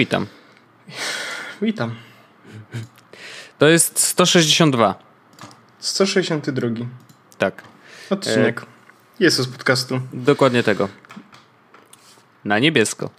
witam. 0.00 0.26
Witam. 1.62 1.94
To 3.58 3.68
jest 3.68 3.98
162. 3.98 4.94
162. 5.78 6.68
Tak. 7.38 7.62
Odcinek. 8.10 8.66
Jezus 9.20 9.48
podcastu. 9.48 10.00
Dokładnie 10.12 10.62
tego. 10.62 10.88
Na 12.44 12.58
niebiesko. 12.58 13.10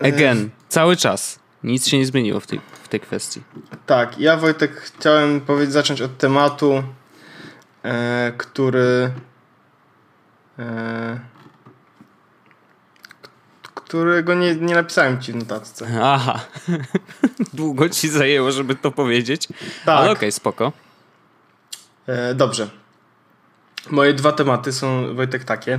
Again. 0.00 0.50
Cały 0.68 0.96
czas. 0.96 1.38
Nic 1.64 1.86
się 1.88 1.98
nie 1.98 2.06
zmieniło 2.06 2.40
w 2.40 2.46
tej, 2.46 2.60
w 2.82 2.88
tej 2.88 3.00
kwestii. 3.00 3.42
Tak, 3.86 4.18
ja 4.18 4.36
Wojtek 4.36 4.80
chciałem 4.80 5.40
powiedzieć, 5.40 5.72
zacząć 5.72 6.02
od 6.02 6.18
tematu, 6.18 6.82
e, 7.82 8.32
który 8.38 9.10
e, 10.58 11.33
którego 13.94 14.34
nie, 14.34 14.56
nie 14.56 14.74
napisałem 14.74 15.20
ci 15.20 15.32
w 15.32 15.36
notatce. 15.36 15.86
Aha. 16.02 16.40
Długo 17.54 17.88
ci 17.88 18.08
zajęło, 18.08 18.52
żeby 18.52 18.74
to 18.74 18.90
powiedzieć. 18.90 19.48
Tak. 19.84 19.98
Ale 19.98 20.10
okej, 20.10 20.32
spoko. 20.32 20.72
E, 22.06 22.34
dobrze. 22.34 22.68
Moje 23.90 24.14
dwa 24.14 24.32
tematy 24.32 24.72
są, 24.72 25.14
Wojtek, 25.14 25.44
takie, 25.44 25.78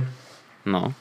No. 0.66 0.92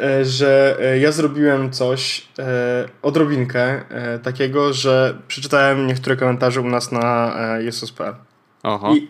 e, 0.00 0.24
że 0.24 0.76
e, 0.80 0.98
ja 0.98 1.12
zrobiłem 1.12 1.72
coś, 1.72 2.28
e, 2.38 2.88
odrobinkę 3.02 3.84
takiego, 4.22 4.72
że 4.72 5.18
przeczytałem 5.28 5.86
niektóre 5.86 6.16
komentarze 6.16 6.60
u 6.60 6.68
nas 6.68 6.92
na 6.92 7.34
Jesus.pl. 7.60 8.14
Oho. 8.62 8.94
I 8.94 9.08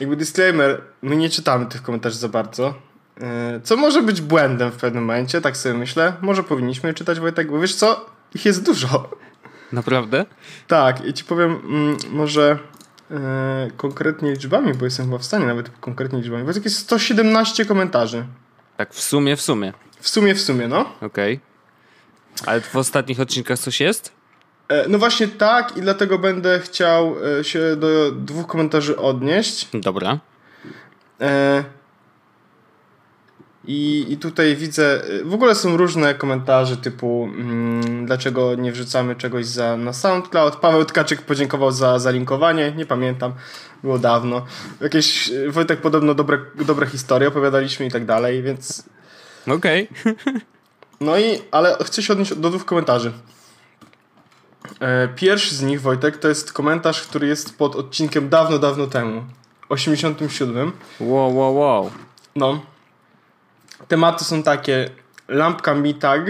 jakby 0.00 0.16
disclaimer, 0.16 0.80
my 1.02 1.16
nie 1.16 1.30
czytamy 1.30 1.66
tych 1.66 1.82
komentarzy 1.82 2.18
za 2.18 2.28
bardzo. 2.28 2.89
E, 3.20 3.60
Co 3.64 3.76
może 3.76 4.02
być 4.02 4.20
błędem 4.20 4.70
w 4.70 4.76
pewnym 4.76 5.04
momencie, 5.04 5.40
tak 5.40 5.56
sobie 5.56 5.74
myślę. 5.74 6.12
Może 6.20 6.42
powinniśmy 6.42 6.94
czytać 6.94 7.20
Wojtek, 7.20 7.50
bo 7.50 7.60
wiesz 7.60 7.74
co? 7.74 8.06
Ich 8.34 8.44
jest 8.44 8.64
dużo. 8.64 9.10
Naprawdę? 9.72 10.26
Tak, 10.66 11.04
i 11.06 11.12
ci 11.12 11.24
powiem 11.24 11.50
mm, 11.64 11.96
może 12.10 12.58
e, 13.10 13.70
konkretnie 13.76 14.30
liczbami, 14.30 14.74
bo 14.74 14.84
jestem 14.84 15.06
chyba 15.06 15.18
w 15.18 15.24
stanie 15.24 15.46
nawet 15.46 15.70
konkretnie 15.80 16.18
liczbami. 16.18 16.44
Wojtek 16.44 16.64
jest 16.64 16.76
117 16.78 17.64
komentarzy. 17.64 18.24
Tak 18.76 18.94
w 18.94 19.00
sumie, 19.00 19.36
w 19.36 19.40
sumie. 19.42 19.72
W 20.00 20.08
sumie, 20.08 20.34
w 20.34 20.40
sumie, 20.40 20.68
no. 20.68 20.92
Okej. 21.00 21.40
Ale 22.46 22.60
w 22.60 22.76
ostatnich 22.76 23.20
odcinkach 23.20 23.58
coś 23.58 23.80
jest? 23.80 24.12
E, 24.68 24.88
No 24.88 24.98
właśnie 24.98 25.28
tak 25.28 25.76
i 25.76 25.80
dlatego 25.80 26.18
będę 26.18 26.60
chciał 26.60 27.16
e, 27.40 27.44
się 27.44 27.76
do 27.76 28.12
dwóch 28.12 28.46
komentarzy 28.46 28.96
odnieść. 28.96 29.68
Dobra. 29.74 30.18
E, 31.20 31.64
I, 33.70 34.06
I 34.08 34.16
tutaj 34.16 34.56
widzę, 34.56 35.04
e, 35.04 35.24
w 35.24 35.34
ogóle 35.34 35.54
są 35.54 35.76
różne 35.76 36.14
komentarze 36.14 36.76
typu 36.76 37.30
mm, 37.34 38.06
dlaczego 38.06 38.54
nie 38.54 38.72
wrzucamy 38.72 39.16
czegoś 39.16 39.46
za, 39.46 39.76
na 39.76 39.92
SoundCloud. 39.92 40.56
Paweł 40.56 40.84
Tkaczyk 40.84 41.22
podziękował 41.22 41.72
za 41.72 41.98
zalinkowanie, 41.98 42.72
nie 42.76 42.86
pamiętam, 42.86 43.32
było 43.82 43.98
dawno. 43.98 44.46
Jakieś, 44.80 45.30
e, 45.30 45.50
Wojtek 45.50 45.80
podobno 45.80 46.14
dobre, 46.14 46.38
dobre 46.66 46.86
historie 46.86 47.28
opowiadaliśmy 47.28 47.86
i 47.86 47.90
tak 47.90 48.06
dalej, 48.06 48.42
więc 48.42 48.84
Okej. 49.46 49.88
no 51.00 51.18
i, 51.18 51.38
ale 51.50 51.76
chcę 51.84 52.02
się 52.02 52.12
odnieść 52.12 52.34
do 52.34 52.50
dwóch 52.50 52.64
komentarzy. 52.64 53.12
E, 54.80 55.08
Pierwszy 55.08 55.54
z 55.54 55.62
nich, 55.62 55.80
Wojtek, 55.80 56.16
to 56.16 56.28
jest 56.28 56.52
komentarz, 56.52 57.02
który 57.02 57.26
jest 57.26 57.58
pod 57.58 57.76
odcinkiem 57.76 58.28
dawno, 58.28 58.58
dawno 58.58 58.86
temu. 58.86 59.24
87. 59.68 60.72
Wow, 61.00 61.36
wow, 61.36 61.56
wow. 61.56 61.90
No. 62.36 62.69
Tematy 63.90 64.24
są 64.24 64.42
takie 64.42 64.90
lampka 65.28 65.74
Mitag 65.74 66.22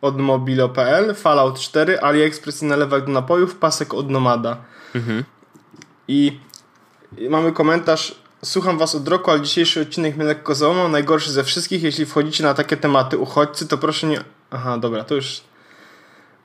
od 0.00 0.18
mobilo.pl, 0.18 1.14
Fallout 1.14 1.60
4, 1.60 2.00
AliExpress 2.00 2.62
i 2.62 2.66
nalewek 2.66 3.04
do 3.04 3.12
napojów, 3.12 3.54
pasek 3.54 3.94
od 3.94 4.10
Nomada. 4.10 4.56
I 6.08 6.40
i 7.18 7.28
mamy 7.28 7.52
komentarz 7.52 8.14
Słucham 8.44 8.78
was 8.78 8.94
od 8.94 9.08
roku, 9.08 9.30
ale 9.30 9.40
dzisiejszy 9.40 9.80
odcinek 9.80 10.16
mnie 10.16 10.24
lekko 10.24 10.54
załamał. 10.54 10.88
Najgorszy 10.88 11.32
ze 11.32 11.44
wszystkich. 11.44 11.82
Jeśli 11.82 12.06
wchodzicie 12.06 12.44
na 12.44 12.54
takie 12.54 12.76
tematy 12.76 13.18
uchodźcy, 13.18 13.68
to 13.68 13.78
proszę 13.78 14.06
nie... 14.06 14.20
Aha, 14.50 14.78
dobra, 14.78 15.04
to 15.04 15.14
już... 15.14 15.40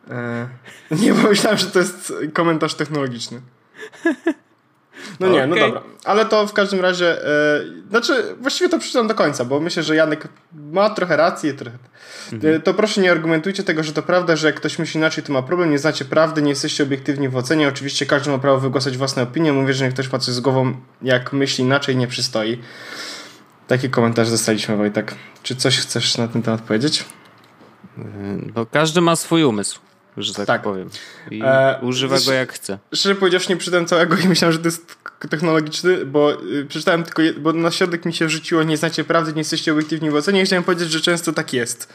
E... 0.10 0.48
Nie 1.02 1.14
pomyślałem, 1.14 1.60
że 1.60 1.66
to 1.66 1.80
jest 1.80 2.14
komentarz 2.34 2.74
technologiczny. 2.76 3.42
No 5.20 5.28
nie, 5.28 5.48
no 5.48 5.56
Okej. 5.56 5.66
dobra. 5.66 5.82
Ale 6.04 6.26
to 6.26 6.48
w 6.48 6.54
każdym 6.54 6.80
razie... 6.82 7.26
E... 7.26 7.62
Znaczy, 7.90 8.36
właściwie 8.42 8.70
to 8.70 8.80
przeczytam 8.80 9.08
do 9.08 9.16
końca, 9.16 9.46
bo 9.46 9.60
myślę, 9.60 9.84
że 9.84 9.96
Janek 9.96 10.28
ma 10.72 10.90
trochę 10.90 11.18
rację. 11.18 11.54
Trochę... 11.54 11.78
E, 12.44 12.60
To 12.60 12.74
proszę 12.74 13.02
nie 13.02 13.12
argumentujcie 13.12 13.64
tego, 13.64 13.84
że 13.84 13.94
to 13.94 14.02
prawda, 14.02 14.36
że 14.36 14.48
jak 14.48 14.56
ktoś 14.56 14.80
myśli 14.80 14.98
inaczej, 14.98 15.24
to 15.24 15.34
ma 15.34 15.42
problem. 15.42 15.72
Nie 15.72 15.80
znacie 15.80 16.06
prawdy, 16.06 16.42
nie 16.42 16.50
jesteście 16.50 16.84
obiektywni 16.84 17.30
w 17.30 17.38
ocenie. 17.38 17.68
Oczywiście 17.68 18.06
każdy 18.06 18.32
ma 18.32 18.38
prawo 18.38 18.60
wygłaszać 18.60 18.98
własne 18.98 19.24
opinie. 19.24 19.54
Mówię, 19.54 19.74
że 19.74 19.86
jak 19.86 19.94
ktoś 19.94 20.12
ma 20.12 20.20
coś 20.20 20.34
z 20.34 20.40
głową, 20.40 20.76
jak 21.02 21.34
myśli 21.34 21.64
inaczej, 21.64 21.98
nie 21.98 22.08
przystoi. 22.08 22.60
Taki 23.68 23.90
komentarz 23.90 24.30
dostaliśmy, 24.32 24.78
Wojtek. 24.78 25.16
Czy 25.44 25.56
coś 25.56 25.80
chcesz 25.80 26.18
na 26.18 26.28
ten 26.28 26.42
temat 26.42 26.62
powiedzieć? 26.62 27.06
Bo 28.54 28.66
każdy 28.66 29.02
ma 29.02 29.16
swój 29.16 29.44
umysł, 29.44 29.80
że 30.18 30.34
tak, 30.34 30.48
Tak. 30.48 30.62
powiem. 30.62 30.90
I 31.32 31.42
E, 31.44 31.80
używa 31.82 32.20
go 32.26 32.34
jak 32.34 32.54
chce. 32.54 32.78
Szczerze 32.94 33.16
powiedziawszy, 33.16 33.50
nie 33.50 33.58
przeczytałem 33.58 33.86
całego 33.86 34.16
i 34.18 34.28
myślałem, 34.28 34.54
że 34.54 34.60
to 34.60 34.66
jest 34.66 34.96
technologiczny, 35.30 36.06
bo 36.06 36.42
y, 36.44 36.66
przeczytałem 36.66 37.04
tylko, 37.04 37.22
bo 37.38 37.54
na 37.54 37.72
środek 37.72 38.06
mi 38.06 38.14
się 38.14 38.30
rzuciło, 38.30 38.64
nie 38.64 38.78
znacie 38.78 39.04
prawdy, 39.04 39.34
nie 39.34 39.40
jesteście 39.40 39.74
obiektywni 39.74 40.10
w 40.10 40.16
ocenie 40.16 40.42
i 40.42 40.46
chciałem 40.46 40.64
powiedzieć, 40.64 40.92
że 40.92 41.02
często 41.02 41.34
tak 41.34 41.54
jest. 41.54 41.94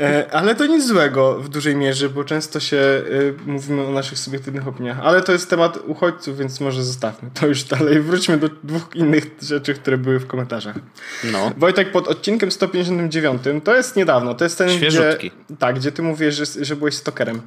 E, 0.00 0.30
ale 0.32 0.54
to 0.54 0.66
nic 0.66 0.86
złego 0.86 1.38
w 1.40 1.48
dużej 1.48 1.76
mierze, 1.76 2.08
bo 2.08 2.24
często 2.24 2.60
się 2.60 2.76
y, 2.76 3.34
mówimy 3.46 3.86
o 3.86 3.90
naszych 3.90 4.18
subiektywnych 4.18 4.68
opiniach. 4.68 4.98
Ale 5.02 5.22
to 5.22 5.32
jest 5.32 5.50
temat 5.50 5.78
uchodźców, 5.86 6.38
więc 6.38 6.60
może 6.60 6.84
zostawmy 6.84 7.30
to 7.34 7.46
już 7.46 7.64
dalej. 7.64 8.00
Wróćmy 8.00 8.38
do 8.38 8.48
dwóch 8.48 8.88
innych 8.94 9.26
rzeczy, 9.42 9.74
które 9.74 9.98
były 9.98 10.18
w 10.18 10.26
komentarzach. 10.26 10.76
No. 11.24 11.52
Wojtek, 11.56 11.92
pod 11.92 12.08
odcinkiem 12.08 12.50
159, 12.50 13.42
to 13.64 13.74
jest 13.74 13.96
niedawno, 13.96 14.34
to 14.34 14.44
jest 14.44 14.58
ten, 14.58 14.68
gdzie, 14.68 14.78
Świeżutki. 14.78 15.30
tak, 15.58 15.76
gdzie 15.76 15.92
ty 15.92 16.02
mówisz, 16.02 16.34
że, 16.34 16.64
że 16.64 16.76
byłeś 16.76 16.94
stokerem. 16.94 17.40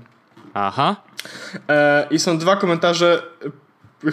Aha. 0.53 0.95
E, 1.69 2.07
I 2.11 2.19
są 2.19 2.38
dwa 2.38 2.55
komentarze, 2.55 3.23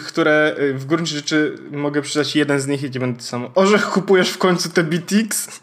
które 0.06 0.56
w 0.74 0.86
gruncie 0.86 1.16
rzeczy 1.16 1.58
mogę 1.70 2.02
przeczytać 2.02 2.36
jeden 2.36 2.60
z 2.60 2.66
nich 2.66 2.82
i 2.82 2.90
gdzie 2.90 3.00
będę 3.00 3.22
sam. 3.22 3.48
Orzech, 3.54 3.86
kupujesz 3.86 4.30
w 4.30 4.38
końcu 4.38 4.68
te 4.68 4.84
BTX? 4.84 5.48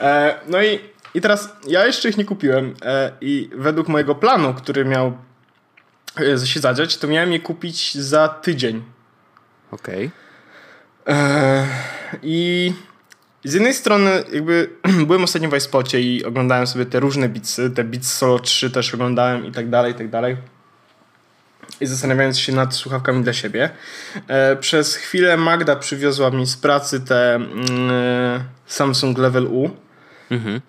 e, 0.00 0.34
no 0.48 0.62
i, 0.62 0.80
i 1.14 1.20
teraz 1.20 1.56
ja 1.68 1.86
jeszcze 1.86 2.08
ich 2.08 2.16
nie 2.16 2.24
kupiłem 2.24 2.74
e, 2.82 3.12
i 3.20 3.50
według 3.54 3.88
mojego 3.88 4.14
planu, 4.14 4.54
który 4.54 4.84
miał 4.84 5.16
e, 6.20 6.46
się 6.46 6.60
zadziać, 6.60 6.96
to 6.96 7.08
miałem 7.08 7.32
je 7.32 7.40
kupić 7.40 7.94
za 7.94 8.28
tydzień. 8.28 8.82
Okej. 9.70 10.10
Eee, 11.06 11.66
I 12.22 12.72
z 13.44 13.54
jednej 13.54 13.74
strony 13.74 14.24
jakby 14.32 14.70
byłem 15.06 15.24
ostatnio 15.24 15.50
w 15.50 15.56
iSpocie 15.56 16.00
i 16.00 16.24
oglądałem 16.24 16.66
sobie 16.66 16.86
te 16.86 17.00
różne 17.00 17.28
bitsy, 17.28 17.70
te 17.70 17.84
Beats 17.84 18.12
Solo 18.12 18.38
3 18.38 18.70
też 18.70 18.94
oglądałem 18.94 19.46
i 19.46 19.52
tak 19.52 19.70
dalej, 19.70 19.92
i 19.92 19.94
tak 19.94 20.10
dalej. 20.10 20.36
I 21.80 21.86
zastanawiając 21.86 22.38
się 22.38 22.52
nad 22.52 22.74
słuchawkami 22.74 23.24
dla 23.24 23.32
siebie. 23.32 23.70
E, 24.28 24.56
przez 24.56 24.96
chwilę 24.96 25.36
Magda 25.36 25.76
przywiozła 25.76 26.30
mi 26.30 26.46
z 26.46 26.56
pracy 26.56 27.00
te 27.00 27.34
mm, 27.34 27.60
Samsung 28.66 29.18
Level 29.18 29.46
U. 29.46 29.70
Mhm. 30.30 30.60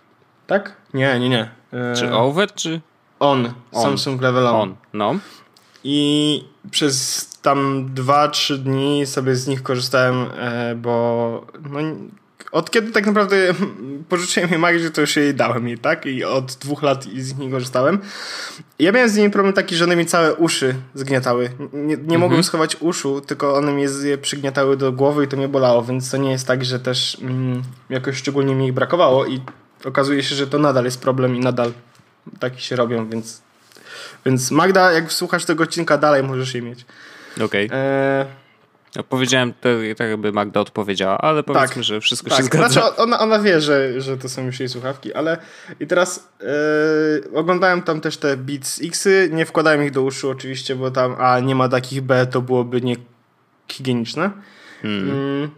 Tak? 0.47 0.75
Nie, 0.93 1.19
nie, 1.19 1.29
nie. 1.29 1.49
E, 1.73 1.95
Czy 1.95 2.13
over, 2.13 2.53
czy 2.53 2.81
on. 3.19 3.53
On. 3.71 3.83
Samsung 3.83 4.21
Level 4.21 4.47
on. 4.47 4.55
on? 4.55 4.75
No. 4.93 5.16
I 5.83 6.43
przez 6.71 7.29
tam 7.41 7.89
2-3 7.95 8.57
dni 8.57 9.05
sobie 9.05 9.35
z 9.35 9.47
nich 9.47 9.63
korzystałem, 9.63 10.25
e, 10.37 10.75
bo 10.75 11.45
no, 11.69 11.79
od 12.52 12.72
kiedy 12.72 12.91
tak 12.91 13.05
naprawdę 13.05 13.37
pożyczyłem 14.09 14.52
je 14.52 14.58
Magdzie, 14.58 14.91
to 14.91 15.02
już 15.02 15.16
jej 15.16 15.34
dałem 15.34 15.67
jej, 15.67 15.78
tak? 15.78 16.05
I 16.05 16.23
od 16.23 16.55
dwóch 16.55 16.84
lat 16.84 17.03
z 17.03 17.32
nich 17.32 17.37
nie 17.37 17.52
korzystałem. 17.52 17.99
Ja 18.79 18.91
miałem 18.91 19.09
z 19.09 19.16
nimi 19.16 19.29
problem 19.29 19.53
taki, 19.53 19.76
że 19.76 19.84
one 19.84 19.96
mi 19.96 20.05
całe 20.05 20.35
uszy 20.35 20.76
zgniatały. 20.93 21.49
Nie, 21.73 21.97
nie 21.97 22.17
mogłem 22.17 22.43
schować 22.43 22.78
uszu, 22.79 23.22
tylko 23.22 23.55
one 23.55 23.73
mi 23.73 23.84
je 24.03 24.17
przygniatały 24.17 24.78
do 24.78 24.91
głowy 24.91 25.26
i 25.26 25.28
to 25.28 25.37
mnie 25.37 25.47
bolało, 25.47 25.84
więc 25.84 26.11
to 26.11 26.17
nie 26.17 26.32
jest 26.32 26.47
tak, 26.47 26.66
że 26.66 26.79
też 26.79 27.17
mm, 27.22 27.64
jakoś 27.90 28.17
szczególnie 28.17 28.55
mi 28.55 28.67
ich 28.67 28.73
brakowało 28.73 29.26
i 29.26 29.41
okazuje 29.85 30.23
się, 30.23 30.35
że 30.35 30.47
to 30.47 30.59
nadal 30.59 30.85
jest 30.85 31.02
problem 31.02 31.35
i 31.35 31.40
nadal 31.40 31.73
takie 32.40 32.59
się 32.59 32.76
robią, 32.76 33.09
więc 33.09 33.41
więc 34.26 34.52
Magda, 34.52 34.91
jak 34.91 35.14
słuchasz 35.14 35.46
tego 35.46 35.64
odcinka 35.64 35.97
dalej, 35.97 36.23
możesz 36.23 36.55
je 36.55 36.61
mieć. 36.61 36.85
Okej. 37.41 37.70
Eee, 37.72 38.26
Ja 38.26 38.44
powiedziałem 39.03 39.53
to 39.53 39.69
tak, 39.97 40.09
jakby 40.09 40.31
Magda 40.31 40.59
odpowiedziała, 40.59 41.17
ale 41.17 41.43
powiedzmy, 41.43 41.75
Tak. 41.75 41.83
że 41.83 42.01
wszystko 42.01 42.29
się 42.29 42.35
tak, 42.35 42.45
zgadza. 42.45 42.69
znaczy 42.69 42.95
ona, 42.97 43.19
ona 43.19 43.39
wie, 43.39 43.61
że, 43.61 44.01
że 44.01 44.17
to 44.17 44.29
są 44.29 44.45
już 44.45 44.59
jej 44.59 44.69
słuchawki, 44.69 45.13
ale 45.13 45.37
i 45.79 45.87
teraz 45.87 46.29
eee, 46.41 46.47
oglądałem 47.35 47.81
tam 47.81 48.01
też 48.01 48.17
te 48.17 48.37
Beats 48.37 48.81
Xy, 48.83 49.29
nie 49.33 49.45
wkładałem 49.45 49.83
ich 49.83 49.91
do 49.91 50.01
uszu 50.01 50.29
oczywiście, 50.29 50.75
bo 50.75 50.91
tam 50.91 51.15
A 51.19 51.39
nie 51.39 51.55
ma 51.55 51.69
takich 51.69 52.01
B, 52.01 52.27
to 52.27 52.41
byłoby 52.41 52.81
nie 52.81 52.95
higieniczne. 53.71 54.31
Hmm. 54.81 55.09
Mm. 55.09 55.49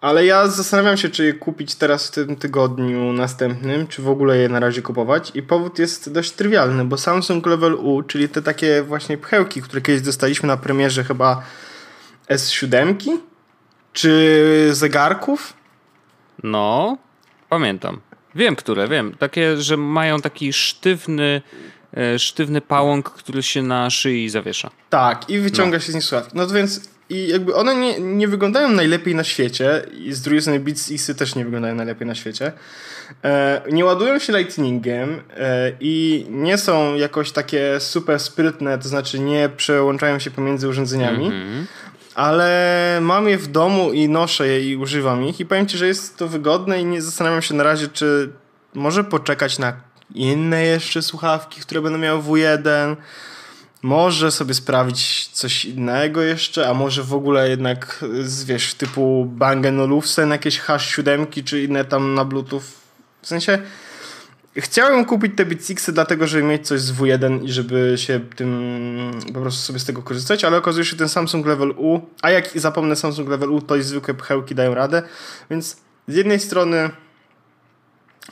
Ale 0.00 0.26
ja 0.26 0.48
zastanawiam 0.48 0.96
się, 0.96 1.08
czy 1.08 1.24
je 1.24 1.32
kupić 1.32 1.74
teraz 1.74 2.08
w 2.08 2.10
tym 2.10 2.36
tygodniu 2.36 3.12
następnym, 3.12 3.86
czy 3.86 4.02
w 4.02 4.08
ogóle 4.08 4.36
je 4.38 4.48
na 4.48 4.60
razie 4.60 4.82
kupować. 4.82 5.32
I 5.34 5.42
powód 5.42 5.78
jest 5.78 6.12
dość 6.12 6.30
trywialny, 6.30 6.84
bo 6.84 6.98
Samsung 6.98 7.46
Level 7.46 7.74
U, 7.74 8.02
czyli 8.02 8.28
te 8.28 8.42
takie 8.42 8.82
właśnie 8.82 9.18
pchełki, 9.18 9.62
które 9.62 9.82
kiedyś 9.82 10.02
dostaliśmy 10.02 10.46
na 10.46 10.56
premierze 10.56 11.04
chyba 11.04 11.42
S7, 12.30 13.18
czy 13.92 14.68
zegarków. 14.72 15.52
No, 16.42 16.96
pamiętam. 17.48 18.00
Wiem, 18.34 18.56
które, 18.56 18.88
wiem. 18.88 19.14
Takie, 19.18 19.56
że 19.56 19.76
mają 19.76 20.20
taki 20.20 20.52
sztywny, 20.52 21.42
e, 21.96 22.18
sztywny 22.18 22.60
pałąk, 22.60 23.10
który 23.10 23.42
się 23.42 23.62
na 23.62 23.90
szyi 23.90 24.28
zawiesza. 24.28 24.70
Tak, 24.90 25.30
i 25.30 25.38
wyciąga 25.38 25.76
no. 25.76 25.80
się 25.80 25.92
z 25.92 25.94
nich 25.94 26.04
słuchawki. 26.04 26.32
No 26.34 26.46
to 26.46 26.54
więc 26.54 26.90
i 27.10 27.28
jakby 27.28 27.54
one 27.54 27.76
nie, 27.76 28.00
nie 28.00 28.28
wyglądają 28.28 28.68
najlepiej 28.68 29.14
na 29.14 29.24
świecie 29.24 29.82
i 29.98 30.12
z 30.12 30.20
drugiej 30.20 30.40
strony 30.40 30.60
Beats 30.60 30.92
Xy 30.92 31.14
też 31.14 31.34
nie 31.34 31.44
wyglądają 31.44 31.74
najlepiej 31.74 32.06
na 32.06 32.14
świecie. 32.14 32.52
E, 33.24 33.62
nie 33.72 33.84
ładują 33.84 34.18
się 34.18 34.32
lightningiem 34.32 35.22
e, 35.36 35.72
i 35.80 36.26
nie 36.30 36.58
są 36.58 36.94
jakoś 36.94 37.32
takie 37.32 37.80
super 37.80 38.20
sprytne, 38.20 38.78
to 38.78 38.88
znaczy 38.88 39.20
nie 39.20 39.48
przełączają 39.56 40.18
się 40.18 40.30
pomiędzy 40.30 40.68
urządzeniami. 40.68 41.26
Mm 41.26 41.40
-hmm. 41.40 41.64
Ale 42.14 42.98
mam 43.02 43.28
je 43.28 43.38
w 43.38 43.46
domu 43.46 43.92
i 43.92 44.08
noszę 44.08 44.48
je 44.48 44.70
i 44.70 44.76
używam 44.76 45.24
ich 45.24 45.40
i 45.40 45.46
powiem 45.46 45.66
Ci, 45.66 45.78
że 45.78 45.86
jest 45.86 46.16
to 46.16 46.28
wygodne 46.28 46.80
i 46.80 46.84
nie 46.84 47.02
zastanawiam 47.02 47.42
się 47.42 47.54
na 47.54 47.64
razie, 47.64 47.88
czy 47.88 48.32
może 48.74 49.04
poczekać 49.04 49.58
na 49.58 49.72
inne 50.14 50.64
jeszcze 50.64 51.02
słuchawki, 51.02 51.60
które 51.60 51.80
będą 51.80 51.98
miały 51.98 52.22
W1, 52.22 52.96
może 53.82 54.30
sobie 54.30 54.54
sprawić 54.54 55.28
coś 55.28 55.64
innego 55.64 56.22
jeszcze, 56.22 56.68
a 56.68 56.74
może 56.74 57.02
w 57.02 57.14
ogóle 57.14 57.48
jednak, 57.48 58.04
wiesz, 58.44 58.74
typu 58.74 59.24
Bang 59.28 59.66
Olufsen, 59.66 60.30
jakieś 60.30 60.60
H7 60.60 61.44
czy 61.44 61.62
inne 61.62 61.84
tam 61.84 62.14
na 62.14 62.24
Bluetooth. 62.24 62.62
W 63.22 63.26
sensie 63.26 63.58
chciałem 64.56 65.04
kupić 65.04 65.36
te 65.36 65.44
Beatsixy 65.44 65.92
dlatego, 65.92 66.26
żeby 66.26 66.42
mieć 66.42 66.66
coś 66.66 66.80
z 66.80 66.92
W1 66.92 67.44
i 67.44 67.52
żeby 67.52 67.94
się 67.96 68.20
tym 68.36 69.10
po 69.34 69.40
prostu 69.40 69.60
sobie 69.60 69.78
z 69.78 69.84
tego 69.84 70.02
korzystać, 70.02 70.44
ale 70.44 70.56
okazuje 70.56 70.84
się, 70.84 70.90
że 70.90 70.96
ten 70.96 71.08
Samsung 71.08 71.46
Level 71.46 71.74
U, 71.76 72.00
a 72.22 72.30
jak 72.30 72.50
zapomnę 72.54 72.96
Samsung 72.96 73.28
Level 73.28 73.50
U, 73.50 73.60
to 73.60 73.76
i 73.76 73.82
zwykłe 73.82 74.14
pchełki 74.14 74.54
dają 74.54 74.74
radę, 74.74 75.02
więc 75.50 75.76
z 76.08 76.14
jednej 76.14 76.40
strony 76.40 76.90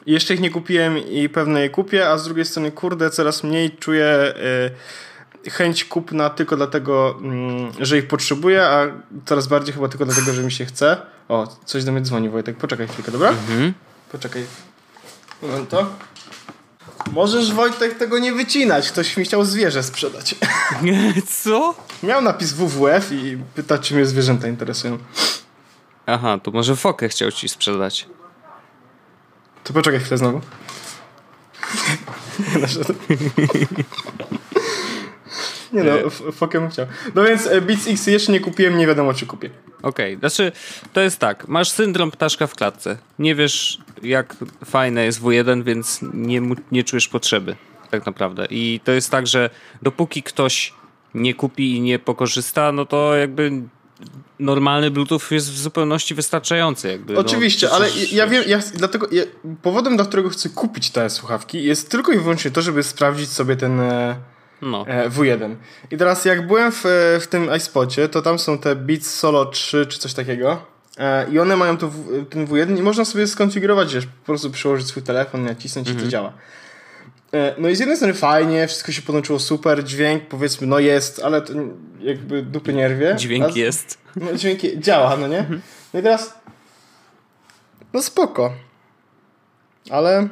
jeszcze 0.07 0.35
ich 0.35 0.41
nie 0.41 0.51
kupiłem 0.51 0.99
i 0.99 1.29
pewnie 1.29 1.61
je 1.61 1.71
kupię, 1.71 2.09
a 2.09 2.19
z 2.19 2.25
drugiej 2.25 2.45
strony, 2.45 2.71
kurde, 2.71 3.11
coraz 3.11 3.45
mniej 3.45 3.71
czuję... 3.71 4.35
Yy, 4.65 4.71
chęć 5.51 5.85
kupna 5.85 6.31
tylko 6.31 6.57
dlatego, 6.57 7.19
mm, 7.21 7.73
że 7.81 7.99
ich 7.99 8.09
potrzebuję, 8.09 8.63
a 8.63 8.87
coraz 9.27 9.47
bardziej 9.47 9.75
chyba 9.75 9.89
tylko 9.89 10.05
dlatego, 10.05 10.33
że 10.33 10.43
mi 10.43 10.53
się 10.53 10.65
chce. 10.65 10.97
O, 11.29 11.57
coś 11.65 11.85
do 11.85 11.93
mnie 11.93 12.01
dzwoni, 12.01 12.29
Wojtek. 12.29 12.57
Poczekaj 12.57 12.89
chwilkę, 12.89 13.13
dobra? 13.13 13.29
Mhm. 13.29 13.75
Poczekaj. 14.13 14.45
To. 15.69 15.87
Możesz, 17.13 17.53
Wojtek, 17.53 17.99
tego 17.99 18.19
nie 18.19 18.33
wycinać. 18.33 18.91
Ktoś 18.91 19.17
mi 19.17 19.25
chciał 19.25 19.45
zwierzę 19.45 19.83
sprzedać. 19.83 20.35
Co? 21.43 21.75
Miał 22.03 22.23
napis 22.23 22.53
WWF 22.53 23.13
i 23.13 23.39
pyta, 23.55 23.79
czy 23.79 23.95
mnie 23.95 24.07
zwierzęta 24.07 24.49
interesują. 24.49 24.99
Aha, 26.07 26.39
to 26.43 26.51
może 26.51 26.77
fokę 26.77 27.09
chciał 27.09 27.33
ci 27.33 27.49
sprzedać. 27.49 28.07
To 29.65 29.73
poczekaj 29.73 30.01
chwilę 30.01 30.19
znowu. 30.19 30.41
Nie 35.73 35.83
no, 35.85 36.11
fokiem 36.33 36.71
chciał. 36.71 36.87
No 37.15 37.25
więc 37.25 37.47
e, 37.47 37.61
Beats 37.61 37.89
X 37.89 38.07
jeszcze 38.07 38.33
nie 38.33 38.41
kupiłem, 38.41 38.79
nie 38.79 38.87
wiadomo 38.87 39.15
czy 39.15 39.27
kupię. 39.27 39.51
Okej, 39.83 40.15
okay. 40.17 40.19
znaczy 40.19 40.53
to 40.93 41.01
jest 41.01 41.19
tak, 41.19 41.49
masz 41.49 41.71
syndrom 41.71 42.11
ptaszka 42.11 42.47
w 42.47 42.55
klatce. 42.55 42.99
Nie 43.19 43.35
wiesz 43.35 43.79
jak 44.03 44.37
fajne 44.65 45.05
jest 45.05 45.23
W1, 45.23 45.63
więc 45.65 46.01
nie, 46.15 46.41
nie 46.73 46.85
czujesz 46.85 47.09
potrzeby 47.09 47.57
tak 47.91 48.07
naprawdę. 48.07 48.47
I 48.51 48.81
to 48.85 48.93
jest 48.93 49.11
tak, 49.11 49.27
że 49.27 49.51
dopóki 49.83 50.23
ktoś 50.23 50.75
nie 51.15 51.35
kupi 51.35 51.77
i 51.77 51.81
nie 51.81 51.99
pokorzysta, 51.99 52.73
no 52.73 52.87
to 52.87 53.17
jakby 53.17 53.53
normalny 54.39 54.91
Bluetooth 54.91 55.21
jest 55.31 55.51
w 55.51 55.59
zupełności 55.59 56.15
wystarczający. 56.15 56.89
Jakby, 56.89 57.13
no, 57.13 57.21
Oczywiście, 57.21 57.67
no, 57.67 57.77
ale 57.77 57.89
ja 58.13 58.27
wiem, 58.27 58.45
ja, 58.47 58.61
dlatego 58.75 59.09
ja, 59.11 59.23
powodem, 59.63 59.97
dla 59.97 60.05
którego 60.05 60.29
chcę 60.29 60.49
kupić 60.49 60.91
te 60.91 61.11
słuchawki 61.11 61.65
jest 61.65 61.91
tylko 61.91 62.13
i 62.13 62.19
wyłącznie 62.19 62.51
to, 62.51 62.63
żeby 62.63 62.83
sprawdzić 62.83 63.31
sobie 63.31 63.57
ten 63.57 63.81
e, 63.81 64.17
no. 64.63 64.85
E, 64.89 65.11
W1. 65.11 65.57
I 65.91 65.97
teraz 65.97 66.25
jak 66.25 66.47
byłem 66.47 66.73
w, 66.73 66.83
w 67.21 67.27
tym 67.27 67.57
iSpocie, 67.57 68.09
to 68.09 68.23
tam 68.23 68.39
są 68.39 68.59
te 68.59 68.77
Beats 68.77 69.15
Solo 69.15 69.47
3 69.47 69.87
czy 69.87 69.99
coś 69.99 70.15
takiego 70.15 70.63
e, 70.99 71.31
i 71.31 71.39
one 71.39 71.57
mają 71.57 71.77
to, 71.77 71.91
ten 72.31 72.47
W1 72.47 72.79
i 72.79 72.83
można 72.83 73.05
sobie 73.05 73.27
skonfigurować, 73.27 73.95
wiesz, 73.95 74.07
po 74.07 74.27
prostu 74.27 74.51
przyłożyć 74.51 74.87
swój 74.87 75.03
telefon, 75.03 75.45
nacisnąć 75.45 75.89
mhm. 75.89 76.03
i 76.03 76.07
to 76.07 76.11
działa. 76.11 76.33
E, 77.33 77.55
no 77.59 77.69
i 77.69 77.77
z 77.77 77.79
jednej 77.79 77.97
strony 77.97 78.15
fajnie, 78.15 78.67
wszystko 78.67 78.93
się 78.93 79.03
podłączyło 79.03 79.39
super, 79.39 79.85
dźwięk 79.85 80.27
powiedzmy, 80.27 80.67
no 80.67 80.79
jest, 80.79 81.21
ale 81.25 81.43
to 81.43 81.53
jakby 82.01 82.43
dupy 82.43 82.73
nie 82.73 82.89
rwie. 82.89 83.17
Dźwięk 83.17 83.57
jest. 83.57 83.99
No, 84.17 84.35
dźwięk 84.35 84.61
działa, 84.77 85.17
no 85.17 85.29
nie? 85.29 85.39
Mhm. 85.39 85.61
No 85.95 86.01
i 86.01 86.03
teraz 86.03 86.35
no 87.93 88.03
spoko. 88.03 88.53
Ale 89.91 90.29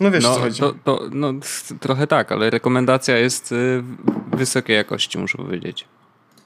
no 0.00 0.10
wiesz, 0.10 0.24
no, 0.24 0.34
co 0.34 0.40
chodzi. 0.40 0.60
To, 0.60 0.74
to, 0.84 1.00
no, 1.12 1.32
trochę 1.80 2.06
tak, 2.06 2.32
ale 2.32 2.50
rekomendacja 2.50 3.18
jest 3.18 3.52
y, 3.52 3.82
wysokiej 4.32 4.76
jakości, 4.76 5.18
muszę 5.18 5.38
powiedzieć. 5.38 5.84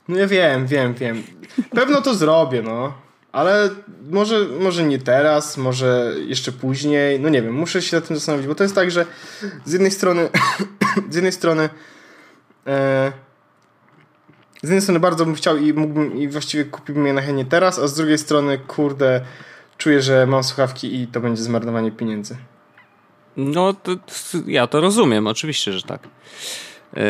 No 0.08 0.18
ja 0.18 0.26
wiem, 0.26 0.66
wiem, 0.66 0.94
wiem. 0.94 1.22
Pewno 1.70 2.02
to 2.02 2.14
zrobię, 2.14 2.62
no. 2.62 2.92
Ale 3.32 3.70
może, 4.10 4.46
może 4.60 4.84
nie 4.84 4.98
teraz, 4.98 5.56
może 5.56 6.14
jeszcze 6.26 6.52
później. 6.52 7.20
No 7.20 7.28
nie 7.28 7.42
wiem, 7.42 7.54
muszę 7.54 7.82
się 7.82 7.96
nad 7.96 8.06
tym 8.08 8.16
zastanowić, 8.16 8.46
bo 8.46 8.54
to 8.54 8.64
jest 8.64 8.74
tak, 8.74 8.90
że 8.90 9.06
z 9.64 9.72
jednej 9.72 9.90
strony 9.90 10.28
z 11.10 11.14
jednej 11.14 11.32
strony 11.32 11.68
e, 12.66 13.12
z 14.62 14.62
jednej 14.62 14.80
strony 14.80 15.00
bardzo 15.00 15.24
bym 15.24 15.34
chciał 15.34 15.56
i 15.56 15.72
mógłbym 15.72 16.16
i 16.16 16.28
właściwie 16.28 16.64
kupiłbym 16.64 17.06
je 17.06 17.12
na 17.12 17.22
chętnie 17.22 17.44
teraz, 17.44 17.78
a 17.78 17.88
z 17.88 17.94
drugiej 17.94 18.18
strony 18.18 18.58
kurde 18.58 19.20
czuję, 19.78 20.02
że 20.02 20.26
mam 20.26 20.44
słuchawki 20.44 21.00
i 21.00 21.06
to 21.06 21.20
będzie 21.20 21.42
zmarnowanie 21.42 21.92
pieniędzy. 21.92 22.36
No, 23.38 23.72
to, 23.72 23.92
ja 24.46 24.66
to 24.66 24.80
rozumiem, 24.80 25.26
oczywiście, 25.26 25.72
że 25.72 25.82
tak. 25.82 26.08
Yy, 26.96 27.02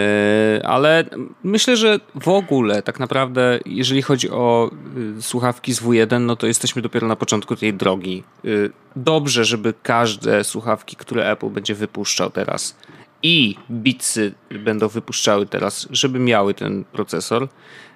ale 0.64 1.04
myślę, 1.44 1.76
że 1.76 2.00
w 2.14 2.28
ogóle 2.28 2.82
tak 2.82 3.00
naprawdę, 3.00 3.60
jeżeli 3.66 4.02
chodzi 4.02 4.30
o 4.30 4.70
yy, 5.16 5.22
słuchawki 5.22 5.72
z 5.72 5.82
W1, 5.82 6.20
no 6.20 6.36
to 6.36 6.46
jesteśmy 6.46 6.82
dopiero 6.82 7.08
na 7.08 7.16
początku 7.16 7.56
tej 7.56 7.74
drogi. 7.74 8.22
Yy, 8.44 8.70
dobrze, 8.96 9.44
żeby 9.44 9.74
każde 9.82 10.44
słuchawki, 10.44 10.96
które 10.96 11.30
Apple 11.30 11.48
będzie 11.48 11.74
wypuszczał 11.74 12.30
teraz 12.30 12.76
i 13.22 13.56
Beatsy 13.68 14.34
będą 14.50 14.88
wypuszczały 14.88 15.46
teraz, 15.46 15.88
żeby 15.90 16.18
miały 16.18 16.54
ten 16.54 16.84
procesor. 16.84 17.48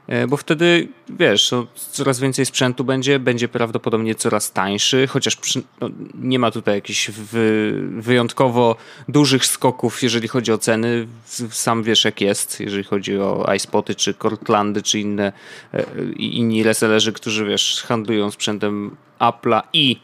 E, 0.06 0.26
bo 0.26 0.36
wtedy, 0.36 0.88
wiesz, 1.08 1.50
no, 1.50 1.66
coraz 1.90 2.20
więcej 2.20 2.46
sprzętu 2.46 2.84
będzie, 2.84 3.18
będzie 3.18 3.48
prawdopodobnie 3.48 4.14
coraz 4.14 4.52
tańszy, 4.52 5.06
chociaż 5.06 5.36
przy, 5.36 5.62
no, 5.80 5.90
nie 6.14 6.38
ma 6.38 6.50
tutaj 6.50 6.74
jakichś 6.74 7.10
wy, 7.10 7.74
wyjątkowo 7.96 8.76
dużych 9.08 9.46
skoków, 9.46 10.02
jeżeli 10.02 10.28
chodzi 10.28 10.52
o 10.52 10.58
ceny. 10.58 11.06
Sam 11.50 11.82
wiesz, 11.82 12.04
jak 12.04 12.20
jest, 12.20 12.60
jeżeli 12.60 12.84
chodzi 12.84 13.18
o 13.18 13.52
iSpoty, 13.56 13.94
czy 13.94 14.14
Cortlandy, 14.14 14.82
czy 14.82 15.00
inne 15.00 15.32
e, 15.74 15.84
inni 16.16 16.62
resellerzy, 16.62 17.12
którzy, 17.12 17.44
wiesz, 17.44 17.84
handlują 17.86 18.30
sprzętem 18.30 18.96
Apple'a 19.18 19.62
i 19.72 20.00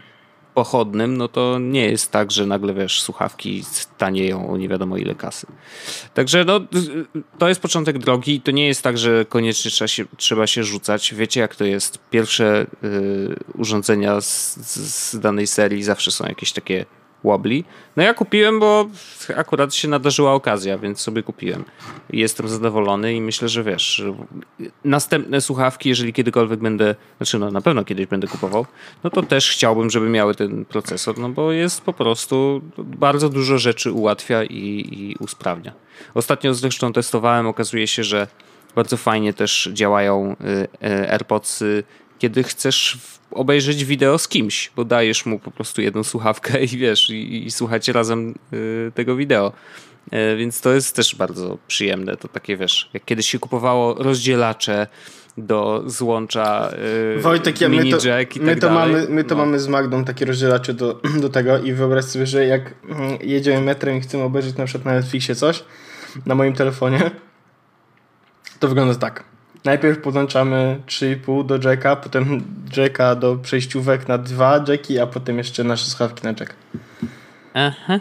pochodnym, 0.58 1.16
no 1.16 1.28
to 1.28 1.58
nie 1.58 1.90
jest 1.90 2.10
tak, 2.12 2.30
że 2.30 2.46
nagle 2.46 2.74
wiesz, 2.74 3.02
słuchawki 3.02 3.64
tanieją 3.98 4.50
o 4.50 4.56
nie 4.56 4.68
wiadomo 4.68 4.96
ile 4.96 5.14
kasy. 5.14 5.46
Także 6.14 6.44
no, 6.44 6.60
to 7.38 7.48
jest 7.48 7.60
początek 7.60 7.98
drogi 7.98 8.40
to 8.40 8.50
nie 8.50 8.66
jest 8.66 8.82
tak, 8.82 8.98
że 8.98 9.24
koniecznie 9.24 9.70
trzeba 9.70 9.88
się, 9.88 10.04
trzeba 10.16 10.46
się 10.46 10.64
rzucać. 10.64 11.14
Wiecie 11.14 11.40
jak 11.40 11.56
to 11.56 11.64
jest? 11.64 11.98
Pierwsze 12.10 12.66
y, 12.84 13.36
urządzenia 13.54 14.20
z, 14.20 14.56
z 15.10 15.20
danej 15.20 15.46
serii 15.46 15.82
zawsze 15.82 16.10
są 16.10 16.26
jakieś 16.26 16.52
takie 16.52 16.86
Wobbly. 17.25 17.64
No 17.96 18.02
ja 18.02 18.14
kupiłem, 18.14 18.60
bo 18.60 18.87
akurat 19.37 19.75
się 19.75 19.88
nadarzyła 19.88 20.32
okazja, 20.32 20.78
więc 20.78 21.00
sobie 21.00 21.22
kupiłem. 21.22 21.64
Jestem 22.10 22.48
zadowolony 22.48 23.14
i 23.14 23.20
myślę, 23.20 23.48
że 23.48 23.64
wiesz, 23.64 24.02
następne 24.84 25.40
słuchawki, 25.40 25.88
jeżeli 25.88 26.12
kiedykolwiek 26.12 26.60
będę, 26.60 26.94
znaczy 27.16 27.38
no 27.38 27.50
na 27.50 27.60
pewno 27.60 27.84
kiedyś 27.84 28.06
będę 28.06 28.26
kupował, 28.26 28.66
no 29.04 29.10
to 29.10 29.22
też 29.22 29.50
chciałbym, 29.50 29.90
żeby 29.90 30.08
miały 30.08 30.34
ten 30.34 30.64
procesor, 30.64 31.18
no 31.18 31.28
bo 31.28 31.52
jest 31.52 31.80
po 31.80 31.92
prostu 31.92 32.60
bardzo 32.78 33.28
dużo 33.28 33.58
rzeczy 33.58 33.92
ułatwia 33.92 34.44
i, 34.44 34.88
i 34.92 35.16
usprawnia. 35.20 35.72
Ostatnio 36.14 36.54
zresztą 36.54 36.92
testowałem, 36.92 37.46
okazuje 37.46 37.87
się, 37.87 38.04
że 38.04 38.26
bardzo 38.75 38.96
fajnie 38.96 39.32
też 39.32 39.70
działają 39.72 40.37
y, 40.40 40.87
y, 40.88 41.10
AirPods 41.10 41.64
kiedy 42.18 42.42
chcesz 42.42 42.98
obejrzeć 43.30 43.84
wideo 43.84 44.18
z 44.18 44.28
kimś, 44.28 44.70
bo 44.76 44.84
dajesz 44.84 45.26
mu 45.26 45.38
po 45.38 45.50
prostu 45.50 45.82
jedną 45.82 46.04
słuchawkę 46.04 46.64
i 46.64 46.66
wiesz, 46.68 47.10
i, 47.10 47.46
i 47.46 47.50
słuchacie 47.50 47.92
razem 47.92 48.34
y, 48.52 48.92
tego 48.94 49.16
wideo. 49.16 49.52
Y, 50.12 50.37
więc 50.37 50.60
to 50.60 50.72
jest 50.72 50.96
też 50.96 51.14
bardzo 51.14 51.58
przyjemne. 51.66 52.16
To 52.16 52.28
takie 52.28 52.56
wiesz, 52.56 52.90
jak 52.94 53.04
kiedyś 53.04 53.30
się 53.30 53.38
kupowało 53.38 53.94
rozdzielacze 53.94 54.87
do 55.38 55.82
złącza 55.87 56.70
yy, 57.14 57.22
Wojtek, 57.22 57.60
ja, 57.60 57.68
my 57.68 57.90
to, 57.90 57.98
my 58.40 58.50
tak 58.50 58.60
to 58.60 58.70
mamy, 58.70 59.06
my 59.08 59.25
to 59.25 59.34
no. 59.34 59.44
mamy 59.44 59.60
z 59.60 59.68
Magdą 59.68 60.04
takie 60.04 60.25
rozdzielacze 60.25 60.75
do, 60.75 61.00
do 61.22 61.28
tego 61.28 61.58
i 61.58 61.72
wyobraź 61.72 62.04
sobie, 62.04 62.26
że 62.26 62.46
jak 62.46 62.75
mm, 62.88 63.18
jedziemy 63.20 63.60
metrem 63.60 63.96
i 63.96 64.00
chcemy 64.00 64.25
obejrzeć 64.25 64.56
na 64.56 64.64
przykład 64.64 64.84
na 64.84 64.92
Netflixie 64.92 65.34
coś 65.34 65.64
na 66.26 66.34
moim 66.34 66.52
telefonie, 66.52 67.10
to 68.60 68.68
wygląda 68.68 68.94
tak. 68.94 69.25
Najpierw 69.64 69.98
podłączamy 69.98 70.80
3,5 70.86 71.46
do 71.46 71.68
jacka, 71.68 71.96
potem 71.96 72.44
jacka 72.76 73.14
do 73.14 73.36
przejściówek 73.36 74.08
na 74.08 74.18
dwa 74.18 74.64
jacki, 74.68 74.98
a 74.98 75.06
potem 75.06 75.38
jeszcze 75.38 75.64
nasze 75.64 75.84
słuchawki 75.84 76.24
na 76.24 76.30
jack. 76.30 76.54
Aha. 77.54 78.00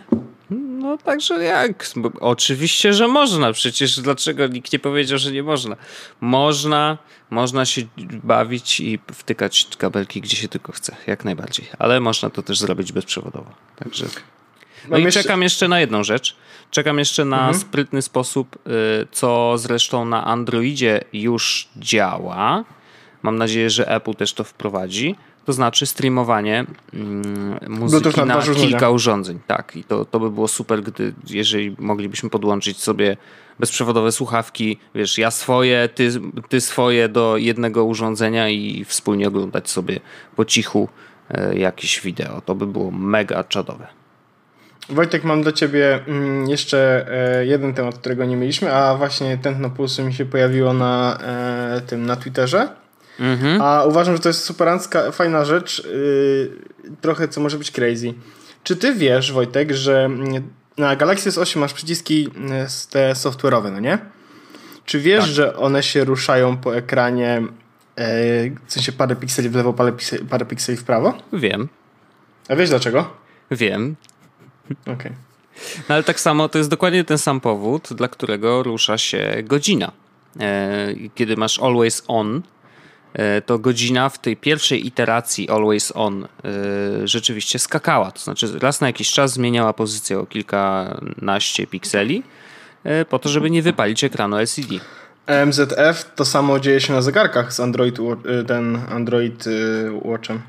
No 0.49 0.97
także 0.97 1.43
jak? 1.43 1.89
Oczywiście, 2.19 2.93
że 2.93 3.07
można. 3.07 3.53
Przecież 3.53 3.99
dlaczego 3.99 4.47
nikt 4.47 4.73
nie 4.73 4.79
powiedział, 4.79 5.17
że 5.17 5.31
nie 5.31 5.43
można? 5.43 5.75
Można, 6.21 6.97
można 7.29 7.65
się 7.65 7.81
bawić 8.23 8.79
i 8.79 8.99
wtykać 9.13 9.67
kabelki 9.77 10.21
gdzie 10.21 10.37
się 10.37 10.47
tylko 10.47 10.71
chce, 10.71 10.95
jak 11.07 11.25
najbardziej. 11.25 11.67
Ale 11.79 11.99
można 11.99 12.29
to 12.29 12.41
też 12.41 12.59
zrobić 12.59 12.91
bezprzewodowo. 12.91 13.51
Także. 13.75 14.05
No 14.84 14.91
Mam 14.91 15.01
i 15.01 15.03
jeszcze... 15.03 15.24
czekam 15.24 15.41
jeszcze 15.41 15.67
na 15.67 15.79
jedną 15.79 16.03
rzecz. 16.03 16.36
Czekam 16.72 17.00
jeszcze 17.00 17.25
na 17.25 17.38
mhm. 17.38 17.57
sprytny 17.57 18.01
sposób, 18.01 18.55
y, 18.55 19.07
co 19.12 19.57
zresztą 19.57 20.05
na 20.05 20.25
Androidzie 20.25 21.01
już 21.13 21.69
działa. 21.77 22.63
Mam 23.24 23.38
nadzieję, 23.38 23.69
że 23.69 23.88
Apple 23.88 24.13
też 24.13 24.34
to 24.34 24.43
wprowadzi 24.43 25.15
to 25.48 25.53
znaczy 25.53 25.86
streamowanie 25.86 26.65
mm, 26.93 27.60
muzyki 27.67 28.22
na, 28.25 28.41
kilka 28.41 28.89
urządzeń. 28.89 29.39
Tak, 29.48 29.75
i 29.75 29.84
to, 29.84 30.05
to 30.05 30.19
by 30.19 30.31
było 30.31 30.48
super, 30.48 30.84
gdy, 30.84 31.13
jeżeli 31.29 31.75
moglibyśmy 31.79 32.29
podłączyć 32.29 32.84
sobie 32.84 33.17
bezprzewodowe 33.60 34.12
słuchawki, 34.12 34.77
wiesz, 34.96 35.17
ja 35.17 35.31
swoje, 35.31 35.89
ty, 35.96 36.10
ty 36.50 36.62
swoje 36.62 37.10
do 37.10 37.38
jednego 37.38 37.86
urządzenia 37.86 38.50
i 38.50 38.86
wspólnie 38.86 39.27
oglądać 39.27 39.69
sobie 39.69 40.00
po 40.36 40.46
cichu 40.46 40.89
e, 41.29 41.57
jakieś 41.57 42.01
wideo. 42.01 42.41
To 42.41 42.55
by 42.55 42.67
było 42.67 42.91
mega 42.91 43.43
czadowe. 43.43 43.88
Wojtek, 44.89 45.24
mam 45.24 45.44
do 45.44 45.51
ciebie 45.51 46.00
mm, 46.08 46.50
jeszcze 46.50 47.06
e, 47.39 47.46
jeden 47.46 47.74
temat, 47.74 47.98
którego 47.98 48.25
nie 48.25 48.36
mieliśmy, 48.36 48.74
a 48.74 48.96
właśnie 48.96 49.38
tętno 49.38 49.70
pulsu 49.70 50.03
mi 50.03 50.13
się 50.13 50.25
pojawiło 50.25 50.74
na 50.74 51.17
e, 51.22 51.82
tym, 51.82 52.06
na 52.06 52.15
Twitterze. 52.15 52.70
Mhm. 53.20 53.62
A 53.62 53.84
uważam, 53.84 54.15
że 54.15 54.22
to 54.22 54.29
jest 54.29 54.44
superancka, 54.44 55.12
fajna 55.12 55.46
rzecz, 55.46 55.86
yy, 55.86 56.51
trochę 57.01 57.27
co 57.27 57.41
może 57.41 57.58
być 57.58 57.72
crazy. 57.72 58.13
Czy 58.63 58.75
ty 58.75 58.94
wiesz, 58.94 59.32
Wojtek, 59.32 59.72
że 59.72 60.10
na 60.77 60.96
Galaxy 60.96 61.29
S8 61.29 61.58
masz 61.58 61.74
przyciski 61.74 62.27
y, 62.27 62.89
te 62.91 63.13
software'owe, 63.13 63.72
no 63.72 63.79
nie? 63.79 63.98
Czy 64.86 65.00
wiesz, 65.00 65.24
tak. 65.24 65.34
że 65.34 65.58
one 65.58 65.84
się 65.84 66.03
ruszają 66.03 66.58
po 66.58 66.75
ekranie 66.75 67.41
yy, 67.98 68.06
w 68.65 68.74
sensie 68.74 68.91
parę 68.91 69.15
pikseli 69.15 69.50
w 69.50 69.56
lewo, 69.56 69.74
parę 69.74 69.91
pikseli, 69.91 70.25
parę 70.25 70.46
pikseli 70.46 70.77
w 70.77 70.84
prawo? 70.84 71.13
Wiem. 71.34 71.67
A 72.50 72.56
wiesz 72.56 72.70
dlaczego? 72.70 73.13
Wiem. 73.51 73.96
Okej. 74.81 74.93
Okay. 74.95 75.12
No 75.89 75.95
ale 75.95 76.03
tak 76.03 76.19
samo 76.19 76.50
to 76.50 76.57
jest 76.57 76.69
dokładnie 76.69 77.03
ten 77.03 77.17
sam 77.17 77.41
powód, 77.41 77.93
dla 77.93 78.07
którego 78.07 78.63
rusza 78.63 78.97
się 78.97 79.43
godzina. 79.43 79.91
E, 80.39 80.88
kiedy 81.15 81.38
masz 81.38 81.59
always 81.59 82.03
on, 82.07 82.41
E, 83.17 83.41
to 83.41 83.59
godzina 83.59 84.09
w 84.09 84.19
tej 84.19 84.38
pierwszej 84.38 84.88
iteracji 84.88 85.50
Always 85.50 85.91
On 85.95 86.24
e, 86.24 86.27
rzeczywiście 87.07 87.59
skakała. 87.59 88.12
To 88.12 88.19
znaczy 88.19 88.59
raz 88.59 88.81
na 88.81 88.88
jakiś 88.88 89.12
czas 89.12 89.33
zmieniała 89.33 89.74
pozycję 89.74 90.19
o 90.19 90.25
kilkanaście 90.25 91.67
pikseli 91.67 92.24
po 93.09 93.19
to, 93.19 93.29
żeby 93.29 93.50
nie 93.50 93.62
wypalić 93.62 94.03
ekranu 94.03 94.38
LCD. 94.38 94.75
MZF 95.45 96.12
to 96.15 96.25
samo 96.25 96.59
dzieje 96.59 96.81
się 96.81 96.93
na 96.93 97.01
zegarkach 97.01 97.53
z 97.53 97.59
Android, 97.59 97.97
ten 98.47 98.79
Android 98.89 99.45
Watchem. 100.01 100.41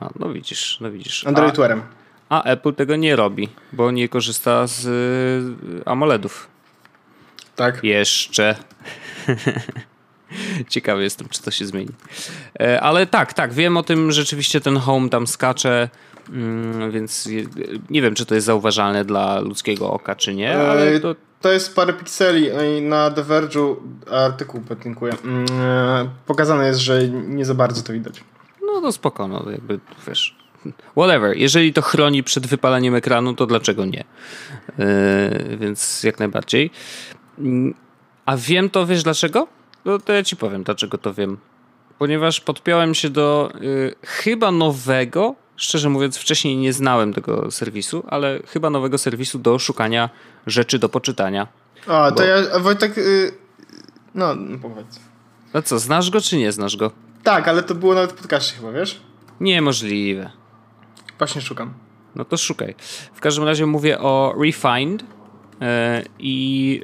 A, 0.00 0.10
no 0.18 0.32
widzisz, 0.32 0.78
no 0.80 0.90
widzisz. 0.90 1.26
Android 1.26 1.56
Wearem. 1.56 1.82
A 2.30 2.42
Apple 2.42 2.74
tego 2.74 2.96
nie 2.96 3.16
robi, 3.16 3.48
bo 3.72 3.90
nie 3.90 4.08
korzysta 4.08 4.66
z 4.66 4.86
AMOLEDów. 5.86 6.48
Tak. 7.56 7.84
Jeszcze. 7.84 8.54
Ciekawy 10.68 11.02
jestem, 11.02 11.28
czy 11.28 11.42
to 11.42 11.50
się 11.50 11.66
zmieni. 11.66 11.92
E, 12.60 12.80
ale 12.80 13.06
tak, 13.06 13.32
tak, 13.32 13.52
wiem 13.52 13.76
o 13.76 13.82
tym, 13.82 14.12
rzeczywiście 14.12 14.60
ten 14.60 14.76
home 14.76 15.08
tam 15.08 15.26
skacze, 15.26 15.88
mm, 16.32 16.90
więc 16.90 17.28
nie 17.90 18.02
wiem, 18.02 18.14
czy 18.14 18.26
to 18.26 18.34
jest 18.34 18.46
zauważalne 18.46 19.04
dla 19.04 19.40
ludzkiego 19.40 19.90
oka, 19.92 20.16
czy 20.16 20.34
nie, 20.34 20.54
e, 20.54 20.70
ale 20.70 21.00
to... 21.00 21.14
To 21.40 21.52
jest 21.52 21.76
parę 21.76 21.92
pikseli 21.92 22.50
na 22.82 23.10
The 23.10 23.22
Verge'u 23.22 23.76
artykuł 24.10 24.60
podlinkuję. 24.60 25.12
Mm, 25.24 25.46
e, 25.60 26.10
pokazane 26.26 26.66
jest, 26.66 26.80
że 26.80 27.08
nie 27.08 27.44
za 27.44 27.54
bardzo 27.54 27.82
to 27.82 27.92
widać. 27.92 28.24
No 28.66 28.80
to 28.80 28.92
spoko, 28.92 29.28
no 29.28 29.50
jakby 29.50 29.80
wiesz, 30.08 30.39
whatever. 30.96 31.36
Jeżeli 31.36 31.72
to 31.72 31.82
chroni 31.82 32.22
przed 32.22 32.46
wypaleniem 32.46 32.94
ekranu, 32.94 33.34
to 33.34 33.46
dlaczego 33.46 33.84
nie? 33.84 34.04
Yy, 34.78 35.56
więc 35.56 36.02
jak 36.02 36.18
najbardziej. 36.18 36.70
A 38.26 38.36
wiem 38.36 38.70
to, 38.70 38.86
wiesz 38.86 39.02
dlaczego? 39.02 39.46
No 39.84 39.98
to 39.98 40.12
ja 40.12 40.22
ci 40.22 40.36
powiem, 40.36 40.62
dlaczego 40.62 40.98
to 40.98 41.14
wiem. 41.14 41.38
Ponieważ 41.98 42.40
podpiąłem 42.40 42.94
się 42.94 43.10
do 43.10 43.52
y, 43.62 43.94
chyba 44.02 44.50
nowego, 44.50 45.34
szczerze 45.56 45.88
mówiąc, 45.88 46.18
wcześniej 46.18 46.56
nie 46.56 46.72
znałem 46.72 47.14
tego 47.14 47.50
serwisu, 47.50 48.04
ale 48.08 48.40
chyba 48.46 48.70
nowego 48.70 48.98
serwisu 48.98 49.38
do 49.38 49.58
szukania 49.58 50.10
rzeczy 50.46 50.78
do 50.78 50.88
poczytania. 50.88 51.46
A, 51.86 52.10
to 52.10 52.16
bo... 52.16 52.22
ja, 52.22 52.58
Wojtek, 52.58 52.98
y, 52.98 53.32
no, 54.14 54.34
no 54.34 54.58
powiedz. 54.58 55.00
No 55.54 55.62
co, 55.62 55.78
znasz 55.78 56.10
go 56.10 56.20
czy 56.20 56.36
nie 56.36 56.52
znasz 56.52 56.76
go? 56.76 56.90
Tak, 57.22 57.48
ale 57.48 57.62
to 57.62 57.74
było 57.74 57.94
nawet 57.94 58.12
w 58.12 58.14
podcaście 58.14 58.56
chyba, 58.56 58.72
wiesz? 58.72 59.00
Niemożliwe. 59.40 60.30
Właśnie 61.20 61.40
szukam. 61.40 61.74
No 62.14 62.24
to 62.24 62.36
szukaj. 62.36 62.74
W 63.14 63.20
każdym 63.20 63.44
razie 63.44 63.66
mówię 63.66 64.00
o 64.00 64.34
Refined 64.44 65.04
E, 65.60 66.02
I 66.18 66.82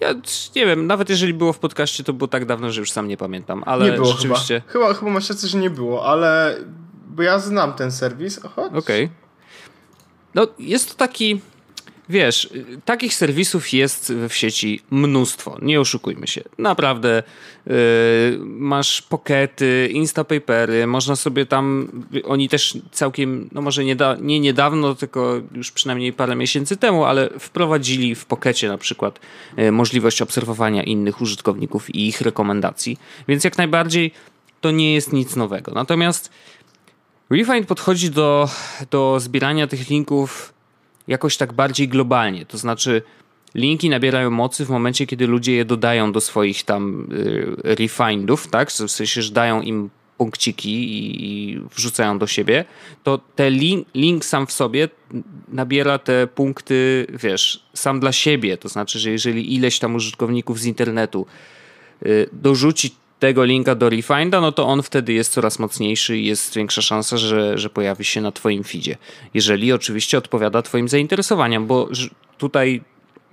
e, 0.00 0.06
ja 0.06 0.14
nie 0.56 0.66
wiem, 0.66 0.86
nawet 0.86 1.10
jeżeli 1.10 1.34
było 1.34 1.52
w 1.52 1.58
podcaście, 1.58 2.04
to 2.04 2.12
było 2.12 2.28
tak 2.28 2.44
dawno, 2.44 2.70
że 2.70 2.80
już 2.80 2.90
sam 2.90 3.08
nie 3.08 3.16
pamiętam, 3.16 3.62
ale 3.66 3.90
nie 3.90 3.92
było 3.92 4.12
rzeczywiście... 4.12 4.62
Chyba, 4.66 4.86
chyba, 4.86 4.94
chyba 5.00 5.10
masz 5.10 5.30
rację, 5.30 5.48
że 5.48 5.58
nie 5.58 5.70
było, 5.70 6.06
ale 6.06 6.58
bo 7.06 7.22
ja 7.22 7.38
znam 7.38 7.72
ten 7.72 7.92
serwis. 7.92 8.38
Okej. 8.38 8.78
Okay. 8.78 9.08
No 10.34 10.46
jest 10.58 10.90
to 10.90 10.94
taki 10.94 11.40
Wiesz, 12.08 12.50
takich 12.84 13.14
serwisów 13.14 13.72
jest 13.72 14.12
w 14.28 14.34
sieci 14.34 14.80
mnóstwo, 14.90 15.58
nie 15.62 15.80
oszukujmy 15.80 16.26
się. 16.26 16.42
Naprawdę 16.58 17.22
yy, 17.66 17.74
masz 18.44 19.02
pokety, 19.02 19.88
instapapery, 19.92 20.86
można 20.86 21.16
sobie 21.16 21.46
tam, 21.46 21.88
oni 22.24 22.48
też 22.48 22.78
całkiem, 22.90 23.48
no 23.52 23.60
może 23.60 23.84
nie, 23.84 23.96
da, 23.96 24.16
nie 24.20 24.40
niedawno, 24.40 24.94
tylko 24.94 25.40
już 25.54 25.70
przynajmniej 25.70 26.12
parę 26.12 26.36
miesięcy 26.36 26.76
temu, 26.76 27.04
ale 27.04 27.30
wprowadzili 27.38 28.14
w 28.14 28.24
pokecie 28.24 28.68
na 28.68 28.78
przykład 28.78 29.20
yy, 29.56 29.72
możliwość 29.72 30.22
obserwowania 30.22 30.82
innych 30.82 31.20
użytkowników 31.20 31.94
i 31.94 32.08
ich 32.08 32.20
rekomendacji, 32.20 32.98
więc 33.28 33.44
jak 33.44 33.58
najbardziej 33.58 34.12
to 34.60 34.70
nie 34.70 34.94
jest 34.94 35.12
nic 35.12 35.36
nowego. 35.36 35.72
Natomiast 35.72 36.30
Refind 37.30 37.68
podchodzi 37.68 38.10
do, 38.10 38.48
do 38.90 39.20
zbierania 39.20 39.66
tych 39.66 39.90
linków 39.90 40.55
jakoś 41.08 41.36
tak 41.36 41.52
bardziej 41.52 41.88
globalnie. 41.88 42.46
To 42.46 42.58
znaczy, 42.58 43.02
linki 43.54 43.90
nabierają 43.90 44.30
mocy 44.30 44.64
w 44.64 44.70
momencie, 44.70 45.06
kiedy 45.06 45.26
ludzie 45.26 45.52
je 45.52 45.64
dodają 45.64 46.12
do 46.12 46.20
swoich 46.20 46.62
tam 46.62 47.08
y, 47.12 47.56
refindów, 47.74 48.48
tak? 48.48 48.70
W 48.70 48.72
sensie, 48.72 49.22
że 49.22 49.32
dają 49.32 49.62
im 49.62 49.90
punkciki 50.16 50.70
i, 50.70 51.24
i 51.24 51.60
wrzucają 51.76 52.18
do 52.18 52.26
siebie, 52.26 52.64
to 53.02 53.20
ten 53.34 53.54
link, 53.54 53.88
link 53.94 54.24
sam 54.24 54.46
w 54.46 54.52
sobie 54.52 54.88
nabiera 55.48 55.98
te 55.98 56.26
punkty, 56.26 57.06
wiesz, 57.22 57.62
sam 57.74 58.00
dla 58.00 58.12
siebie. 58.12 58.56
To 58.56 58.68
znaczy, 58.68 58.98
że 58.98 59.10
jeżeli 59.10 59.54
ileś 59.54 59.78
tam 59.78 59.94
użytkowników 59.94 60.60
z 60.60 60.64
internetu 60.64 61.26
y, 62.06 62.28
dorzuci 62.32 62.94
tego 63.18 63.44
linka 63.44 63.74
do 63.74 63.90
Refinda, 63.90 64.40
no 64.40 64.52
to 64.52 64.66
on 64.66 64.82
wtedy 64.82 65.12
jest 65.12 65.32
coraz 65.32 65.58
mocniejszy 65.58 66.18
i 66.18 66.26
jest 66.26 66.54
większa 66.54 66.82
szansa, 66.82 67.16
że, 67.16 67.58
że 67.58 67.70
pojawi 67.70 68.04
się 68.04 68.20
na 68.20 68.32
Twoim 68.32 68.64
feedzie. 68.64 68.96
Jeżeli 69.34 69.72
oczywiście 69.72 70.18
odpowiada 70.18 70.62
Twoim 70.62 70.88
zainteresowaniom, 70.88 71.66
bo 71.66 71.88
tutaj 72.38 72.80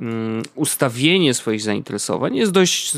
um, 0.02 0.44
ustawienie 0.56 1.34
swoich 1.34 1.62
zainteresowań 1.62 2.36
jest 2.36 2.52
dość 2.52 2.92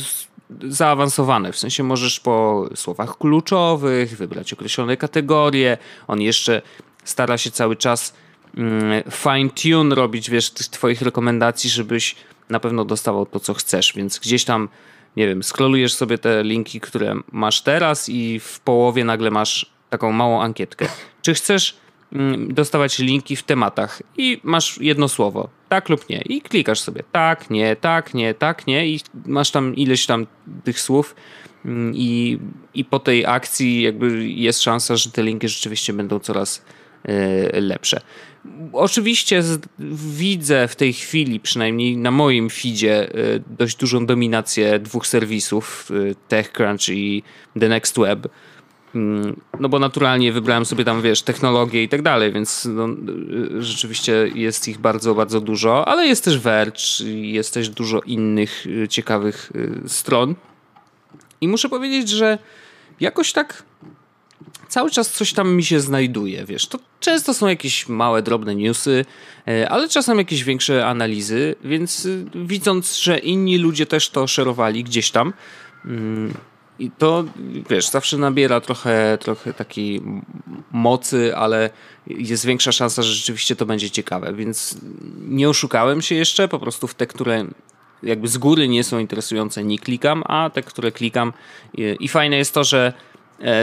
zaawansowane. 0.62 1.52
W 1.52 1.58
sensie 1.58 1.84
możesz 1.84 2.20
po 2.20 2.68
słowach 2.76 3.18
kluczowych 3.18 4.18
wybrać 4.18 4.54
określone 4.54 4.98
kategorie. 4.98 5.78
On 6.08 6.22
jeszcze 6.22 6.62
stara 7.04 7.38
się 7.38 7.52
cały 7.52 7.76
czas 7.76 8.14
um, 8.58 8.74
fine 9.12 9.50
tune 9.50 9.96
robić, 9.96 10.30
wiesz, 10.30 10.50
tych 10.50 10.68
Twoich 10.68 11.02
rekomendacji, 11.02 11.70
żebyś 11.70 12.16
na 12.50 12.60
pewno 12.60 12.86
dostawał 12.86 13.26
to, 13.26 13.40
co 13.40 13.54
chcesz, 13.54 13.94
więc 13.96 14.20
gdzieś 14.20 14.44
tam 14.46 14.70
nie 15.18 15.28
wiem, 15.28 15.44
skrolujesz 15.44 15.94
sobie 15.94 16.18
te 16.18 16.44
linki, 16.44 16.82
które 16.82 17.16
masz 17.32 17.62
teraz 17.62 18.10
i 18.10 18.40
w 18.40 18.60
połowie 18.60 19.06
nagle 19.06 19.32
masz 19.32 19.76
taką 19.90 20.12
małą 20.12 20.42
ankietkę. 20.42 20.88
Czy 21.22 21.34
chcesz 21.34 21.78
mm, 22.14 22.54
dostawać 22.54 23.00
linki 23.00 23.36
w 23.36 23.44
tematach? 23.44 24.02
I 24.18 24.40
masz 24.44 24.82
jedno 24.82 25.08
słowo, 25.08 25.50
tak 25.70 25.90
lub 25.90 26.10
nie. 26.10 26.22
I 26.22 26.42
klikasz 26.42 26.80
sobie 26.80 27.04
tak, 27.12 27.50
nie, 27.50 27.76
tak, 27.76 28.14
nie, 28.14 28.34
tak, 28.34 28.68
nie. 28.68 28.88
I 28.88 29.00
masz 29.26 29.52
tam 29.52 29.76
ileś 29.76 30.06
tam 30.06 30.28
tych 30.64 30.80
słów 30.80 31.16
mm, 31.66 31.94
i, 31.96 32.40
i 32.74 32.86
po 32.86 33.00
tej 33.00 33.26
akcji 33.26 33.82
jakby 33.82 34.30
jest 34.30 34.62
szansa, 34.62 34.96
że 34.96 35.12
te 35.12 35.24
linki 35.24 35.50
rzeczywiście 35.50 35.94
będą 35.94 36.20
coraz 36.20 36.66
lepsze. 37.54 38.02
Oczywiście 38.74 39.44
widzę 40.18 40.68
w 40.68 40.76
tej 40.76 40.94
chwili, 40.94 41.40
przynajmniej 41.40 41.98
na 41.98 42.12
moim 42.12 42.50
feedzie, 42.50 43.10
e, 43.10 43.14
dość 43.58 43.78
dużą 43.78 44.06
dominację 44.06 44.80
dwóch 44.80 45.08
serwisów, 45.08 45.90
e, 46.12 46.16
TechCrunch 46.28 46.90
i 46.90 47.24
The 47.60 47.70
Next 47.70 48.00
Web. 48.00 48.28
Mm, 48.96 49.42
no 49.60 49.70
bo 49.70 49.80
naturalnie 49.80 50.32
wybrałem 50.32 50.66
sobie 50.66 50.84
tam, 50.86 51.02
wiesz, 51.02 51.22
technologię 51.22 51.84
i 51.84 51.90
tak 51.90 52.02
dalej, 52.02 52.34
więc 52.34 52.68
no, 52.72 52.88
rzeczywiście 53.60 54.28
jest 54.36 54.68
ich 54.68 54.78
bardzo, 54.78 55.16
bardzo 55.16 55.42
dużo, 55.42 55.88
ale 55.88 56.08
jest 56.08 56.26
też 56.26 56.40
Verge, 56.40 56.82
jest 57.06 57.54
też 57.54 57.70
dużo 57.70 58.02
innych 58.02 58.66
ciekawych 58.90 59.52
stron. 59.88 60.36
I 61.42 61.48
muszę 61.48 61.70
powiedzieć, 61.70 62.10
że 62.10 62.38
jakoś 63.00 63.34
tak 63.34 63.64
cały 64.76 64.92
czas 64.92 65.12
coś 65.12 65.34
tam 65.34 65.56
mi 65.56 65.64
się 65.64 65.80
znajduje, 65.80 66.46
wiesz. 66.46 66.68
To 66.68 66.80
często 67.00 67.34
są 67.34 67.48
jakieś 67.48 67.90
małe, 67.90 68.22
drobne 68.22 68.56
newsy, 68.56 69.06
e, 69.48 69.70
ale 69.70 69.90
czasem 69.90 70.18
jakieś 70.18 70.44
większe 70.44 70.88
analizy, 70.88 71.56
więc 71.64 72.06
y, 72.06 72.26
widząc, 72.36 72.98
że 72.98 73.18
inni 73.18 73.58
ludzie 73.58 73.86
też 73.86 74.10
to 74.10 74.28
szerowali 74.28 74.84
gdzieś 74.84 75.12
tam, 75.12 75.34
mm, 75.86 76.34
i 76.80 76.92
to, 76.92 77.24
wiesz, 77.70 77.90
zawsze 77.90 78.18
nabiera 78.18 78.62
trochę, 78.62 79.18
trochę 79.22 79.54
takiej 79.54 80.02
mocy, 80.72 81.36
ale 81.36 81.70
jest 82.08 82.46
większa 82.46 82.72
szansa, 82.72 83.02
że 83.02 83.14
rzeczywiście 83.14 83.56
to 83.56 83.66
będzie 83.66 83.90
ciekawe, 83.92 84.34
więc 84.34 84.78
nie 85.20 85.50
oszukałem 85.50 86.02
się 86.02 86.16
jeszcze, 86.16 86.48
po 86.48 86.60
prostu 86.60 86.88
w 86.88 86.96
te, 86.96 87.08
które 87.08 87.46
jakby 88.04 88.28
z 88.28 88.38
góry 88.38 88.68
nie 88.68 88.84
są 88.84 89.00
interesujące, 89.00 89.64
nie 89.64 89.80
klikam, 89.80 90.24
a 90.26 90.50
te, 90.50 90.62
które 90.64 90.92
klikam 90.92 91.34
i 92.00 92.08
fajne 92.08 92.38
jest 92.38 92.54
to, 92.54 92.64
że 92.64 92.94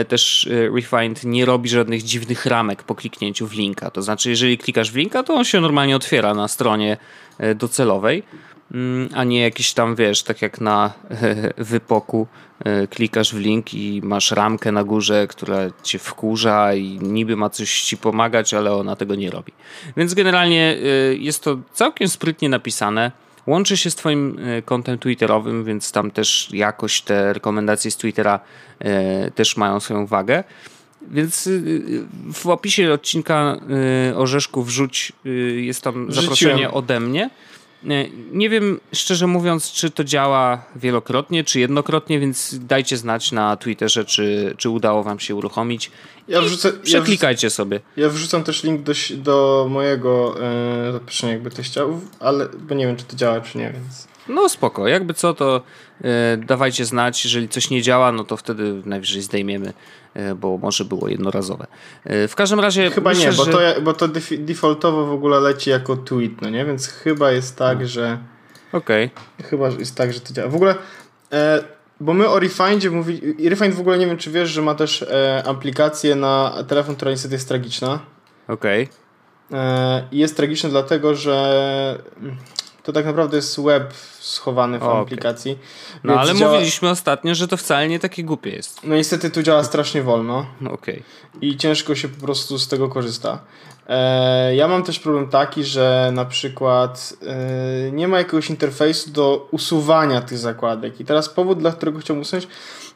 też 0.07 0.47
e, 0.47 0.69
Refined 0.75 1.23
nie 1.23 1.45
robi 1.45 1.69
żadnych 1.69 2.03
dziwnych 2.03 2.45
ramek 2.45 2.83
po 2.83 2.95
kliknięciu 2.95 3.47
w 3.47 3.53
linka. 3.53 3.91
To 3.91 4.01
znaczy, 4.01 4.29
jeżeli 4.29 4.57
klikasz 4.57 4.91
w 4.91 4.95
linka, 4.95 5.23
to 5.23 5.33
on 5.33 5.43
się 5.43 5.61
normalnie 5.61 5.95
otwiera 5.95 6.33
na 6.33 6.47
stronie 6.47 6.97
e, 7.37 7.55
docelowej, 7.55 8.23
mm, 8.71 9.09
a 9.13 9.23
nie 9.23 9.41
jakiś 9.41 9.73
tam, 9.73 9.95
wiesz, 9.95 10.23
tak 10.23 10.41
jak 10.41 10.61
na 10.61 10.93
wypoku 11.57 12.27
klikasz 12.89 13.33
w 13.33 13.39
link 13.39 13.73
i 13.73 14.01
masz 14.03 14.31
ramkę 14.31 14.71
na 14.71 14.83
górze, 14.83 15.27
która 15.27 15.57
cię 15.83 15.99
wkurza 15.99 16.73
i 16.73 16.99
niby 17.01 17.35
ma 17.35 17.49
coś 17.49 17.81
ci 17.81 17.97
pomagać, 17.97 18.53
ale 18.53 18.73
ona 18.73 18.95
tego 18.95 19.15
nie 19.15 19.31
robi. 19.31 19.53
Więc 19.97 20.13
generalnie 20.13 20.77
jest 21.19 21.43
to 21.43 21.57
całkiem 21.73 22.07
sprytnie 22.07 22.49
napisane. 22.49 23.11
Łączy 23.47 23.77
się 23.77 23.91
z 23.91 23.95
Twoim 23.95 24.39
e, 24.39 24.61
kontem 24.61 24.97
Twitterowym, 24.97 25.63
więc 25.63 25.91
tam 25.91 26.11
też 26.11 26.49
jakoś 26.53 27.01
te 27.01 27.33
rekomendacje 27.33 27.91
z 27.91 27.97
Twittera 27.97 28.39
e, 28.79 29.31
też 29.31 29.57
mają 29.57 29.79
swoją 29.79 30.05
wagę. 30.05 30.43
Więc 31.11 31.47
e, 31.47 31.51
w 32.33 32.47
opisie 32.47 32.93
odcinka 32.93 33.57
Orzeszku 34.15 34.63
wrzuć 34.63 35.13
jest 35.55 35.81
tam 35.81 36.11
zaproszenie 36.11 36.71
ode 36.71 36.99
mnie. 36.99 37.29
Nie 38.31 38.49
wiem, 38.49 38.79
szczerze 38.93 39.27
mówiąc, 39.27 39.71
czy 39.71 39.89
to 39.91 40.03
działa 40.03 40.65
wielokrotnie, 40.75 41.43
czy 41.43 41.59
jednokrotnie, 41.59 42.19
więc 42.19 42.59
dajcie 42.59 42.97
znać 42.97 43.31
na 43.31 43.57
Twitterze, 43.57 44.05
czy, 44.05 44.55
czy 44.57 44.69
udało 44.69 45.03
wam 45.03 45.19
się 45.19 45.35
uruchomić. 45.35 45.91
Ja 46.27 46.41
wrzucę, 46.41 46.73
przeklikajcie 46.73 47.47
ja 47.47 47.49
wrzucę, 47.49 47.55
sobie. 47.55 47.79
Ja 47.97 48.09
wrzucam 48.09 48.43
też 48.43 48.63
link 48.63 48.81
do, 48.81 48.93
do 49.17 49.67
mojego 49.69 50.35
e, 50.41 50.91
zaproszenia, 50.91 51.33
jakby 51.33 51.49
chciał, 51.49 52.01
ale 52.19 52.49
bo 52.49 52.75
nie 52.75 52.87
wiem, 52.87 52.95
czy 52.95 53.03
to 53.03 53.15
działa, 53.15 53.41
czy 53.41 53.57
nie, 53.57 53.71
więc... 53.71 54.07
No 54.27 54.49
spoko, 54.49 54.87
jakby 54.87 55.13
co, 55.13 55.33
to 55.33 55.61
e, 56.01 56.37
dawajcie 56.37 56.85
znać. 56.85 57.23
Jeżeli 57.23 57.49
coś 57.49 57.69
nie 57.69 57.81
działa, 57.81 58.11
no 58.11 58.23
to 58.23 58.37
wtedy 58.37 58.81
najwyżej 58.85 59.21
zdejmiemy, 59.21 59.67
e, 59.67 59.73
bo 60.35 60.57
może 60.57 60.85
było 60.85 61.07
jednorazowe. 61.07 61.67
E, 62.03 62.27
w 62.27 62.35
każdym 62.35 62.59
razie. 62.59 62.91
Chyba 62.91 63.09
myślę, 63.09 63.31
nie, 63.31 63.37
bo, 63.37 63.45
że... 63.45 63.51
to, 63.51 63.81
bo 63.81 63.93
to 63.93 64.07
defaultowo 64.37 65.05
w 65.05 65.11
ogóle 65.11 65.39
leci 65.39 65.69
jako 65.69 65.97
tweet, 65.97 66.41
no 66.41 66.49
nie? 66.49 66.65
Więc 66.65 66.87
chyba 66.87 67.31
jest 67.31 67.57
tak, 67.57 67.79
no. 67.79 67.87
że. 67.87 68.17
Okej. 68.73 69.09
Okay. 69.37 69.49
Chyba 69.49 69.69
jest 69.69 69.95
tak, 69.95 70.13
że 70.13 70.19
to 70.19 70.33
działa. 70.33 70.49
W 70.49 70.55
ogóle. 70.55 70.75
E, 71.31 71.63
bo 71.99 72.13
my 72.13 72.29
o 72.29 72.39
Refindzie 72.39 72.91
mówi. 72.91 73.21
Refind 73.49 73.75
w 73.75 73.79
ogóle 73.79 73.97
nie 73.97 74.05
wiem, 74.05 74.17
czy 74.17 74.31
wiesz, 74.31 74.49
że 74.49 74.61
ma 74.61 74.75
też 74.75 75.01
e, 75.01 75.43
aplikację 75.45 76.15
na 76.15 76.63
telefon, 76.67 76.95
która 76.95 77.11
niestety 77.11 77.35
jest 77.35 77.47
tragiczna. 77.47 77.99
Okej. 78.47 78.83
Okay. 78.83 79.59
E, 79.59 80.07
jest 80.11 80.37
tragiczna 80.37 80.69
dlatego, 80.69 81.15
że 81.15 82.03
to 82.83 82.93
tak 82.93 83.05
naprawdę 83.05 83.35
jest 83.35 83.61
web 83.61 83.93
schowany 84.19 84.79
w 84.79 84.83
aplikacji. 84.83 85.59
No 86.03 86.19
ale 86.19 86.35
działa... 86.35 86.51
mówiliśmy 86.51 86.89
ostatnio, 86.89 87.35
że 87.35 87.47
to 87.47 87.57
wcale 87.57 87.87
nie 87.87 87.99
takie 87.99 88.23
głupie 88.23 88.49
jest. 88.49 88.79
No 88.83 88.95
niestety 88.95 89.29
tu 89.29 89.43
działa 89.43 89.63
strasznie 89.63 90.03
wolno. 90.03 90.45
No, 90.61 90.71
Okej. 90.71 91.03
Okay. 91.29 91.49
I 91.49 91.57
ciężko 91.57 91.95
się 91.95 92.09
po 92.09 92.25
prostu 92.25 92.59
z 92.59 92.67
tego 92.67 92.89
korzysta. 92.89 93.39
E, 93.87 94.55
ja 94.55 94.67
mam 94.67 94.83
też 94.83 94.99
problem 94.99 95.27
taki, 95.27 95.63
że 95.63 96.11
na 96.13 96.25
przykład 96.25 97.13
e, 97.87 97.91
nie 97.91 98.07
ma 98.07 98.17
jakiegoś 98.17 98.49
interfejsu 98.49 99.11
do 99.11 99.47
usuwania 99.51 100.21
tych 100.21 100.37
zakładek. 100.37 100.99
I 100.99 101.05
teraz 101.05 101.29
powód, 101.29 101.59
dla 101.59 101.71
którego 101.71 101.99
chciałbym 101.99 102.21
usunąć, 102.21 102.47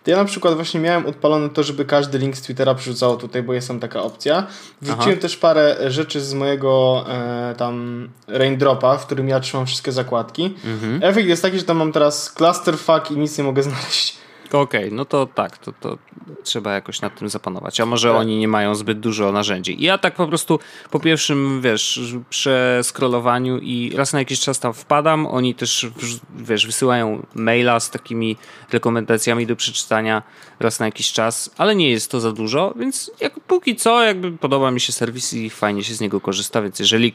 to 0.04 0.12
ja 0.12 0.18
na 0.18 0.26
przykład 0.26 0.56
właśnie 0.56 0.80
miałem 0.80 1.06
odpalone 1.06 1.50
to, 1.50 1.64
żeby 1.64 1.86
każdy 1.86 2.18
link 2.18 2.38
z 2.38 2.42
Twittera 2.42 2.76
przerzucało 2.76 3.16
tutaj, 3.16 3.44
bo 3.44 3.54
jest 3.54 3.68
tam 3.68 3.80
taka 3.80 4.02
opcja. 4.02 4.48
Wrzuciłem 4.82 5.12
Aha. 5.12 5.22
też 5.22 5.38
parę 5.38 5.78
rzeczy 5.88 6.22
z 6.22 6.34
mojego 6.34 7.06
e, 7.10 7.56
tam 7.58 8.08
raindropa, 8.28 8.98
w 8.98 9.06
którym 9.06 9.30
ja 9.30 9.40
trzymam 9.40 9.66
wszystkie 9.66 9.92
zakładki. 9.92 10.56
Mhm. 10.66 11.00
Efekt 11.04 11.28
jest 11.28 11.42
taki, 11.42 11.60
że 11.60 11.64
tam 11.64 11.78
mam 11.78 11.92
teraz 11.92 12.32
clusterfuck 12.32 13.12
i 13.12 13.18
nic 13.18 13.38
nie 13.38 13.44
mogę 13.44 13.64
znaleźć. 13.70 14.27
Okej, 14.56 14.86
okay, 14.86 14.92
no 14.92 15.06
to 15.06 15.26
tak, 15.26 15.58
to, 15.58 15.72
to 15.72 15.98
trzeba 16.44 16.74
jakoś 16.74 17.02
nad 17.02 17.20
tym 17.20 17.30
zapanować. 17.30 17.80
A 17.80 17.86
może 17.86 18.08
tak. 18.08 18.18
oni 18.18 18.38
nie 18.38 18.48
mają 18.48 18.76
zbyt 18.76 19.00
dużo 19.00 19.32
narzędzi. 19.32 19.82
I 19.82 19.86
ja 19.86 19.98
tak 19.98 20.16
po 20.16 20.28
prostu 20.28 20.60
po 20.92 21.00
pierwszym, 21.00 21.62
wiesz, 21.62 22.00
przeskrolowaniu 22.30 23.58
i 23.58 23.94
raz 23.96 24.14
na 24.14 24.20
jakiś 24.20 24.40
czas 24.40 24.60
tam 24.60 24.74
wpadam, 24.74 25.26
oni 25.26 25.56
też, 25.56 25.88
wiesz, 26.36 26.66
wysyłają 26.66 27.26
maila 27.36 27.80
z 27.80 27.90
takimi 27.90 28.38
rekomendacjami 28.72 29.48
do 29.48 29.56
przeczytania 29.56 30.24
raz 30.60 30.80
na 30.80 30.86
jakiś 30.86 31.12
czas, 31.12 31.52
ale 31.58 31.76
nie 31.76 31.90
jest 31.90 32.12
to 32.12 32.20
za 32.20 32.32
dużo, 32.32 32.74
więc 32.80 33.12
jak, 33.22 33.40
póki 33.40 33.76
co 33.76 34.04
jakby 34.04 34.32
podoba 34.32 34.72
mi 34.72 34.80
się 34.80 34.94
serwis 34.94 35.34
i 35.34 35.50
fajnie 35.50 35.84
się 35.84 35.94
z 35.94 36.02
niego 36.02 36.22
korzysta, 36.22 36.62
więc 36.62 36.80
jeżeli 36.80 37.14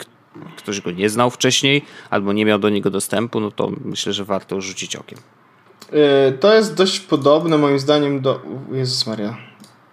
ktoś 0.57 0.81
go 0.81 0.91
nie 0.91 1.11
znał 1.11 1.31
wcześniej 1.31 1.85
albo 2.11 2.33
nie 2.33 2.45
miał 2.45 2.59
do 2.59 2.69
niego 2.69 2.91
dostępu, 2.91 3.41
no 3.41 3.51
to 3.51 3.73
myślę, 3.85 4.13
że 4.13 4.25
warto 4.25 4.61
rzucić 4.61 4.97
okiem. 4.97 5.19
E, 5.93 6.33
to 6.33 6.55
jest 6.55 6.75
dość 6.75 7.01
podobne 7.01 7.59
moim 7.59 7.79
zdaniem 7.79 8.21
do... 8.21 8.41
Jezus 8.73 9.07
Maria. 9.07 9.37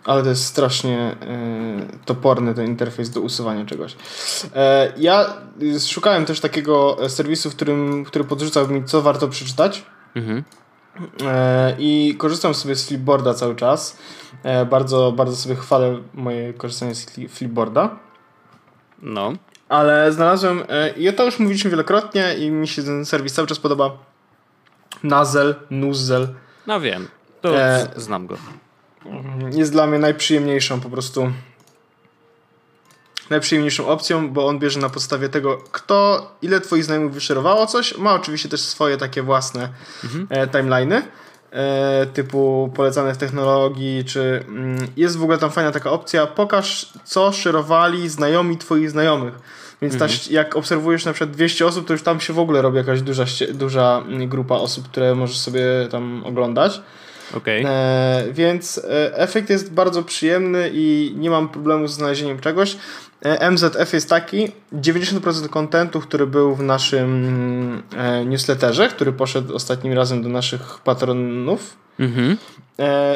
Ale 0.05 0.23
to 0.23 0.29
jest 0.29 0.45
strasznie 0.45 0.97
e, 0.99 1.15
toporny 2.05 2.53
ten 2.53 2.65
interfejs 2.65 3.09
do 3.09 3.21
usuwania 3.21 3.65
czegoś. 3.65 3.95
E, 4.55 4.93
ja 4.97 5.33
szukałem 5.88 6.25
też 6.25 6.39
takiego 6.39 6.97
serwisu, 7.09 7.49
w 7.49 7.55
którym, 7.55 8.05
który 8.05 8.25
podrzucał 8.25 8.67
mi, 8.67 8.83
co 8.83 9.01
warto 9.01 9.27
przeczytać. 9.27 9.85
Mhm. 10.15 10.43
I 11.77 12.15
korzystam 12.17 12.53
sobie 12.53 12.75
z 12.75 12.88
Flipboarda 12.88 13.33
cały 13.33 13.55
czas. 13.55 13.97
Bardzo, 14.69 15.12
bardzo 15.12 15.35
sobie 15.35 15.55
chwalę 15.55 15.99
moje 16.13 16.53
korzystanie 16.53 16.95
z 16.95 17.05
Flipboarda. 17.29 17.99
No. 19.01 19.33
Ale 19.69 20.12
znalazłem, 20.12 20.63
i 20.97 21.13
to 21.13 21.25
już 21.25 21.39
mówiliśmy 21.39 21.69
wielokrotnie 21.71 22.35
i 22.35 22.51
mi 22.51 22.67
się 22.67 22.83
ten 22.83 23.05
serwis 23.05 23.33
cały 23.33 23.47
czas 23.47 23.59
podoba 23.59 23.97
Nazel, 25.04 25.56
Nuzel. 25.69 26.28
No 26.67 26.82
wiem, 26.82 27.08
to 27.41 27.60
e, 27.60 27.88
znam 27.95 28.28
go. 28.28 28.38
Jest 29.52 29.71
dla 29.71 29.88
mnie 29.88 29.99
najprzyjemniejszą 29.99 30.82
po 30.82 30.89
prostu 30.89 31.32
najprzyjemniejszą 33.30 33.88
opcją, 33.88 34.30
bo 34.30 34.47
on 34.47 34.60
bierze 34.60 34.80
na 34.80 34.89
podstawie 34.89 35.30
tego, 35.30 35.58
kto, 35.71 36.32
ile 36.41 36.62
twoich 36.62 36.84
znajomych 36.84 37.13
wyszerowało 37.13 37.67
coś. 37.67 37.97
Ma 37.97 38.13
oczywiście 38.13 38.49
też 38.49 38.62
swoje 38.62 38.97
takie 38.97 39.23
własne 39.23 39.69
mhm. 40.04 40.28
e, 40.30 40.47
timeliny. 40.47 41.02
E, 41.52 42.06
typu 42.06 42.71
polecane 42.75 43.13
w 43.13 43.17
technologii, 43.17 44.06
czy 44.06 44.43
mm, 44.47 44.88
jest 44.97 45.17
w 45.17 45.23
ogóle 45.23 45.38
tam 45.38 45.52
fajna 45.52 45.71
taka 45.71 45.91
opcja, 45.91 46.28
pokaż 46.28 46.93
co 47.04 47.32
szerowali 47.32 48.10
znajomi 48.10 48.58
twoich 48.58 48.91
znajomych. 48.91 49.34
Więc 49.81 49.93
mhm. 49.93 50.11
ta, 50.11 50.17
jak 50.29 50.55
obserwujesz 50.55 51.05
na 51.05 51.13
przykład 51.13 51.31
200 51.31 51.65
osób, 51.65 51.87
to 51.87 51.93
już 51.93 52.03
tam 52.03 52.19
się 52.19 52.33
w 52.33 52.39
ogóle 52.39 52.61
robi 52.61 52.77
jakaś 52.77 53.01
duża, 53.01 53.25
duża 53.53 54.03
grupa 54.27 54.55
osób, 54.55 54.89
które 54.89 55.15
możesz 55.15 55.37
sobie 55.37 55.63
tam 55.91 56.23
oglądać. 56.25 56.81
Okay. 57.33 57.63
E, 57.65 58.23
więc 58.31 58.77
e, 58.77 59.17
efekt 59.17 59.49
jest 59.49 59.73
bardzo 59.73 60.03
przyjemny 60.03 60.69
i 60.73 61.13
nie 61.17 61.29
mam 61.29 61.49
problemu 61.49 61.87
z 61.87 61.93
znalezieniem 61.93 62.39
czegoś. 62.39 62.77
E, 63.21 63.51
MZF 63.51 63.93
jest 63.93 64.09
taki, 64.09 64.51
90% 64.73 65.49
kontentu, 65.49 65.99
który 65.99 66.27
był 66.27 66.55
w 66.55 66.63
naszym 66.63 67.83
e, 67.97 68.25
newsletterze, 68.25 68.89
który 68.89 69.13
poszedł 69.13 69.55
ostatnim 69.55 69.93
razem 69.93 70.23
do 70.23 70.29
naszych 70.29 70.79
patronów, 70.83 71.77
mhm. 71.99 72.37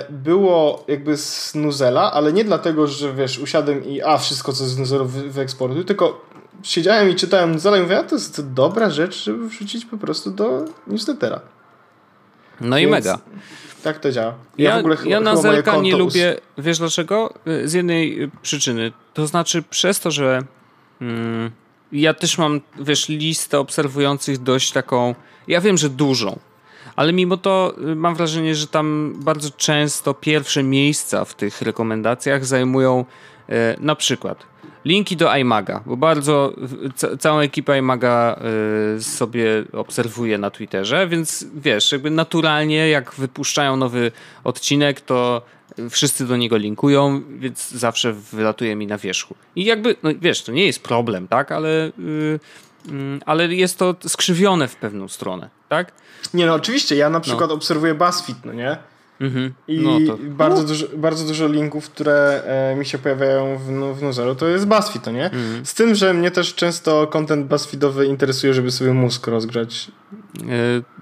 było 0.10 0.86
jakby 0.88 1.18
z 1.18 1.56
Nuzela, 1.56 2.12
ale 2.14 2.34
nie 2.34 2.44
dlatego, 2.44 2.88
że 2.88 3.14
wiesz, 3.14 3.40
usiadłem 3.40 3.86
i 3.86 4.02
a, 4.02 4.18
wszystko 4.18 4.54
co 4.54 4.66
z 4.66 4.78
Nuzela 4.78 5.04
wyeksportuj, 5.28 5.86
tylko 5.86 6.33
siedziałem 6.64 7.10
i 7.10 7.16
czytałem 7.16 7.58
i 7.78 7.82
mówię, 7.82 8.00
a 8.00 8.04
to 8.04 8.16
jest 8.16 8.54
dobra 8.54 8.90
rzecz, 8.90 9.24
żeby 9.24 9.50
wrzucić 9.50 9.86
po 9.86 9.98
prostu 9.98 10.32
do 10.32 10.66
newslettera. 10.88 11.42
No 12.62 12.76
Więc... 12.76 12.88
i 12.88 12.92
mega. 12.92 13.20
Tak 13.84 14.00
to 14.00 14.12
działa. 14.12 14.34
Ja, 14.58 14.70
ja, 14.70 14.76
w 14.76 14.80
ogóle 14.80 14.98
ja 15.06 15.20
na 15.20 15.36
Zelka 15.36 15.78
nie 15.78 15.96
lubię, 15.98 16.36
wiesz 16.58 16.80
dlaczego? 16.80 17.34
Z 17.66 17.74
jednej 17.74 18.32
przyczyny. 18.42 18.92
To 19.14 19.28
znaczy 19.28 19.64
przez 19.70 20.00
to, 20.00 20.12
że 20.12 20.42
mm, 21.02 21.52
ja 21.92 22.14
też 22.14 22.38
mam, 22.38 22.62
wiesz, 22.80 23.10
listę 23.10 23.60
obserwujących 23.60 24.38
dość 24.44 24.72
taką, 24.72 25.16
ja 25.48 25.62
wiem, 25.62 25.78
że 25.78 25.90
dużą, 25.90 26.40
ale 26.96 27.14
mimo 27.14 27.38
to 27.38 27.74
y, 27.92 27.96
mam 27.96 28.16
wrażenie, 28.16 28.56
że 28.56 28.68
tam 28.68 29.14
bardzo 29.18 29.50
często 29.58 30.14
pierwsze 30.14 30.64
miejsca 30.64 31.26
w 31.26 31.34
tych 31.34 31.62
rekomendacjach 31.62 32.46
zajmują 32.46 33.06
na 33.80 33.96
przykład 33.96 34.46
linki 34.86 35.18
do 35.18 35.36
iMaga, 35.36 35.82
bo 35.86 35.98
bardzo 35.98 36.54
ca 36.96 37.18
całą 37.18 37.40
ekipę 37.40 37.78
iMaga 37.78 38.40
y, 38.98 39.04
sobie 39.04 39.64
obserwuję 39.74 40.38
na 40.38 40.50
Twitterze, 40.50 41.08
więc 41.08 41.46
wiesz, 41.56 41.92
jakby 41.92 42.10
naturalnie 42.10 42.90
jak 42.90 43.14
wypuszczają 43.14 43.78
nowy 43.78 44.12
odcinek, 44.44 45.02
to 45.02 45.42
wszyscy 45.90 46.28
do 46.28 46.38
niego 46.38 46.58
linkują, 46.58 47.22
więc 47.30 47.72
zawsze 47.72 48.14
wylatuje 48.14 48.76
mi 48.76 48.88
na 48.88 48.98
wierzchu. 48.98 49.36
I 49.56 49.66
jakby, 49.66 49.96
no 50.04 50.10
wiesz, 50.22 50.44
to 50.44 50.52
nie 50.52 50.66
jest 50.66 50.84
problem, 50.84 51.28
tak, 51.28 51.52
ale, 51.52 51.70
y, 51.70 51.92
y, 52.90 53.20
ale 53.26 53.48
jest 53.48 53.80
to 53.80 53.96
skrzywione 54.08 54.68
w 54.68 54.76
pewną 54.76 55.08
stronę, 55.08 55.50
tak? 55.70 55.92
Nie, 56.34 56.46
no 56.46 56.54
oczywiście, 56.54 56.96
ja 56.96 57.10
na 57.10 57.20
przykład 57.20 57.50
no. 57.50 57.56
obserwuję 57.56 57.94
BuzzFeed, 57.94 58.46
no 58.46 58.54
nie? 58.54 58.78
Mhm. 59.22 59.54
I 59.68 59.80
no 59.80 60.00
to... 60.08 60.18
bardzo, 60.24 60.62
no. 60.62 60.68
dużo, 60.68 60.88
bardzo 60.98 61.26
dużo 61.26 61.48
linków, 61.48 61.90
które 61.90 62.44
e, 62.46 62.76
mi 62.76 62.86
się 62.86 62.98
pojawiają 62.98 63.58
w, 63.58 63.62
w 64.00 64.02
Nuzero, 64.02 64.36
to 64.36 64.48
jest 64.48 64.68
BuzzFeed, 64.68 65.04
to 65.04 65.12
nie? 65.12 65.26
Mhm. 65.26 65.66
Z 65.66 65.74
tym, 65.74 65.96
że 65.96 66.14
mnie 66.14 66.32
też 66.32 66.56
często 66.56 67.08
content 67.08 67.48
BuzzFeedowy 67.48 68.06
interesuje, 68.06 68.54
żeby 68.54 68.72
sobie 68.72 68.94
mózg 68.94 69.28
rozgrzać. 69.28 69.92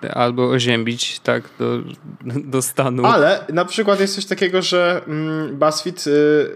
E, 0.02 0.15
albo 0.15 0.50
oziębić, 0.50 1.19
tak, 1.19 1.43
do, 1.60 1.80
do 2.45 2.62
stanu. 2.62 3.06
Ale 3.06 3.45
na 3.54 3.65
przykład 3.65 4.00
jest 4.00 4.15
coś 4.15 4.26
takiego, 4.26 4.62
że 4.62 5.02
mm, 5.08 5.58
BuzzFeed 5.58 6.08
y, 6.08 6.52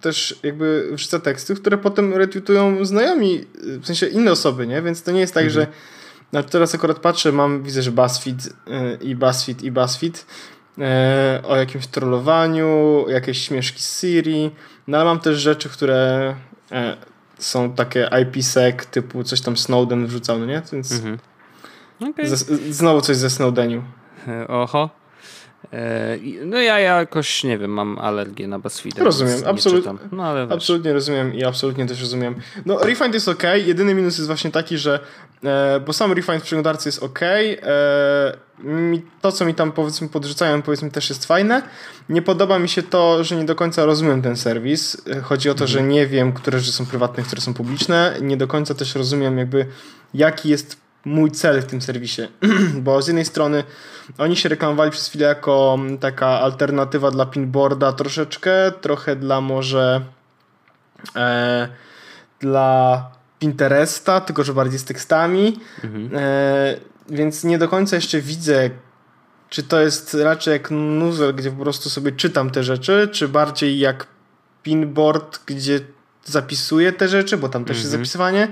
też 0.00 0.40
jakby 0.42 0.88
wrzuca 0.92 1.18
teksty, 1.18 1.54
które 1.54 1.78
potem 1.78 2.14
retweetują 2.14 2.84
znajomi, 2.84 3.44
w 3.54 3.86
sensie 3.86 4.06
inne 4.06 4.32
osoby, 4.32 4.66
nie? 4.66 4.82
Więc 4.82 5.02
to 5.02 5.12
nie 5.12 5.20
jest 5.20 5.34
tak, 5.34 5.44
mhm. 5.44 5.54
że 5.60 5.72
no 6.32 6.42
teraz 6.42 6.74
akurat 6.74 6.98
patrzę, 6.98 7.32
mam, 7.32 7.62
widzę, 7.62 7.82
że 7.82 7.92
BuzzFeed 7.92 8.46
y, 8.46 8.50
i 9.00 9.16
BuzzFeed 9.16 9.62
i 9.62 9.70
BuzzFeed 9.70 10.26
o 11.44 11.56
jakimś 11.56 11.86
trollowaniu, 11.86 13.04
jakieś 13.08 13.42
śmieszki 13.42 13.82
z 13.82 14.00
Siri, 14.00 14.50
no 14.86 14.98
ale 14.98 15.04
mam 15.04 15.20
też 15.20 15.38
rzeczy, 15.38 15.68
które 15.68 16.34
e, 16.72 16.96
są 17.38 17.72
takie 17.72 18.10
IPsec, 18.22 18.86
typu 18.86 19.24
coś 19.24 19.40
tam 19.40 19.56
Snowden 19.56 20.06
wrzucał, 20.06 20.38
no 20.38 20.46
nie? 20.46 20.62
Więc 20.72 20.92
mhm. 20.92 21.18
okay. 22.10 22.26
znowu 22.70 23.00
coś 23.00 23.16
ze 23.16 23.30
Snowdeniu. 23.30 23.82
E, 24.28 24.48
oho. 24.48 25.01
E, 25.72 26.18
no 26.46 26.60
ja 26.60 26.78
jakoś, 26.78 27.44
nie 27.44 27.58
wiem, 27.58 27.70
mam 27.70 27.98
alergię 27.98 28.48
na 28.48 28.58
BuzzFeeda. 28.58 29.04
Rozumiem, 29.04 29.40
absolutnie. 29.46 29.92
No, 30.12 30.24
ale 30.24 30.42
absolutnie 30.50 30.92
rozumiem 30.92 31.34
i 31.34 31.44
absolutnie 31.44 31.86
też 31.86 32.00
rozumiem. 32.00 32.34
No 32.66 32.78
Refined 32.78 33.14
jest 33.14 33.28
ok, 33.28 33.42
jedyny 33.66 33.94
minus 33.94 34.18
jest 34.18 34.26
właśnie 34.26 34.50
taki, 34.50 34.78
że 34.78 35.00
e, 35.44 35.80
bo 35.86 35.92
sam 35.92 36.12
Refined 36.12 36.42
w 36.42 36.44
przeglądarce 36.44 36.88
jest 36.88 37.02
ok, 37.02 37.20
e, 37.22 38.52
to 39.20 39.32
co 39.32 39.44
mi 39.44 39.54
tam 39.54 39.72
powiedzmy 39.72 40.08
podrzucają 40.08 40.62
powiedzmy 40.62 40.90
też 40.90 41.08
jest 41.08 41.26
fajne. 41.26 41.62
Nie 42.08 42.22
podoba 42.22 42.58
mi 42.58 42.68
się 42.68 42.82
to, 42.82 43.24
że 43.24 43.36
nie 43.36 43.44
do 43.44 43.54
końca 43.54 43.84
rozumiem 43.84 44.22
ten 44.22 44.36
serwis. 44.36 45.02
Chodzi 45.22 45.50
o 45.50 45.54
to, 45.54 45.64
mhm. 45.64 45.68
że 45.68 45.82
nie 45.82 46.06
wiem, 46.06 46.32
które 46.32 46.58
rzeczy 46.60 46.72
są 46.72 46.86
prywatne, 46.86 47.22
które 47.22 47.42
są 47.42 47.54
publiczne. 47.54 48.16
Nie 48.20 48.36
do 48.36 48.46
końca 48.46 48.74
też 48.74 48.94
rozumiem 48.94 49.38
jakby 49.38 49.66
jaki 50.14 50.48
jest 50.48 50.76
mój 51.04 51.30
cel 51.30 51.62
w 51.62 51.66
tym 51.66 51.82
serwisie, 51.82 52.22
bo 52.84 53.02
z 53.02 53.06
jednej 53.06 53.24
strony 53.24 53.64
oni 54.18 54.36
się 54.36 54.48
reklamowali 54.48 54.90
przez 54.90 55.08
chwilę 55.08 55.26
jako 55.26 55.78
taka 56.00 56.28
alternatywa 56.28 57.10
dla 57.10 57.26
pinboarda 57.26 57.92
troszeczkę, 57.92 58.72
trochę 58.80 59.16
dla 59.16 59.40
może 59.40 60.00
e, 61.16 61.68
dla 62.40 63.10
Pinteresta, 63.38 64.20
tylko 64.20 64.44
że 64.44 64.54
bardziej 64.54 64.78
z 64.78 64.84
tekstami, 64.84 65.60
mhm. 65.84 66.10
e, 66.14 66.76
więc 67.08 67.44
nie 67.44 67.58
do 67.58 67.68
końca 67.68 67.96
jeszcze 67.96 68.20
widzę, 68.20 68.70
czy 69.48 69.62
to 69.62 69.80
jest 69.80 70.14
raczej 70.14 70.52
jak 70.52 70.70
Nuzel, 70.70 71.34
gdzie 71.34 71.50
po 71.50 71.62
prostu 71.62 71.90
sobie 71.90 72.12
czytam 72.12 72.50
te 72.50 72.64
rzeczy, 72.64 73.08
czy 73.12 73.28
bardziej 73.28 73.78
jak 73.78 74.06
Pinboard, 74.62 75.40
gdzie 75.46 75.80
zapisuję 76.24 76.92
te 76.92 77.08
rzeczy, 77.08 77.36
bo 77.36 77.48
tam 77.48 77.64
też 77.64 77.76
mhm. 77.76 77.82
jest 77.82 77.92
zapisywanie, 77.92 78.48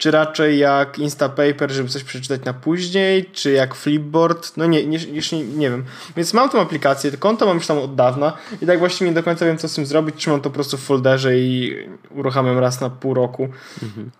czy 0.00 0.10
raczej 0.10 0.58
jak 0.58 0.98
Instapaper, 0.98 1.70
żeby 1.70 1.88
coś 1.88 2.04
przeczytać 2.04 2.44
na 2.44 2.54
później, 2.54 3.24
czy 3.32 3.52
jak 3.52 3.74
Flipboard, 3.74 4.56
no 4.56 4.66
nie, 4.66 4.86
nie, 4.86 4.98
nie, 4.98 5.42
nie 5.56 5.70
wiem. 5.70 5.84
Więc 6.16 6.34
mam 6.34 6.50
tą 6.50 6.60
aplikację, 6.60 7.10
to 7.10 7.18
konto 7.18 7.46
mam 7.46 7.56
już 7.56 7.66
tam 7.66 7.78
od 7.78 7.94
dawna 7.94 8.32
i 8.62 8.66
tak 8.66 8.78
właściwie 8.78 9.10
nie 9.10 9.14
do 9.14 9.22
końca 9.22 9.46
wiem, 9.46 9.58
co 9.58 9.68
z 9.68 9.74
tym 9.74 9.86
zrobić, 9.86 10.16
trzymam 10.16 10.40
to 10.40 10.50
po 10.50 10.54
prostu 10.54 10.76
w 10.76 10.80
folderze 10.80 11.38
i 11.38 11.76
uruchamiam 12.10 12.58
raz 12.58 12.80
na 12.80 12.90
pół 12.90 13.14
roku. 13.14 13.48
Mhm. 13.82 14.10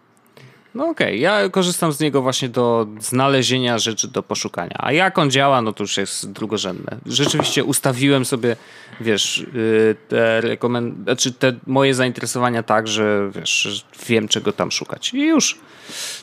No 0.75 0.89
okej, 0.89 1.07
okay. 1.07 1.17
ja 1.19 1.49
korzystam 1.49 1.93
z 1.93 2.01
niego 2.01 2.23
właśnie 2.23 2.49
do 2.49 2.87
znalezienia 3.01 3.79
rzeczy 3.79 4.09
do 4.09 4.23
poszukania. 4.23 4.77
A 4.79 4.93
jak 4.93 5.19
on 5.19 5.31
działa, 5.31 5.63
no 5.63 5.73
to 5.73 5.83
już 5.83 5.97
jest 5.97 6.33
drugorzędne. 6.33 6.97
Rzeczywiście 7.07 7.65
ustawiłem 7.65 8.25
sobie, 8.25 8.57
wiesz, 9.01 9.39
y, 9.39 9.97
te 10.09 10.41
rekomend... 10.41 11.05
znaczy 11.05 11.33
te 11.33 11.53
moje 11.67 11.95
zainteresowania 11.95 12.63
tak, 12.63 12.89
że 12.89 13.31
wiesz, 13.35 13.85
wiem 14.09 14.29
czego 14.29 14.53
tam 14.53 14.71
szukać. 14.71 15.15
I 15.15 15.27
już. 15.27 15.59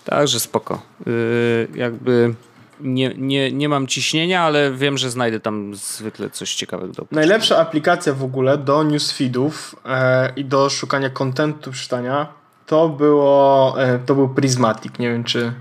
Także 0.06 0.40
spoko. 0.40 0.82
Y, 1.08 1.68
jakby 1.76 2.34
nie, 2.80 3.14
nie, 3.18 3.52
nie 3.52 3.70
mam 3.70 3.88
ciśnienia, 3.88 4.42
ale 4.42 4.72
wiem, 4.72 4.98
że 4.98 5.12
znajdę 5.12 5.40
tam 5.40 5.76
zwykle 5.76 6.30
coś 6.30 6.56
ciekawego 6.56 6.94
do 6.94 7.08
Najlepsza 7.12 7.58
aplikacja 7.58 8.14
w 8.14 8.24
ogóle 8.24 8.58
do 8.58 8.84
newsfeedów 8.84 9.76
e, 9.86 10.34
i 10.36 10.46
do 10.46 10.70
szukania 10.70 11.10
kontentu 11.10 11.74
czytania 11.74 12.28
to 12.68 12.90
było, 12.90 13.76
e, 13.84 14.00
to 14.00 14.16
był 14.16 14.30
Prismatic, 14.30 15.00
nie 15.00 15.10
wiem 15.10 15.24
czy 15.24 15.54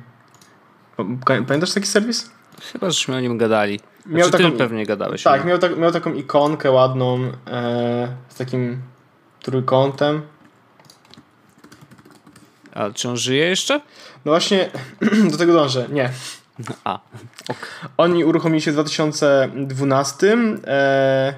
pamiętasz 1.27 1.73
taki 1.75 1.87
serwis? 1.87 2.31
Chyba, 2.73 2.91
żeśmy 2.91 3.17
o 3.17 3.21
nim 3.21 3.39
gadali. 3.39 3.79
Znaczy, 3.79 4.17
miał 4.19 4.31
taką, 4.31 4.53
ty 4.53 4.59
pewnie 4.59 4.87
gadałeś. 4.87 5.23
Tak, 5.23 5.45
miał, 5.45 5.59
tak, 5.59 5.79
miał 5.79 5.93
taką 5.93 6.15
ikonkę 6.15 6.71
ładną 6.71 7.19
e, 7.47 8.09
z 8.29 8.35
takim 8.35 8.83
trójkątem. 9.43 10.23
A 12.75 12.91
czy 12.91 13.09
on 13.09 13.17
żyje 13.17 13.47
jeszcze? 13.47 13.81
No 14.25 14.33
właśnie, 14.33 14.71
do 15.31 15.37
tego 15.37 15.53
dążę. 15.53 15.87
Nie. 15.93 16.11
A. 16.85 16.99
Oni 17.97 18.25
uruchomili 18.25 18.63
się 18.63 18.71
w 18.71 18.75
2012, 18.75 20.37
e, 20.67 21.35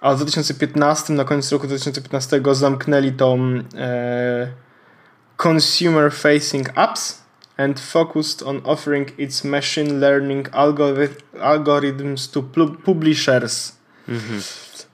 a 0.00 0.14
w 0.14 0.16
2015, 0.16 1.12
na 1.12 1.24
koniec 1.24 1.52
roku 1.52 1.66
2015 1.66 2.40
zamknęli 2.52 3.12
tą 3.12 3.38
e, 3.76 4.48
consumer 5.42 6.12
facing 6.12 6.68
apps 6.74 7.22
and 7.56 7.80
focused 7.80 8.42
on 8.42 8.60
offering 8.64 9.10
its 9.18 9.44
machine 9.44 10.00
learning 10.00 10.46
algorithms 11.40 12.30
to 12.30 12.42
publishers. 12.84 13.76
Mhm. 14.08 14.42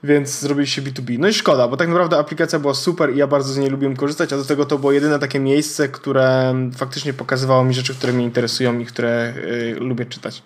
Więc 0.05 0.41
zrobili 0.41 0.67
się 0.67 0.83
B2B. 0.83 1.19
No 1.19 1.29
i 1.29 1.35
szkoda, 1.35 1.69
bo 1.69 1.77
tak 1.77 1.89
naprawdę 1.89 2.19
aplikacja 2.19 2.59
była 2.59 2.75
super 2.75 3.15
i 3.15 3.17
ja 3.17 3.27
bardzo 3.27 3.53
z 3.53 3.59
niej 3.59 3.71
lubiłem 3.71 3.97
korzystać, 3.97 4.33
a 4.33 4.37
do 4.37 4.45
tego 4.45 4.65
to 4.65 4.79
było 4.79 4.93
jedyne 4.93 5.19
takie 5.19 5.41
miejsce, 5.41 5.89
które 5.89 6.55
faktycznie 6.77 7.13
pokazywało 7.13 7.65
mi 7.65 7.75
rzeczy, 7.75 7.95
które 7.95 8.13
mnie 8.13 8.25
interesują 8.25 8.79
i 8.79 8.87
które 8.87 9.35
y, 9.37 9.77
lubię 9.81 10.07
czytać. 10.07 10.43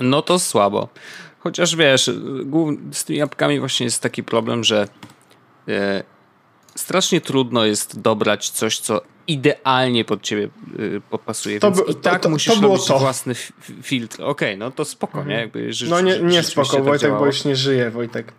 No 0.00 0.22
to 0.22 0.38
słabo. 0.38 0.88
Chociaż 1.38 1.76
wiesz, 1.76 2.10
z 2.92 3.04
tymi 3.04 3.22
apkami 3.22 3.60
właśnie 3.60 3.84
jest 3.84 4.02
taki 4.02 4.22
problem, 4.22 4.64
że 4.64 4.88
y, 5.68 6.02
strasznie 6.78 7.20
trudno 7.20 7.64
jest 7.64 8.00
dobrać 8.00 8.50
coś, 8.50 8.78
co 8.78 9.00
idealnie 9.26 10.04
pod 10.04 10.22
ciebie 10.22 10.48
y, 10.78 11.00
podpasuje, 11.10 11.60
to, 11.60 11.72
i 11.88 11.94
tak 11.94 12.22
to, 12.22 12.28
musisz 12.28 12.54
to 12.54 12.60
robić 12.60 12.86
to. 12.86 12.98
własny 12.98 13.34
filtr. 13.82 14.16
Okej, 14.22 14.30
okay, 14.30 14.56
no 14.56 14.70
to 14.70 14.84
spoko, 14.84 15.24
nie? 15.24 15.34
Jakby 15.34 15.70
no 15.88 16.00
nie, 16.00 16.18
nie 16.18 16.42
spoko, 16.42 16.76
tak 16.76 16.84
Wojtek, 16.84 17.10
bo 17.10 17.26
już 17.26 17.44
nie 17.44 17.56
żyje, 17.56 17.90
Wojtek. 17.90 18.32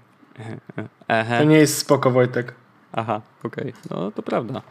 To 1.38 1.44
nie 1.44 1.58
jest 1.58 1.78
spoko, 1.78 2.12
Wojtek. 2.12 2.54
Aha, 2.94 3.22
okej. 3.44 3.70
Okay. 3.70 3.82
No 3.90 4.12
to 4.12 4.22
prawda. 4.22 4.62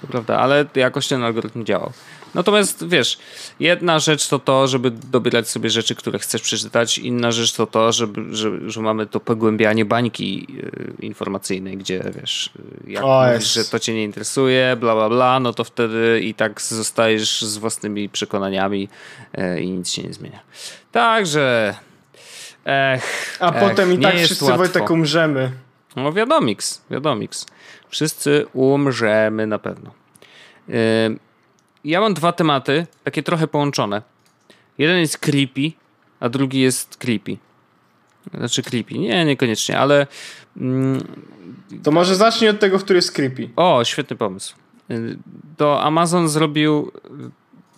To 0.00 0.06
prawda, 0.06 0.38
ale 0.38 0.64
jakoś 0.74 1.08
ten 1.08 1.22
algorytm 1.22 1.64
działał. 1.64 1.92
Natomiast 2.34 2.88
wiesz, 2.88 3.18
jedna 3.60 3.98
rzecz 3.98 4.28
to 4.28 4.38
to, 4.38 4.68
żeby 4.68 4.90
dobierać 4.90 5.48
sobie 5.48 5.70
rzeczy, 5.70 5.94
które 5.94 6.18
chcesz 6.18 6.42
przeczytać, 6.42 6.98
inna 6.98 7.32
rzecz 7.32 7.52
to 7.52 7.66
to, 7.66 7.92
żeby, 7.92 8.36
że, 8.36 8.70
że 8.70 8.80
mamy 8.80 9.06
to 9.06 9.20
pogłębianie 9.20 9.84
bańki 9.84 10.46
yy, 10.52 10.94
informacyjnej, 11.00 11.76
gdzie 11.76 12.04
wiesz, 12.20 12.50
y, 12.86 12.90
jak 12.90 13.04
o, 13.04 13.26
mówisz, 13.26 13.52
że 13.54 13.64
to 13.64 13.78
cię 13.78 13.94
nie 13.94 14.04
interesuje, 14.04 14.76
bla 14.80 14.94
bla 14.94 15.08
bla, 15.08 15.40
no 15.40 15.52
to 15.52 15.64
wtedy 15.64 16.20
i 16.20 16.34
tak 16.34 16.60
zostajesz 16.60 17.42
z 17.42 17.58
własnymi 17.58 18.08
przekonaniami 18.08 18.88
yy, 19.38 19.60
i 19.60 19.70
nic 19.70 19.90
się 19.90 20.02
nie 20.02 20.12
zmienia. 20.12 20.40
Także 20.92 21.74
Ech, 22.66 23.36
A 23.40 23.52
ech, 23.52 23.68
potem 23.68 23.92
i 23.92 23.98
tak 23.98 24.14
wszyscy 24.16 24.44
łatwo. 24.44 24.58
Wojtek 24.58 24.90
umrzemy. 24.90 25.50
No 25.96 26.12
wiadomiks, 26.12 26.82
wiadomiks. 26.90 27.46
Wszyscy 27.88 28.46
umrzemy 28.52 29.46
na 29.46 29.58
pewno. 29.58 29.90
Yy, 30.68 30.74
ja 31.84 32.00
mam 32.00 32.14
dwa 32.14 32.32
tematy, 32.32 32.86
takie 33.04 33.22
trochę 33.22 33.46
połączone. 33.46 34.02
Jeden 34.78 34.98
jest 34.98 35.18
creepy, 35.18 35.72
a 36.20 36.28
drugi 36.28 36.60
jest 36.60 36.96
creepy. 36.96 37.36
Znaczy 38.34 38.62
creepy. 38.62 38.98
Nie, 38.98 39.24
niekoniecznie, 39.24 39.78
ale... 39.78 40.06
Mm, 40.56 41.04
to 41.82 41.90
może 41.90 42.16
zacznij 42.16 42.50
od 42.50 42.60
tego, 42.60 42.78
który 42.78 42.96
jest 42.96 43.12
creepy. 43.12 43.48
O, 43.56 43.84
świetny 43.84 44.16
pomysł. 44.16 44.54
Yy, 44.88 45.18
to 45.56 45.82
Amazon 45.82 46.28
zrobił 46.28 46.92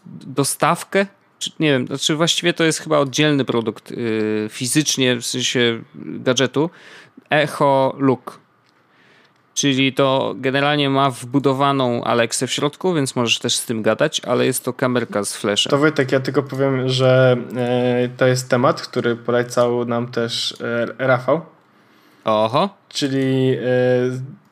dostawkę 0.07 1.07
czy, 1.39 1.51
nie 1.61 1.73
wiem, 1.73 1.87
znaczy 1.87 2.17
właściwie 2.17 2.53
to 2.53 2.65
jest 2.65 2.79
chyba 2.79 2.99
oddzielny 2.99 3.45
produkt 3.45 3.91
yy, 3.91 4.49
fizycznie, 4.51 5.17
w 5.17 5.27
sensie 5.27 5.83
gadżetu, 5.95 6.71
Echo 7.31 7.95
Look. 7.99 8.41
Czyli 9.59 9.93
to 9.93 10.35
generalnie 10.37 10.91
ma 10.91 11.11
wbudowaną 11.11 12.05
Alexę 12.05 12.47
w 12.47 12.53
środku, 12.53 12.95
więc 12.95 13.17
możesz 13.17 13.39
też 13.39 13.57
z 13.57 13.67
tym 13.67 13.83
gadać, 13.83 14.21
ale 14.21 14.47
jest 14.47 14.65
to 14.65 14.73
kamerka 14.73 15.25
z 15.25 15.37
flashem. 15.37 15.71
To 15.71 15.79
Wojtek, 15.79 16.13
ja 16.13 16.21
tylko 16.21 16.43
powiem, 16.43 16.89
że 16.89 17.37
e, 17.57 18.09
to 18.17 18.27
jest 18.27 18.49
temat, 18.49 18.83
który 18.83 19.17
polecał 19.17 19.85
nam 19.85 20.09
też 20.09 20.57
e, 20.61 20.87
Rafał. 20.99 21.41
Oho. 22.25 22.69
Czyli 22.89 23.57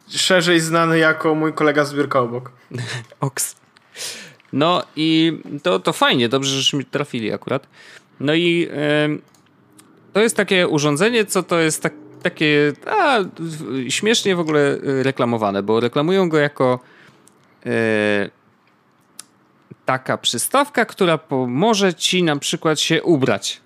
e, 0.09 0.19
szerzej 0.19 0.61
znany 0.61 0.99
jako 0.99 1.35
mój 1.35 1.53
kolega 1.53 1.85
z 1.85 1.95
biurka 1.95 2.21
obok. 2.21 2.53
Oks. 3.21 3.57
No 4.53 4.83
i 4.97 5.38
to, 5.62 5.79
to 5.79 5.92
fajnie, 5.92 6.29
dobrze, 6.29 6.57
żeśmy 6.57 6.85
trafili 6.85 7.33
akurat. 7.33 7.66
No 8.21 8.35
i 8.35 8.69
to 10.12 10.21
jest 10.21 10.37
takie 10.37 10.69
urządzenie, 10.69 11.25
co 11.25 11.42
to 11.42 11.59
jest 11.59 11.83
tak, 11.83 11.92
takie 12.31 12.73
a, 12.87 13.19
śmiesznie 13.89 14.37
w 14.37 14.41
ogóle 14.41 14.79
reklamowane, 14.83 15.62
bo 15.62 15.81
reklamują 15.81 16.29
go 16.29 16.39
jako 16.39 16.81
yy, 17.65 17.73
taka 19.85 20.19
przystawka, 20.19 20.85
która 20.85 21.19
pomoże 21.19 21.95
ci 21.95 22.23
na 22.23 22.37
przykład 22.37 22.81
się 22.81 23.03
ubrać. 23.03 23.61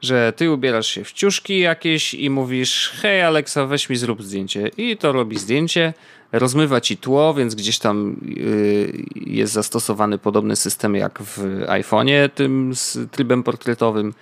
Że 0.00 0.32
ty 0.36 0.50
ubierasz 0.50 0.86
się 0.86 1.04
w 1.04 1.12
ciuszki 1.12 1.58
jakieś 1.58 2.14
i 2.14 2.30
mówisz, 2.30 2.92
hej 3.02 3.22
Alexa, 3.22 3.66
weź 3.66 3.88
mi 3.88 3.96
zrób 3.96 4.22
zdjęcie. 4.22 4.70
I 4.76 4.96
to 4.96 5.12
robi 5.12 5.38
zdjęcie 5.38 5.92
rozmywa 6.32 6.80
ci 6.80 6.96
tło, 6.96 7.34
więc 7.34 7.54
gdzieś 7.54 7.78
tam 7.78 8.16
y, 8.38 9.04
jest 9.16 9.52
zastosowany 9.52 10.18
podobny 10.18 10.56
system 10.56 10.94
jak 10.94 11.18
w 11.22 11.64
iPhone'ie, 11.66 12.28
tym 12.28 12.74
z 12.74 13.10
trybem 13.10 13.42
portretowym. 13.42 14.14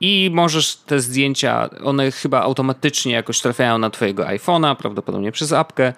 I 0.00 0.30
możesz 0.32 0.76
te 0.76 1.00
zdjęcia, 1.00 1.68
one 1.84 2.10
chyba 2.10 2.40
automatycznie 2.42 3.12
jakoś 3.12 3.40
trafiają 3.40 3.78
na 3.78 3.90
twojego 3.90 4.24
iPhone'a, 4.24 4.76
prawdopodobnie 4.76 5.32
przez 5.32 5.52
apkę 5.52 5.92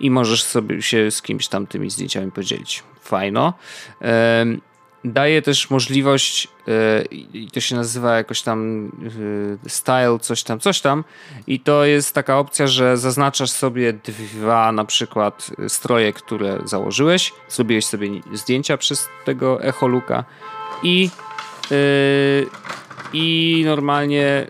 i 0.00 0.10
możesz 0.10 0.42
sobie 0.42 0.82
się 0.82 1.10
z 1.10 1.22
kimś 1.22 1.48
tam 1.48 1.66
tymi 1.66 1.90
zdjęciami 1.90 2.32
podzielić. 2.32 2.82
Fajno. 3.00 3.52
Daje 5.04 5.42
też 5.42 5.70
możliwość, 5.70 6.48
e, 6.68 7.02
i 7.12 7.50
to 7.50 7.60
się 7.60 7.76
nazywa 7.76 8.16
jakoś 8.16 8.42
tam 8.42 8.90
e, 9.64 9.68
style, 9.68 10.18
coś 10.20 10.42
tam, 10.42 10.60
coś 10.60 10.80
tam, 10.80 11.04
i 11.46 11.60
to 11.60 11.84
jest 11.84 12.14
taka 12.14 12.38
opcja, 12.38 12.66
że 12.66 12.96
zaznaczasz 12.96 13.50
sobie 13.50 13.92
dwa 13.92 14.72
na 14.72 14.84
przykład 14.84 15.50
stroje, 15.68 16.12
które 16.12 16.58
założyłeś, 16.64 17.32
zrobiłeś 17.48 17.86
sobie 17.86 18.08
zdjęcia 18.32 18.76
przez 18.76 19.08
tego 19.24 19.62
echoluka 19.62 20.24
i 20.82 21.10
e, 21.70 21.74
i 23.14 23.62
normalnie 23.66 24.46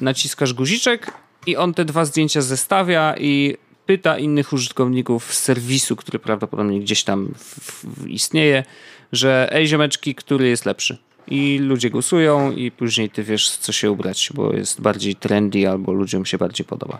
naciskasz 0.00 0.52
guziczek 0.52 1.12
i 1.46 1.56
on 1.56 1.74
te 1.74 1.84
dwa 1.84 2.04
zdjęcia 2.04 2.42
zestawia 2.42 3.14
i 3.18 3.56
pyta 3.86 4.18
innych 4.18 4.52
użytkowników 4.52 5.34
serwisu, 5.34 5.96
który 5.96 6.18
prawdopodobnie 6.18 6.80
gdzieś 6.80 7.04
tam 7.04 7.34
w, 7.38 7.84
w 7.84 8.08
istnieje, 8.08 8.64
że 9.12 9.48
ej 9.52 9.66
ziomeczki, 9.66 10.14
który 10.14 10.48
jest 10.48 10.66
lepszy. 10.66 10.98
I 11.28 11.58
ludzie 11.58 11.90
głosują 11.90 12.52
i 12.52 12.70
później 12.70 13.10
ty 13.10 13.22
wiesz, 13.22 13.50
co 13.50 13.72
się 13.72 13.90
ubrać, 13.90 14.30
bo 14.34 14.52
jest 14.52 14.80
bardziej 14.80 15.16
trendy 15.16 15.68
albo 15.68 15.92
ludziom 15.92 16.24
się 16.24 16.38
bardziej 16.38 16.66
podoba. 16.66 16.98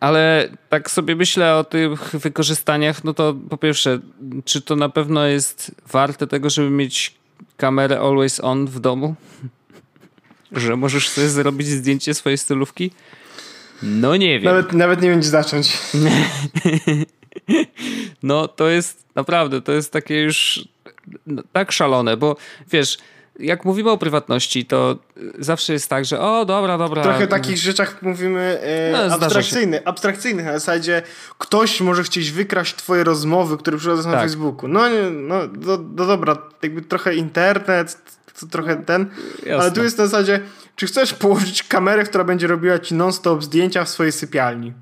Ale 0.00 0.48
tak 0.68 0.90
sobie 0.90 1.16
myślę 1.16 1.56
o 1.56 1.64
tych 1.64 2.16
wykorzystaniach, 2.16 3.04
no 3.04 3.14
to 3.14 3.34
po 3.50 3.56
pierwsze, 3.56 3.98
czy 4.44 4.60
to 4.60 4.76
na 4.76 4.88
pewno 4.88 5.26
jest 5.26 5.74
warte 5.92 6.26
tego, 6.26 6.50
żeby 6.50 6.70
mieć 6.70 7.14
kamerę 7.56 8.00
always 8.00 8.40
on 8.40 8.66
w 8.66 8.80
domu? 8.80 9.14
Że 10.52 10.76
możesz 10.76 11.08
sobie 11.08 11.28
zrobić 11.28 11.66
zdjęcie 11.66 12.14
swojej 12.14 12.38
stylówki? 12.38 12.90
No 13.82 14.16
nie 14.16 14.40
wiem. 14.40 14.44
Nawet, 14.44 14.72
nawet 14.72 15.02
nie 15.02 15.10
wiem, 15.10 15.20
gdzie 15.20 15.28
zacząć. 15.28 15.72
No 18.22 18.48
to 18.48 18.68
jest 18.68 19.04
naprawdę, 19.14 19.62
to 19.62 19.72
jest 19.72 19.92
takie 19.92 20.20
już 20.20 20.68
no, 21.26 21.42
tak 21.52 21.72
szalone, 21.72 22.16
bo 22.16 22.36
wiesz, 22.70 22.98
jak 23.38 23.64
mówimy 23.64 23.90
o 23.90 23.98
prywatności, 23.98 24.66
to 24.66 24.98
zawsze 25.38 25.72
jest 25.72 25.90
tak, 25.90 26.04
że 26.04 26.20
o, 26.20 26.44
dobra, 26.44 26.78
dobra. 26.78 27.02
Trochę 27.02 27.24
o 27.24 27.26
takich 27.26 27.58
rzeczach 27.58 28.02
mówimy 28.02 28.60
e, 28.62 28.92
no, 28.92 29.14
abstrakcyjnych, 29.14 29.82
abstrakcyjnych, 29.84 30.46
na 30.46 30.52
zasadzie 30.52 31.02
ktoś 31.38 31.80
może 31.80 32.02
chcieć 32.02 32.30
wykraść 32.30 32.74
twoje 32.74 33.04
rozmowy, 33.04 33.56
które 33.56 33.78
przychodzą 33.78 34.02
tak. 34.02 34.12
na 34.12 34.20
Facebooku. 34.20 34.68
No, 34.68 34.80
no, 35.12 35.48
do, 35.48 35.78
do 35.78 36.06
dobra, 36.06 36.36
jakby 36.62 36.82
trochę 36.82 37.14
internet, 37.14 37.98
to 38.40 38.46
trochę 38.46 38.76
ten, 38.76 39.10
Jasne. 39.38 39.56
ale 39.56 39.72
tu 39.72 39.82
jest 39.82 39.98
na 39.98 40.06
zasadzie, 40.06 40.40
czy 40.76 40.86
chcesz 40.86 41.14
położyć 41.14 41.62
kamerę, 41.62 42.04
która 42.04 42.24
będzie 42.24 42.46
robiła 42.46 42.78
ci 42.78 42.94
non-stop 42.94 43.44
zdjęcia 43.44 43.84
w 43.84 43.88
swojej 43.88 44.12
sypialni? 44.12 44.72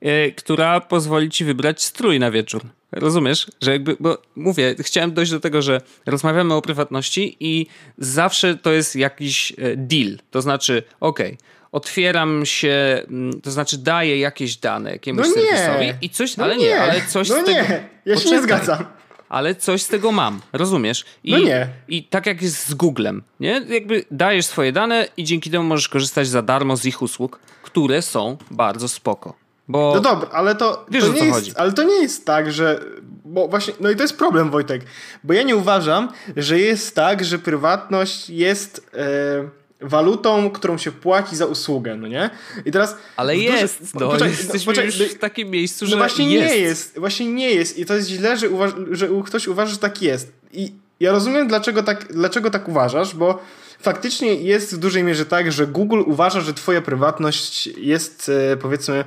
Yy, 0.00 0.32
która 0.36 0.80
pozwoli 0.80 1.30
ci 1.30 1.44
wybrać 1.44 1.82
strój 1.82 2.20
na 2.20 2.30
wieczór. 2.30 2.62
Rozumiesz? 2.92 3.50
Że 3.60 3.72
jakby, 3.72 3.96
bo 4.00 4.18
mówię, 4.36 4.74
chciałem 4.80 5.12
dojść 5.12 5.32
do 5.32 5.40
tego, 5.40 5.62
że 5.62 5.80
rozmawiamy 6.06 6.54
o 6.54 6.62
prywatności 6.62 7.36
i 7.40 7.66
zawsze 7.98 8.56
to 8.56 8.72
jest 8.72 8.96
jakiś 8.96 9.52
e, 9.52 9.76
deal. 9.76 10.18
To 10.30 10.42
znaczy, 10.42 10.82
okej, 11.00 11.34
okay, 11.34 11.38
otwieram 11.72 12.46
się, 12.46 13.02
mm, 13.08 13.40
to 13.40 13.50
znaczy 13.50 13.78
daję 13.78 14.18
jakieś 14.18 14.56
dane 14.56 14.92
jakiemuś 14.92 15.26
no 15.26 15.32
serwisowi 15.32 15.92
i 16.02 16.10
coś, 16.10 16.36
no 16.36 16.44
ale 16.44 16.56
nie, 16.56 16.66
nie, 16.66 16.80
ale 16.80 17.00
coś 17.08 17.28
no 17.28 17.42
z 17.42 17.44
tego... 17.44 17.50
nie, 17.50 17.88
ja 18.06 18.16
się 18.16 18.30
nie 18.30 18.42
zgadzam 18.42 18.84
ale 19.30 19.54
coś 19.54 19.82
z 19.82 19.88
tego 19.88 20.12
mam, 20.12 20.40
rozumiesz? 20.52 21.04
I, 21.24 21.32
no 21.32 21.38
nie. 21.38 21.68
I 21.88 22.04
tak 22.04 22.26
jak 22.26 22.42
jest 22.42 22.68
z 22.68 22.74
Googlem, 22.74 23.22
nie? 23.40 23.62
Jakby 23.68 24.04
dajesz 24.10 24.46
swoje 24.46 24.72
dane 24.72 25.08
i 25.16 25.24
dzięki 25.24 25.50
temu 25.50 25.64
możesz 25.64 25.88
korzystać 25.88 26.28
za 26.28 26.42
darmo 26.42 26.76
z 26.76 26.84
ich 26.84 27.02
usług, 27.02 27.40
które 27.62 28.02
są 28.02 28.36
bardzo 28.50 28.88
spoko. 28.88 29.34
Bo 29.70 29.92
no 29.94 30.00
dobra, 30.00 30.28
ale 30.32 30.54
to, 30.54 30.86
wiesz, 30.90 31.04
to 31.04 31.12
nie 31.12 31.24
jest, 31.24 31.32
chodzi. 31.32 31.52
ale 31.56 31.72
to 31.72 31.82
nie 31.82 32.02
jest 32.02 32.26
tak, 32.26 32.52
że 32.52 32.80
bo 33.24 33.48
właśnie, 33.48 33.74
no 33.80 33.90
i 33.90 33.96
to 33.96 34.02
jest 34.02 34.16
problem 34.16 34.50
Wojtek, 34.50 34.82
bo 35.24 35.32
ja 35.32 35.42
nie 35.42 35.56
uważam, 35.56 36.08
że 36.36 36.58
jest 36.58 36.94
tak, 36.94 37.24
że 37.24 37.38
prywatność 37.38 38.30
jest 38.30 38.90
e, 38.94 39.86
walutą, 39.86 40.50
którą 40.50 40.78
się 40.78 40.92
płaci 40.92 41.36
za 41.36 41.46
usługę, 41.46 41.96
no 41.96 42.08
nie? 42.08 42.30
I 42.64 42.72
teraz... 42.72 42.96
Ale 43.16 43.36
jest, 43.36 43.94
no, 43.94 44.08
poczekaj, 44.08 44.30
jesteśmy 44.30 44.72
poczekaj, 44.72 44.86
już 44.86 45.14
w 45.14 45.18
takim 45.18 45.50
miejscu, 45.50 45.84
no 45.84 45.90
że 45.90 45.96
właśnie 45.96 46.30
jest. 46.30 46.54
nie 46.54 46.60
jest, 46.60 46.98
właśnie 46.98 47.32
nie 47.32 47.50
jest 47.50 47.78
i 47.78 47.86
to 47.86 47.94
jest 47.94 48.08
źle, 48.08 48.36
że, 48.36 48.50
uważ, 48.50 48.70
że 48.90 49.08
ktoś 49.26 49.48
uważa, 49.48 49.72
że 49.72 49.78
tak 49.78 50.02
jest. 50.02 50.32
I 50.52 50.72
ja 51.00 51.12
rozumiem, 51.12 51.48
dlaczego 51.48 51.82
tak, 51.82 52.12
dlaczego 52.12 52.50
tak 52.50 52.68
uważasz, 52.68 53.14
bo 53.14 53.38
faktycznie 53.80 54.34
jest 54.34 54.74
w 54.74 54.78
dużej 54.78 55.04
mierze 55.04 55.26
tak, 55.26 55.52
że 55.52 55.66
Google 55.66 56.02
uważa, 56.06 56.40
że 56.40 56.54
twoja 56.54 56.80
prywatność 56.80 57.66
jest, 57.66 58.30
e, 58.52 58.56
powiedzmy, 58.56 59.04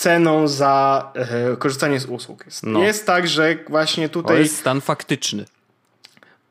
ceną 0.00 0.48
za 0.48 1.12
e, 1.14 1.56
korzystanie 1.56 2.00
z 2.00 2.06
usług. 2.06 2.46
Jest, 2.46 2.66
no. 2.66 2.82
jest 2.82 3.06
tak, 3.06 3.28
że 3.28 3.56
właśnie 3.68 4.08
tutaj... 4.08 4.36
To 4.36 4.42
jest 4.42 4.56
stan 4.56 4.80
faktyczny. 4.80 5.44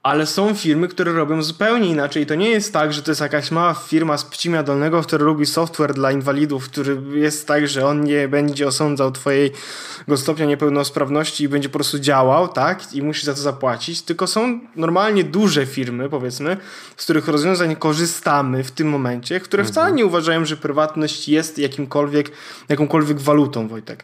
Ale 0.03 0.25
są 0.25 0.53
firmy, 0.53 0.87
które 0.87 1.11
robią 1.11 1.41
zupełnie 1.41 1.89
inaczej. 1.89 2.25
To 2.25 2.35
nie 2.35 2.49
jest 2.49 2.73
tak, 2.73 2.93
że 2.93 3.03
to 3.03 3.11
jest 3.11 3.21
jakaś 3.21 3.51
mała 3.51 3.73
firma 3.73 4.17
z 4.17 4.25
Pcimia 4.25 4.63
Dolnego, 4.63 5.01
która 5.01 5.25
robi 5.25 5.45
software 5.45 5.93
dla 5.93 6.11
inwalidów, 6.11 6.69
który 6.69 7.01
jest 7.13 7.47
tak, 7.47 7.67
że 7.67 7.85
on 7.85 8.03
nie 8.03 8.27
będzie 8.27 8.67
osądzał 8.67 9.11
twojego 9.11 9.57
stopnia 10.15 10.45
niepełnosprawności 10.45 11.43
i 11.43 11.49
będzie 11.49 11.69
po 11.69 11.73
prostu 11.73 11.99
działał, 11.99 12.47
tak? 12.47 12.93
I 12.93 13.01
musisz 13.01 13.23
za 13.23 13.33
to 13.33 13.41
zapłacić. 13.41 14.01
Tylko 14.01 14.27
są 14.27 14.59
normalnie 14.75 15.23
duże 15.23 15.65
firmy, 15.65 16.09
powiedzmy, 16.09 16.57
z 16.97 17.03
których 17.03 17.27
rozwiązań 17.27 17.75
korzystamy 17.75 18.63
w 18.63 18.71
tym 18.71 18.89
momencie, 18.89 19.39
które 19.39 19.61
mhm. 19.61 19.73
wcale 19.73 19.91
nie 19.91 20.05
uważają, 20.05 20.45
że 20.45 20.57
prywatność 20.57 21.29
jest 21.29 21.57
jakimkolwiek, 21.57 22.31
jakąkolwiek 22.69 23.19
walutą, 23.19 23.67
Wojtek. 23.67 24.03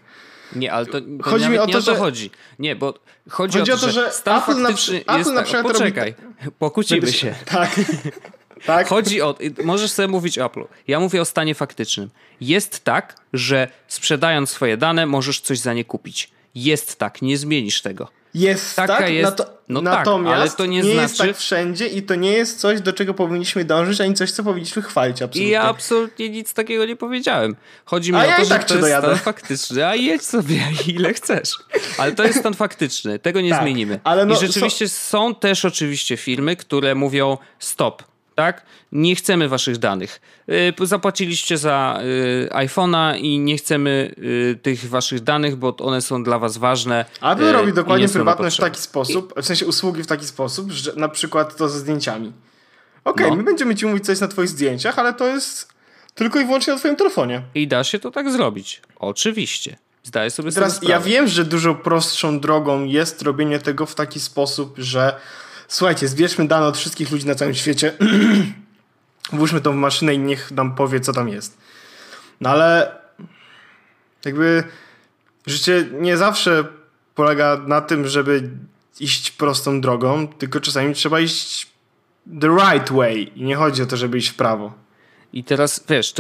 Nie, 0.56 0.74
ale 0.74 0.86
to, 0.86 1.02
to 1.02 1.08
chodzi 1.22 1.50
mi 1.50 1.58
o 1.58 1.62
to, 1.62 1.68
nie 1.68 1.78
o 1.78 1.82
to 1.82 1.94
że... 1.94 1.96
chodzi. 1.96 2.32
Nie, 2.60 2.76
bo 2.76 2.94
chodzi, 3.30 3.60
chodzi 3.60 3.72
o, 3.72 3.78
to, 3.78 3.86
że, 3.86 3.92
że 3.92 4.12
stan 4.12 4.42
Apple 4.42 4.64
faktyczny 4.64 5.04
na, 5.08 5.18
jest... 5.18 5.30
Apple 5.30 5.54
na 5.54 5.64
poczekaj, 5.64 6.16
robi... 6.44 6.52
pokłócimy 6.60 7.12
się. 7.14 7.36
Tak. 7.46 7.80
tak. 8.66 8.88
Chodzi 8.88 9.22
o... 9.22 9.36
Możesz 9.64 9.92
sobie 9.92 10.08
mówić 10.08 10.40
o 10.40 10.46
Apple. 10.46 10.64
Ja 10.88 11.00
mówię 11.00 11.22
o 11.22 11.26
stanie 11.26 11.56
faktycznym. 11.56 12.10
Jest 12.42 12.84
tak, 12.84 13.16
że 13.34 13.68
sprzedając 13.88 14.50
swoje 14.50 14.78
dane 14.78 15.06
możesz 15.06 15.42
coś 15.42 15.60
za 15.60 15.74
nie 15.74 15.86
kupić. 15.86 16.32
Jest 16.56 17.00
tak, 17.00 17.22
nie 17.22 17.38
zmienisz 17.38 17.82
tego. 17.82 18.08
Jest 18.36 18.76
Taka 18.76 18.98
tak, 18.98 19.10
jest, 19.10 19.36
to, 19.36 19.46
no 19.70 19.82
natomiast 19.82 20.32
tak, 20.32 20.42
ale 20.42 20.52
to 20.52 20.66
nie, 20.66 20.78
nie 20.78 20.84
znaczy... 20.84 21.02
jest 21.02 21.18
tak 21.18 21.38
wszędzie 21.38 21.88
i 21.88 22.04
to 22.04 22.16
nie 22.16 22.32
jest 22.32 22.60
coś, 22.60 22.82
do 22.82 22.94
czego 22.94 23.14
powinniśmy 23.14 23.66
dążyć, 23.66 24.02
ani 24.02 24.14
coś, 24.14 24.32
co 24.32 24.44
powinniśmy 24.44 24.82
chwalić 24.82 25.22
absolutnie. 25.22 25.48
I 25.48 25.50
ja 25.50 25.62
absolutnie 25.62 26.30
nic 26.30 26.54
takiego 26.54 26.86
nie 26.86 26.96
powiedziałem. 26.96 27.56
Chodzi 27.86 28.12
mi 28.12 28.18
a 28.18 28.22
o 28.22 28.26
ja 28.26 28.38
to, 28.38 28.46
tak 28.46 28.62
że 28.62 28.68
to 28.68 28.88
jest 28.88 28.98
stan 29.00 29.18
faktyczny, 29.18 29.88
a 29.88 29.96
jedź 29.96 30.24
sobie 30.24 30.64
ile 30.96 31.14
chcesz. 31.14 31.50
Ale 31.98 32.12
to 32.12 32.24
jest 32.24 32.40
stan 32.40 32.54
faktyczny, 32.54 33.20
tego 33.20 33.42
nie 33.42 33.50
tak, 33.50 33.62
zmienimy. 33.62 34.00
Ale 34.04 34.26
no, 34.26 34.36
I 34.36 34.38
rzeczywiście 34.38 34.90
so... 34.90 35.10
są 35.10 35.36
też 35.36 35.66
oczywiście 35.66 36.18
firmy, 36.18 36.56
które 36.56 36.96
mówią 36.96 37.38
stop, 37.60 38.04
tak? 38.36 38.66
Nie 38.92 39.16
chcemy 39.16 39.50
waszych 39.50 39.78
danych. 39.78 40.22
Y, 40.82 40.88
zapłaciliście 40.88 41.58
za 41.58 42.00
y, 42.04 42.50
iPhone'a 42.52 43.18
i 43.18 43.40
nie 43.40 43.58
chcemy 43.58 44.16
y, 44.18 44.60
tych 44.62 44.90
waszych 44.90 45.24
danych, 45.24 45.56
bo 45.56 45.76
one 45.78 46.02
są 46.02 46.24
dla 46.24 46.40
was 46.40 46.58
ważne. 46.58 47.06
A 47.22 47.36
wy 47.36 47.52
robi 47.52 47.74
dokładnie 47.74 48.10
prywatność 48.10 48.58
w 48.58 48.60
taki 48.60 48.82
sposób, 48.82 49.34
w 49.42 49.46
sensie 49.46 49.66
usługi 49.66 50.04
w 50.04 50.08
taki 50.08 50.26
sposób, 50.26 50.72
że 50.72 50.94
na 50.96 51.10
przykład 51.10 51.56
to 51.56 51.70
ze 51.70 51.80
zdjęciami. 51.80 52.34
Okej, 53.04 53.26
okay, 53.26 53.30
no. 53.30 53.36
my 53.36 53.44
będziemy 53.44 53.76
ci 53.76 53.86
mówić 53.86 54.06
coś 54.06 54.20
na 54.20 54.28
twoich 54.28 54.50
zdjęciach, 54.50 55.00
ale 55.00 55.14
to 55.14 55.28
jest 55.28 55.74
tylko 56.16 56.40
i 56.40 56.46
wyłącznie 56.46 56.74
na 56.74 56.80
twoim 56.80 56.96
telefonie. 56.96 57.42
I 57.56 57.68
da 57.68 57.84
się 57.84 58.00
to 58.00 58.12
tak 58.12 58.32
zrobić. 58.32 58.82
Oczywiście. 58.96 59.78
Zdaję 60.04 60.30
sobie 60.30 60.52
Teraz 60.52 60.80
ja 60.84 61.00
wiem, 61.00 61.28
że 61.28 61.46
dużo 61.46 61.76
prostszą 61.76 62.40
drogą 62.40 62.84
jest 62.84 63.22
robienie 63.22 63.60
tego 63.60 63.86
w 63.86 63.96
taki 63.96 64.20
sposób, 64.20 64.76
że 64.78 65.16
słuchajcie, 65.68 66.08
zbierzmy 66.08 66.48
dane 66.48 66.68
od 66.68 66.78
wszystkich 66.78 67.12
ludzi 67.12 67.26
na 67.26 67.36
całym 67.36 67.56
świecie, 67.56 67.94
włóżmy 69.34 69.62
to 69.62 69.72
w 69.72 69.76
maszynę 69.76 70.14
i 70.14 70.20
niech 70.20 70.52
nam 70.52 70.76
powie, 70.76 71.00
co 71.00 71.14
tam 71.14 71.30
jest. 71.30 71.58
No 72.42 72.50
ale 72.50 72.96
jakby 74.26 74.64
życie 75.48 75.86
nie 75.92 76.18
zawsze 76.18 76.66
polega 77.16 77.58
na 77.68 77.82
tym, 77.82 78.08
żeby 78.08 78.50
iść 79.00 79.32
prostą 79.32 79.82
drogą, 79.82 80.28
tylko 80.28 80.60
czasami 80.60 80.94
trzeba 80.94 81.20
iść 81.20 81.68
the 82.42 82.48
right 82.48 82.92
way 82.92 83.32
i 83.36 83.44
nie 83.44 83.56
chodzi 83.56 83.82
o 83.82 83.86
to, 83.86 83.98
żeby 83.98 84.18
iść 84.18 84.30
w 84.30 84.36
prawo. 84.36 84.74
I 85.34 85.44
teraz 85.44 85.84
wiesz, 85.90 86.14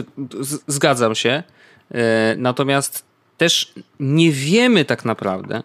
zgadzam 0.67 1.15
się, 1.15 1.43
yy, 1.91 1.99
natomiast 2.37 3.05
też 3.37 3.73
nie 3.99 4.31
wiemy 4.31 4.85
tak 4.85 5.05
naprawdę, 5.05 5.63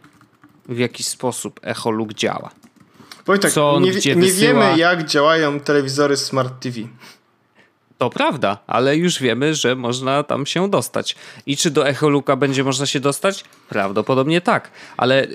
w 0.68 0.78
jaki 0.78 1.02
sposób 1.02 1.60
echoluk 1.62 2.14
działa. 2.14 2.50
Wojtek, 3.30 3.52
co 3.52 3.70
on, 3.70 3.82
nie, 3.82 3.92
gdzie 3.92 4.16
nie 4.16 4.32
wiemy, 4.32 4.78
jak 4.78 5.06
działają 5.06 5.60
telewizory 5.60 6.16
Smart 6.16 6.60
TV. 6.60 6.80
To 7.98 8.10
prawda, 8.10 8.58
ale 8.66 8.96
już 8.96 9.20
wiemy, 9.20 9.54
że 9.54 9.76
można 9.76 10.22
tam 10.22 10.46
się 10.46 10.70
dostać. 10.70 11.16
I 11.46 11.56
czy 11.56 11.70
do 11.70 11.88
Echoluka 11.88 12.36
będzie 12.36 12.64
można 12.64 12.86
się 12.86 13.00
dostać? 13.00 13.44
Prawdopodobnie 13.68 14.40
tak, 14.40 14.70
ale 14.96 15.24
y, 15.24 15.30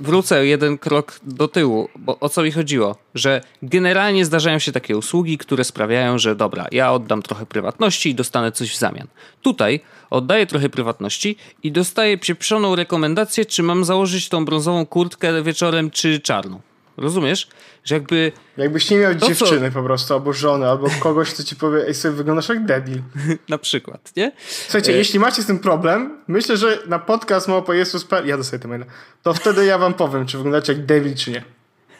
wrócę 0.00 0.46
jeden 0.46 0.78
krok 0.78 1.20
do 1.22 1.48
tyłu, 1.48 1.88
bo 1.96 2.18
o 2.20 2.28
co 2.28 2.42
mi 2.42 2.52
chodziło? 2.52 2.96
Że 3.14 3.40
generalnie 3.62 4.24
zdarzają 4.24 4.58
się 4.58 4.72
takie 4.72 4.96
usługi, 4.96 5.38
które 5.38 5.64
sprawiają, 5.64 6.18
że 6.18 6.36
dobra, 6.36 6.66
ja 6.72 6.92
oddam 6.92 7.22
trochę 7.22 7.46
prywatności 7.46 8.10
i 8.10 8.14
dostanę 8.14 8.52
coś 8.52 8.72
w 8.72 8.78
zamian. 8.78 9.06
Tutaj 9.42 9.80
oddaję 10.10 10.46
trochę 10.46 10.68
prywatności 10.68 11.36
i 11.62 11.72
dostaję 11.72 12.18
pieprzoną 12.18 12.76
rekomendację, 12.76 13.44
czy 13.44 13.62
mam 13.62 13.84
założyć 13.84 14.28
tą 14.28 14.44
brązową 14.44 14.86
kurtkę 14.86 15.42
wieczorem, 15.42 15.90
czy 15.90 16.20
czarną. 16.20 16.60
Rozumiesz? 16.96 17.48
Że 17.84 17.94
jakby... 17.94 18.32
Jakbyś 18.56 18.90
nie 18.90 18.96
miał 18.96 19.14
dziewczyny 19.14 19.68
co... 19.68 19.74
po 19.74 19.82
prostu, 19.82 20.14
albo 20.14 20.32
żony, 20.32 20.68
albo 20.68 20.90
kogoś, 21.00 21.34
kto 21.34 21.44
ci 21.44 21.56
powie, 21.56 21.86
ej, 21.86 21.94
sobie 21.94 22.14
wyglądasz 22.14 22.48
jak 22.48 22.64
debil. 22.64 23.02
na 23.48 23.58
przykład, 23.58 24.12
nie? 24.16 24.32
Słuchajcie, 24.48 24.92
e... 24.92 24.96
jeśli 24.96 25.18
macie 25.18 25.42
z 25.42 25.46
tym 25.46 25.58
problem, 25.58 26.18
myślę, 26.28 26.56
że 26.56 26.78
na 26.86 26.98
podcast 26.98 27.48
Małpo 27.48 27.72
Jezus 27.72 28.06
ja 28.24 28.36
dostaję 28.36 28.60
te 28.60 28.68
maile, 28.68 28.84
to 29.22 29.34
wtedy 29.34 29.64
ja 29.64 29.78
wam 29.78 29.94
powiem, 29.94 30.26
czy 30.26 30.36
wyglądacie 30.36 30.72
jak 30.72 30.86
debil, 30.86 31.14
czy 31.14 31.30
nie. 31.30 31.44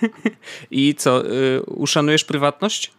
I 0.70 0.94
co, 0.94 1.26
y, 1.26 1.62
uszanujesz 1.62 2.24
prywatność? 2.24 2.92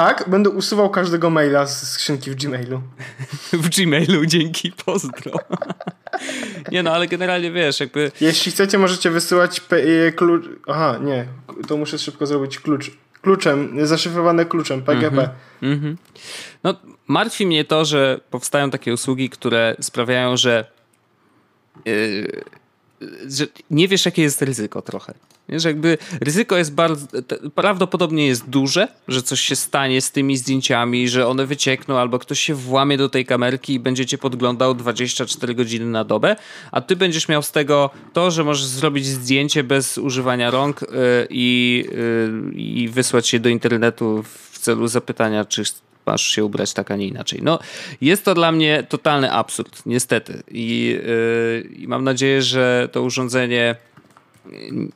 Tak, 0.00 0.28
będę 0.28 0.50
usuwał 0.50 0.90
każdego 0.90 1.30
maila 1.30 1.66
z 1.66 1.90
skrzynki 1.90 2.30
w 2.30 2.34
Gmailu. 2.34 2.82
w 3.52 3.68
Gmailu, 3.68 4.26
dzięki, 4.26 4.72
pozdro. 4.72 5.32
nie 6.72 6.82
no, 6.82 6.92
ale 6.92 7.08
generalnie 7.08 7.52
wiesz, 7.52 7.80
jakby... 7.80 8.12
Jeśli 8.20 8.52
chcecie, 8.52 8.78
możecie 8.78 9.10
wysyłać 9.10 9.60
klucz... 10.16 10.44
Aha, 10.68 10.98
nie, 11.02 11.26
to 11.68 11.76
muszę 11.76 11.98
szybko 11.98 12.26
zrobić 12.26 12.58
klucz. 12.58 12.90
Kluczem, 13.22 13.86
zaszyfrowane 13.86 14.44
kluczem, 14.44 14.82
PGP. 14.82 15.30
Mm 15.62 15.80
-hmm. 15.80 15.96
No, 16.64 16.74
martwi 17.06 17.46
mnie 17.46 17.64
to, 17.64 17.84
że 17.84 18.20
powstają 18.30 18.70
takie 18.70 18.94
usługi, 18.94 19.30
które 19.30 19.76
sprawiają, 19.80 20.36
że... 20.36 20.64
Yy, 21.84 22.44
że 23.28 23.46
nie 23.70 23.88
wiesz, 23.88 24.04
jakie 24.04 24.22
jest 24.22 24.42
ryzyko 24.42 24.82
trochę. 24.82 25.14
Że 25.56 25.68
jakby 25.68 25.98
ryzyko 26.20 26.56
jest 26.56 26.74
bardzo, 26.74 27.06
prawdopodobnie 27.54 28.26
jest 28.26 28.48
duże, 28.48 28.88
że 29.08 29.22
coś 29.22 29.40
się 29.40 29.56
stanie 29.56 30.00
z 30.00 30.10
tymi 30.10 30.36
zdjęciami, 30.36 31.08
że 31.08 31.26
one 31.26 31.46
wyciekną, 31.46 31.98
albo 31.98 32.18
ktoś 32.18 32.40
się 32.40 32.54
włamie 32.54 32.98
do 32.98 33.08
tej 33.08 33.26
kamerki 33.26 33.74
i 33.74 33.80
będzie 33.80 34.06
cię 34.06 34.18
podglądał 34.18 34.74
24 34.74 35.54
godziny 35.54 35.86
na 35.86 36.04
dobę, 36.04 36.36
a 36.72 36.80
ty 36.80 36.96
będziesz 36.96 37.28
miał 37.28 37.42
z 37.42 37.52
tego 37.52 37.90
to, 38.12 38.30
że 38.30 38.44
możesz 38.44 38.66
zrobić 38.66 39.06
zdjęcie 39.06 39.64
bez 39.64 39.98
używania 39.98 40.50
rąk 40.50 40.82
y, 40.82 40.86
i, 41.30 41.84
y, 41.92 42.52
i 42.54 42.88
wysłać 42.88 43.32
je 43.32 43.40
do 43.40 43.48
internetu 43.48 44.24
w 44.50 44.58
celu 44.58 44.88
zapytania, 44.88 45.44
czy 45.44 45.62
masz 46.06 46.26
się 46.26 46.44
ubrać 46.44 46.72
tak, 46.72 46.90
a 46.90 46.96
nie 46.96 47.06
inaczej. 47.06 47.40
No, 47.42 47.58
jest 48.00 48.24
to 48.24 48.34
dla 48.34 48.52
mnie 48.52 48.86
totalny 48.88 49.32
absurd, 49.32 49.82
niestety. 49.86 50.42
I, 50.50 50.98
yy, 51.04 51.76
i 51.76 51.88
mam 51.88 52.04
nadzieję, 52.04 52.42
że 52.42 52.88
to 52.92 53.02
urządzenie 53.02 53.76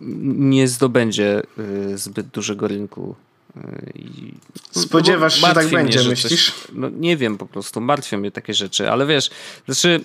nie 0.01 0.69
zdobędzie 0.69 1.43
yy, 1.89 1.99
zbyt 1.99 2.27
dużego 2.27 2.69
rynku. 2.69 3.15
Yy, 3.57 3.63
I, 3.95 4.35
Spodziewasz 4.71 5.41
się, 5.41 5.47
że 5.47 5.55
tak 5.55 5.69
będzie, 5.69 5.99
mnie, 5.99 6.09
myślisz? 6.09 6.53
Coś, 6.53 6.69
no, 6.73 6.89
nie 6.89 7.17
wiem 7.17 7.39
po 7.39 7.47
prostu, 7.47 7.81
martwią 7.81 8.19
mnie 8.19 8.31
takie 8.31 8.55
rzeczy, 8.55 8.91
ale 8.91 9.07
wiesz, 9.07 9.31
znaczy 9.67 10.01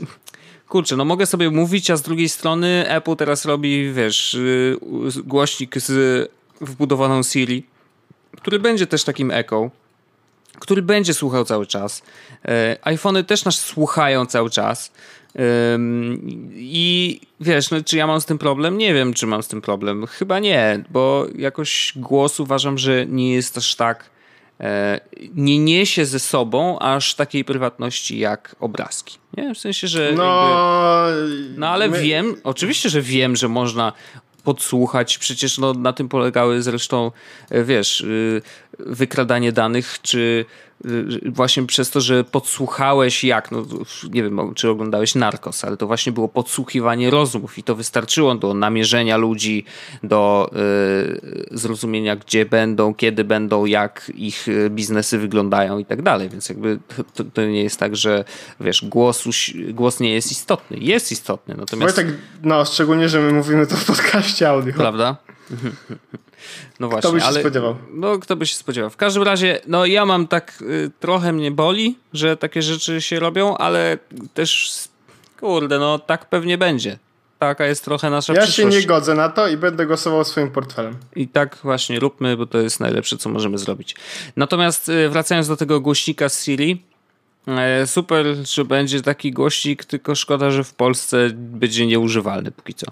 kurczę, 0.68 0.96
no 0.96 1.06
mogę 1.06 1.26
sobie 1.26 1.50
mówić, 1.50 1.90
a 1.90 1.98
z 1.98 2.02
drugiej 2.02 2.30
strony 2.30 2.90
Apple 2.90 3.16
teraz 3.16 3.46
robi, 3.46 3.94
wiesz, 3.94 4.34
yy, 4.34 5.24
głośnik 5.24 5.80
z 5.80 6.32
wbudowaną 6.62 7.24
Siri, 7.24 7.64
który 8.38 8.60
będzie 8.60 8.88
też 8.88 9.04
takim 9.04 9.32
echo, 9.32 9.72
który 10.60 10.82
będzie 10.82 11.14
słuchał 11.14 11.46
cały 11.46 11.66
czas. 11.66 12.02
E, 12.46 12.78
iPhony 12.82 13.24
też 13.24 13.46
nas 13.46 13.56
słuchają 13.56 14.26
cały 14.26 14.50
czas. 14.50 14.92
I 16.56 17.22
wiesz, 17.40 17.72
no, 17.72 17.84
czy 17.84 17.98
ja 17.98 18.08
mam 18.08 18.22
z 18.22 18.26
tym 18.26 18.38
problem? 18.38 18.78
Nie 18.78 18.94
wiem, 18.94 19.14
czy 19.14 19.28
mam 19.28 19.44
z 19.44 19.48
tym 19.48 19.62
problem. 19.62 20.08
Chyba 20.08 20.40
nie, 20.40 20.84
bo 20.90 21.26
jakoś 21.36 21.94
głos 21.96 22.40
uważam, 22.40 22.78
że 22.78 23.06
nie 23.06 23.34
jest 23.34 23.58
aż 23.58 23.76
tak. 23.76 24.10
E, 24.60 25.00
nie 25.36 25.60
niesie 25.60 26.06
ze 26.06 26.20
sobą 26.20 26.80
aż 26.80 27.16
takiej 27.16 27.46
prywatności 27.46 28.20
jak 28.20 28.56
obrazki. 28.60 29.18
Nie? 29.38 29.56
W 29.56 29.58
sensie, 29.58 29.88
że. 29.88 30.14
No, 30.16 31.06
jakby, 31.10 31.60
no 31.60 31.68
ale 31.68 31.88
my... 31.88 32.02
wiem, 32.02 32.36
oczywiście, 32.44 32.90
że 32.90 33.02
wiem, 33.02 33.36
że 33.36 33.48
można 33.48 33.94
podsłuchać. 34.44 35.18
Przecież 35.18 35.58
no, 35.58 35.74
na 35.74 35.94
tym 35.94 36.10
polegały 36.10 36.62
zresztą, 36.62 37.12
e, 37.50 37.64
wiesz, 37.64 38.02
y, 38.02 38.42
wykradanie 38.80 39.52
danych, 39.52 40.02
czy 40.02 40.46
właśnie 41.26 41.66
przez 41.66 41.92
to, 41.92 42.02
że 42.02 42.24
podsłuchałeś 42.24 43.24
jak, 43.24 43.52
no 43.52 43.66
nie 44.12 44.24
wiem, 44.24 44.54
czy 44.56 44.70
oglądałeś 44.70 45.16
Narcos, 45.16 45.66
ale 45.66 45.78
to 45.78 45.88
właśnie 45.88 46.12
było 46.12 46.28
podsłuchiwanie 46.28 47.10
rozmów 47.10 47.58
i 47.58 47.64
to 47.64 47.76
wystarczyło 47.76 48.36
do 48.36 48.54
namierzenia 48.54 49.18
ludzi, 49.18 49.66
do 50.04 50.52
y, 51.52 51.58
zrozumienia, 51.58 52.16
gdzie 52.16 52.46
będą, 52.46 52.94
kiedy 52.94 53.24
będą, 53.24 53.66
jak 53.66 54.12
ich 54.16 54.48
y, 54.48 54.70
biznesy 54.70 55.18
wyglądają 55.18 55.80
i 55.80 55.86
tak 55.86 56.02
dalej, 56.02 56.30
więc 56.30 56.50
jakby 56.50 56.80
to, 57.14 57.24
to, 57.24 57.46
nie 57.46 57.64
jest 57.64 57.80
tak, 57.80 57.96
że 57.96 58.26
wiesz, 58.60 58.86
głos, 58.86 59.24
głos 59.70 60.00
nie 60.00 60.14
jest 60.14 60.32
istotny. 60.32 60.78
Jest 60.78 61.12
istotny, 61.12 61.56
natomiast... 61.58 61.96
tak, 61.96 62.08
no, 62.44 62.66
szczególnie, 62.66 63.10
że 63.10 63.20
my 63.20 63.34
mówimy 63.34 63.68
to 63.68 63.76
w 63.76 63.86
podcaście 63.86 64.50
audio. 64.50 64.74
Prawda? 64.74 65.18
No 66.80 66.90
właśnie, 66.90 67.00
Kto 67.10 67.12
by 67.12 67.20
się 67.20 67.26
ale, 67.26 67.40
spodziewał? 67.40 67.76
No, 67.94 68.20
kto 68.20 68.36
by 68.36 68.46
się 68.48 68.56
spodziewał. 68.56 68.90
W 68.90 68.98
każdym 68.98 69.24
razie, 69.24 69.60
no 69.68 69.86
ja 69.86 70.06
mam 70.06 70.28
tak, 70.28 70.62
y, 70.62 70.92
trochę 71.00 71.34
mnie 71.34 71.52
boli, 71.52 71.98
że 72.14 72.38
takie 72.38 72.62
rzeczy 72.62 73.02
się 73.02 73.20
robią, 73.20 73.58
ale 73.58 73.98
też, 74.34 74.74
kurde, 75.40 75.80
no 75.80 76.00
tak 76.00 76.30
pewnie 76.30 76.58
będzie. 76.58 76.98
Taka 77.40 77.66
jest 77.66 77.86
trochę 77.86 78.10
nasza 78.10 78.34
Ja 78.34 78.42
przyszłość. 78.42 78.74
się 78.76 78.82
nie 78.82 78.88
godzę 78.88 79.16
na 79.16 79.30
to 79.30 79.48
i 79.48 79.58
będę 79.58 79.86
głosował 79.86 80.24
swoim 80.24 80.52
portfelem. 80.52 80.96
I 81.16 81.28
tak 81.28 81.58
właśnie 81.64 82.00
róbmy, 82.00 82.38
bo 82.38 82.46
to 82.46 82.58
jest 82.58 82.80
najlepsze, 82.80 83.18
co 83.18 83.30
możemy 83.30 83.58
zrobić. 83.58 83.96
Natomiast 84.36 84.90
y, 84.90 85.10
wracając 85.10 85.48
do 85.48 85.58
tego 85.58 85.82
głośnika 85.82 86.30
z 86.30 86.44
Siri, 86.44 86.84
e, 87.48 87.88
super, 87.88 88.26
że 88.46 88.66
będzie 88.66 89.02
taki 89.02 89.32
głośnik, 89.32 89.86
tylko 89.86 90.16
szkoda, 90.16 90.52
że 90.52 90.64
w 90.64 90.74
Polsce 90.74 91.30
będzie 91.34 91.88
nieużywalny 91.88 92.52
póki 92.52 92.74
co. 92.74 92.86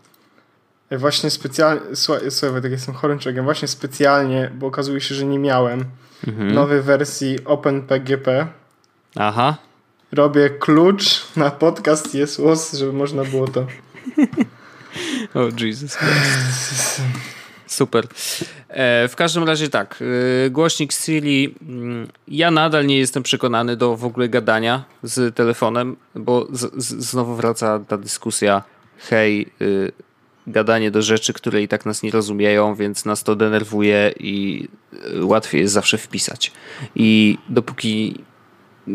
Ja 0.90 0.98
Właśnie 0.98 1.30
specjalnie, 1.30 1.82
słuchaj, 1.96 2.32
słuchaj 2.32 2.62
tak 2.62 2.72
jestem 2.72 2.96
chorym 2.96 3.20
człowiekiem, 3.20 3.46
właśnie 3.46 3.68
specjalnie, 3.68 4.52
bo 4.56 4.68
okazuje 4.68 5.02
się, 5.02 5.16
że 5.16 5.26
nie 5.26 5.40
miałem 5.40 5.86
Mhm. 6.28 6.54
nowej 6.54 6.82
wersji 6.82 7.38
OpenPGP. 7.46 8.48
Aha, 9.16 9.58
Robię 10.12 10.50
klucz 10.50 11.26
na 11.36 11.52
podcast 11.52 12.16
Jesłos, 12.16 12.74
żeby 12.74 12.94
można 12.94 13.24
było 13.24 13.48
to. 13.48 13.68
O 15.34 15.40
Jesus 15.66 15.96
Christ. 15.98 17.02
Super. 17.68 18.08
E, 18.70 19.08
w 19.08 19.16
każdym 19.16 19.44
razie 19.44 19.70
tak, 19.70 20.00
e, 20.46 20.50
głośnik 20.50 20.94
Siri, 20.94 21.56
mm, 21.62 22.08
ja 22.28 22.52
nadal 22.52 22.86
nie 22.86 22.98
jestem 22.98 23.24
przekonany 23.24 23.76
do 23.76 23.98
w 23.98 24.06
ogóle 24.06 24.30
gadania 24.30 24.84
z 25.04 25.36
telefonem, 25.36 25.96
bo 26.16 26.48
z, 26.52 26.84
z, 26.84 27.04
znowu 27.04 27.36
wraca 27.36 27.80
ta 27.88 27.98
dyskusja, 27.98 28.64
hej, 29.10 29.48
y, 29.62 29.92
gadanie 30.48 30.92
do 30.92 31.02
rzeczy, 31.02 31.34
które 31.34 31.62
i 31.62 31.68
tak 31.68 31.86
nas 31.86 32.04
nie 32.04 32.12
rozumieją, 32.12 32.76
więc 32.76 33.06
nas 33.06 33.24
to 33.24 33.36
denerwuje 33.36 34.14
i 34.20 34.68
y, 34.94 35.26
łatwiej 35.26 35.62
jest 35.62 35.74
zawsze 35.74 35.98
wpisać. 35.98 36.52
I 36.96 37.38
dopóki 37.50 38.16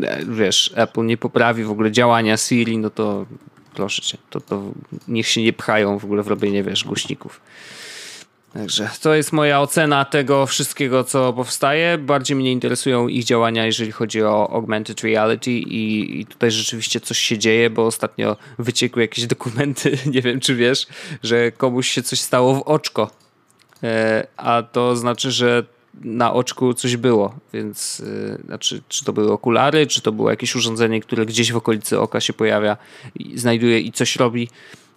e, 0.03 0.25
wiesz, 0.25 0.73
Apple 0.75 1.07
nie 1.07 1.17
poprawi 1.17 1.65
w 1.65 1.71
ogóle 1.71 1.93
działania 1.93 2.37
Siri, 2.37 2.79
no 2.79 2.91
to 2.91 3.27
proszę 3.75 4.03
cię, 4.03 4.19
to, 4.31 4.41
to 4.41 4.63
niech 5.09 5.27
się 5.27 5.43
nie 5.43 5.53
pchają 5.53 5.99
w 5.99 6.05
ogóle 6.05 6.23
w 6.23 6.29
robienie, 6.29 6.63
wiesz, 6.63 6.85
głośników. 6.85 7.41
Także 8.53 8.91
to 9.03 9.15
jest 9.15 9.33
moja 9.33 9.61
ocena 9.61 10.05
tego 10.05 10.47
wszystkiego, 10.47 11.05
co 11.05 11.33
powstaje. 11.33 11.99
Bardziej 11.99 12.37
mnie 12.37 12.53
interesują 12.53 13.09
ich 13.09 13.25
działania, 13.25 13.67
jeżeli 13.67 13.93
chodzi 13.93 14.23
o 14.23 14.51
augmented 14.53 15.01
reality 15.01 15.51
i, 15.51 16.21
i 16.21 16.27
tutaj 16.27 16.51
rzeczywiście 16.51 17.01
coś 17.01 17.19
się 17.19 17.39
dzieje, 17.39 17.71
bo 17.71 17.87
ostatnio 17.87 18.37
wyciekły 18.59 19.03
jakieś 19.03 19.27
dokumenty, 19.27 19.99
nie 20.15 20.23
wiem 20.23 20.41
czy 20.41 20.55
wiesz, 20.55 20.87
że 21.23 21.53
komuś 21.53 21.89
się 21.91 22.03
coś 22.03 22.21
stało 22.21 22.55
w 22.55 22.63
oczko. 22.63 23.11
E, 23.83 24.27
a 24.37 24.63
to 24.63 24.97
znaczy, 24.97 25.31
że 25.31 25.65
na 26.01 26.33
oczku 26.33 26.75
coś 26.75 26.97
było, 26.97 27.35
więc 27.53 28.01
y, 28.01 28.43
znaczy, 28.47 28.83
czy 28.89 29.05
to 29.05 29.13
były 29.13 29.33
okulary, 29.33 29.87
czy 29.87 30.01
to 30.01 30.13
było 30.13 30.31
jakieś 30.31 30.57
urządzenie, 30.57 31.01
które 31.01 31.27
gdzieś 31.27 31.53
w 31.53 31.57
okolicy 31.57 32.01
oka 32.01 32.21
się 32.21 32.33
pojawia, 32.33 32.77
i 33.15 33.39
znajduje 33.39 33.81
i 33.81 33.93
coś 33.93 34.17
robi. 34.17 34.49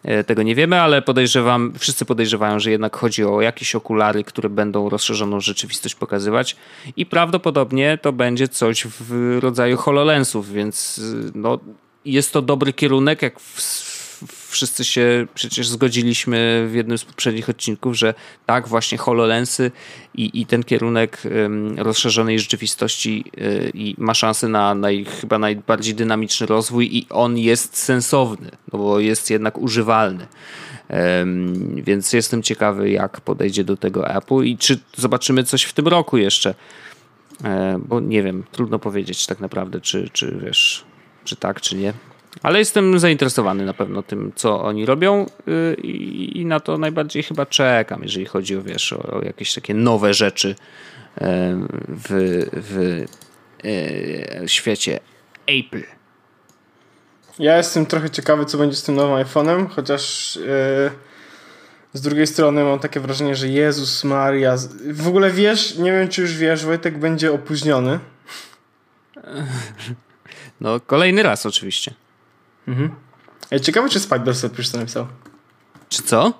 E, 0.05 0.23
Tego 0.23 0.43
nie 0.43 0.55
wiemy, 0.55 0.81
ale 0.81 1.01
podejrzewam, 1.01 1.73
wszyscy 1.79 2.05
podejrzewają, 2.05 2.59
że 2.59 2.71
jednak 2.71 2.95
chodzi 2.95 3.23
o 3.23 3.41
jakieś 3.41 3.75
okulary, 3.75 4.23
które 4.23 4.49
będą 4.49 4.89
rozszerzoną 4.89 5.39
rzeczywistość 5.41 5.95
pokazywać 5.95 6.55
i 6.97 7.05
prawdopodobnie 7.05 7.97
to 8.01 8.13
będzie 8.13 8.47
coś 8.47 8.87
w 8.99 9.37
rodzaju 9.41 9.77
HoloLensów, 9.77 10.51
więc 10.51 10.97
y, 10.97 11.31
no, 11.35 11.59
jest 12.05 12.33
to 12.33 12.41
dobry 12.41 12.73
kierunek, 12.73 13.21
jak 13.21 13.39
w, 13.39 13.61
wszyscy 14.27 14.85
się 14.85 15.27
przecież 15.35 15.67
zgodziliśmy 15.67 16.67
w 16.71 16.75
jednym 16.75 16.97
z 16.97 17.05
poprzednich 17.05 17.49
odcinków, 17.49 17.97
że 17.97 18.13
tak, 18.45 18.67
właśnie 18.67 18.97
HoloLensy 18.97 19.71
i, 20.15 20.41
i 20.41 20.45
ten 20.45 20.63
kierunek 20.63 21.21
rozszerzonej 21.77 22.39
rzeczywistości 22.39 23.23
y, 23.37 23.71
i 23.73 23.95
ma 23.97 24.13
szansę 24.13 24.47
na 24.47 24.75
naj, 24.75 25.05
chyba 25.05 25.39
najbardziej 25.39 25.95
dynamiczny 25.95 26.47
rozwój 26.47 26.97
i 26.97 27.07
on 27.09 27.37
jest 27.37 27.77
sensowny, 27.77 28.51
no 28.73 28.79
bo 28.79 28.99
jest 28.99 29.29
jednak 29.29 29.57
używalny. 29.57 30.27
Więc 31.75 32.13
jestem 32.13 32.43
ciekawy, 32.43 32.89
jak 32.89 33.21
podejdzie 33.21 33.63
do 33.63 33.77
tego 33.77 34.15
Apple 34.15 34.43
i 34.43 34.57
czy 34.57 34.79
zobaczymy 34.95 35.43
coś 35.43 35.63
w 35.63 35.73
tym 35.73 35.87
roku 35.87 36.17
jeszcze. 36.17 36.55
E, 37.43 37.79
bo 37.87 37.99
nie 37.99 38.23
wiem, 38.23 38.43
trudno 38.51 38.79
powiedzieć 38.79 39.25
tak 39.25 39.39
naprawdę, 39.39 39.81
czy, 39.81 40.09
czy 40.13 40.39
wiesz, 40.45 40.85
czy 41.23 41.35
tak, 41.35 41.61
czy 41.61 41.75
nie. 41.75 41.93
Ale 42.43 42.59
jestem 42.59 42.99
zainteresowany 42.99 43.65
na 43.65 43.73
pewno 43.73 44.03
tym, 44.03 44.31
co 44.35 44.63
oni 44.63 44.85
robią 44.85 45.25
yy, 45.47 45.75
i, 45.83 46.41
i 46.41 46.45
na 46.45 46.59
to 46.59 46.77
najbardziej 46.77 47.23
chyba 47.23 47.45
czekam, 47.45 48.03
jeżeli 48.03 48.25
chodzi 48.25 48.55
o, 48.55 48.61
wiesz, 48.61 48.93
o, 48.93 49.03
o 49.03 49.21
jakieś 49.21 49.53
takie 49.53 49.73
nowe 49.73 50.13
rzeczy 50.13 50.47
yy, 50.47 50.55
w, 51.87 52.07
w 52.53 53.05
yy, 53.63 54.49
świecie 54.49 54.99
Apple. 55.47 55.83
Ja 57.39 57.57
jestem 57.57 57.85
trochę 57.85 58.09
ciekawy, 58.09 58.45
co 58.45 58.57
będzie 58.57 58.75
z 58.75 58.83
tym 58.83 58.95
nowym 58.95 59.25
iPhone'em, 59.25 59.69
chociaż 59.69 60.35
yy, 60.35 60.91
z 61.93 62.01
drugiej 62.01 62.27
strony 62.27 62.63
mam 62.63 62.79
takie 62.79 62.99
wrażenie, 62.99 63.35
że 63.35 63.47
Jezus 63.47 64.03
Maria. 64.03 64.55
W 64.91 65.07
ogóle 65.07 65.31
wiesz, 65.31 65.77
nie 65.77 65.91
wiem 65.91 66.09
czy 66.09 66.21
już 66.21 66.37
wiesz, 66.37 66.65
Wojtek 66.65 66.97
będzie 66.97 67.33
opóźniony. 67.33 67.99
No, 70.61 70.79
kolejny 70.79 71.23
raz 71.23 71.45
oczywiście. 71.45 71.93
Mhm. 72.67 72.89
Ej, 73.51 73.61
ciekawe, 73.61 73.89
czy 73.89 73.99
Spidersweb 73.99 74.57
już 74.57 74.69
to 74.69 74.77
napisał. 74.77 75.07
Czy 75.89 76.03
co? 76.03 76.33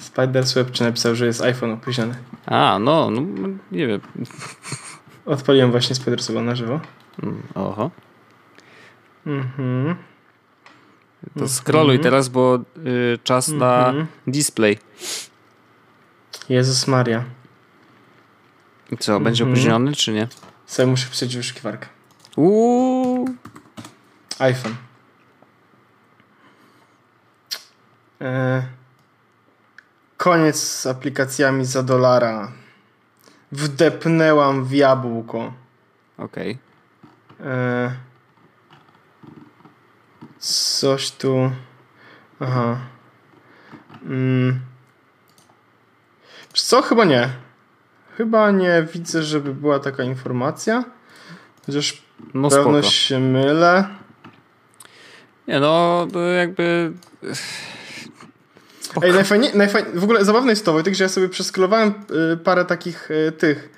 Spidersweb 0.00 0.70
czy 0.70 0.84
napisał, 0.84 1.14
że 1.14 1.26
jest 1.26 1.40
iPhone 1.42 1.70
opóźniony. 1.72 2.14
A, 2.46 2.78
no, 2.78 3.10
no 3.10 3.22
nie 3.72 3.86
wiem. 3.86 4.00
Odpaliłem 5.26 5.70
właśnie 5.70 5.96
Spidersweba 5.96 6.42
na 6.42 6.54
żywo. 6.54 6.80
Mm, 7.22 7.42
Oho. 7.54 7.90
Mhm. 9.26 9.96
To 11.38 11.48
scrolluj 11.48 11.98
teraz, 12.00 12.28
bo 12.28 12.58
y, 12.86 13.18
czas 13.24 13.48
na 13.48 13.88
Mhm. 13.88 14.06
display. 14.26 14.78
Jezus 16.48 16.86
Maria. 16.86 17.24
I 18.90 18.96
Co, 18.98 19.20
będzie 19.20 19.44
Mhm. 19.44 19.52
opóźniony, 19.58 19.92
czy 19.92 20.12
nie? 20.12 20.28
Sobie 20.66 20.86
muszę 20.86 21.06
wpisać 21.06 21.36
wyszukiwarkę. 21.36 21.86
Uuu. 22.36 23.28
iPhone. 24.38 24.72
E, 24.72 24.76
koniec 30.16 30.56
z 30.62 30.86
aplikacjami 30.86 31.64
za 31.64 31.82
dolara. 31.82 32.52
Wdepnęłam 33.52 34.64
w 34.64 34.72
jabłko. 34.72 35.52
Okej. 36.18 36.58
E, 37.40 37.92
coś 40.38 41.10
tu. 41.10 41.50
Aha. 42.40 42.76
Mm. 44.06 44.60
Co? 46.52 46.82
Chyba 46.82 47.04
nie. 47.04 47.28
Chyba 48.16 48.50
nie 48.50 48.86
widzę, 48.92 49.22
żeby 49.22 49.54
była 49.54 49.78
taka 49.78 50.02
informacja. 50.02 50.84
Chociaż 51.66 52.02
No 52.34 52.48
pewno 52.50 52.78
spoko. 52.78 52.82
się 52.82 53.18
mylę. 53.18 53.88
Nie 55.48 55.60
no, 55.60 56.06
to 56.12 56.18
Ej, 59.02 59.12
najfajniej, 59.12 59.50
najfaj... 59.54 59.84
w 59.94 60.04
ogóle 60.04 60.24
zabawne 60.24 60.52
jest 60.52 60.64
to, 60.64 60.72
Wojtek, 60.72 60.94
że 60.94 61.04
ja 61.04 61.08
sobie 61.08 61.28
przeskrolowałem 61.28 61.94
y, 62.32 62.36
parę 62.36 62.64
takich 62.64 63.10
y, 63.10 63.32
tych, 63.32 63.68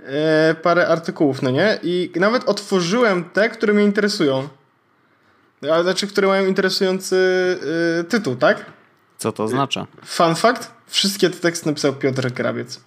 y, 0.00 0.54
parę 0.54 0.88
artykułów, 0.88 1.42
no 1.42 1.50
nie? 1.50 1.78
I 1.82 2.10
nawet 2.16 2.44
otworzyłem 2.44 3.24
te, 3.24 3.48
które 3.48 3.72
mnie 3.72 3.84
interesują. 3.84 4.48
A, 5.72 5.82
znaczy, 5.82 6.06
które 6.06 6.28
mają 6.28 6.46
interesujący 6.46 7.16
tytuł, 8.08 8.36
tak? 8.36 8.64
Co 9.18 9.32
to 9.32 9.44
oznacza? 9.44 9.86
Fun 10.04 10.34
fact, 10.34 10.70
wszystkie 10.86 11.30
te 11.30 11.36
teksty 11.36 11.66
napisał 11.66 11.92
Piotr 11.92 12.30
Grabiec. 12.30 12.80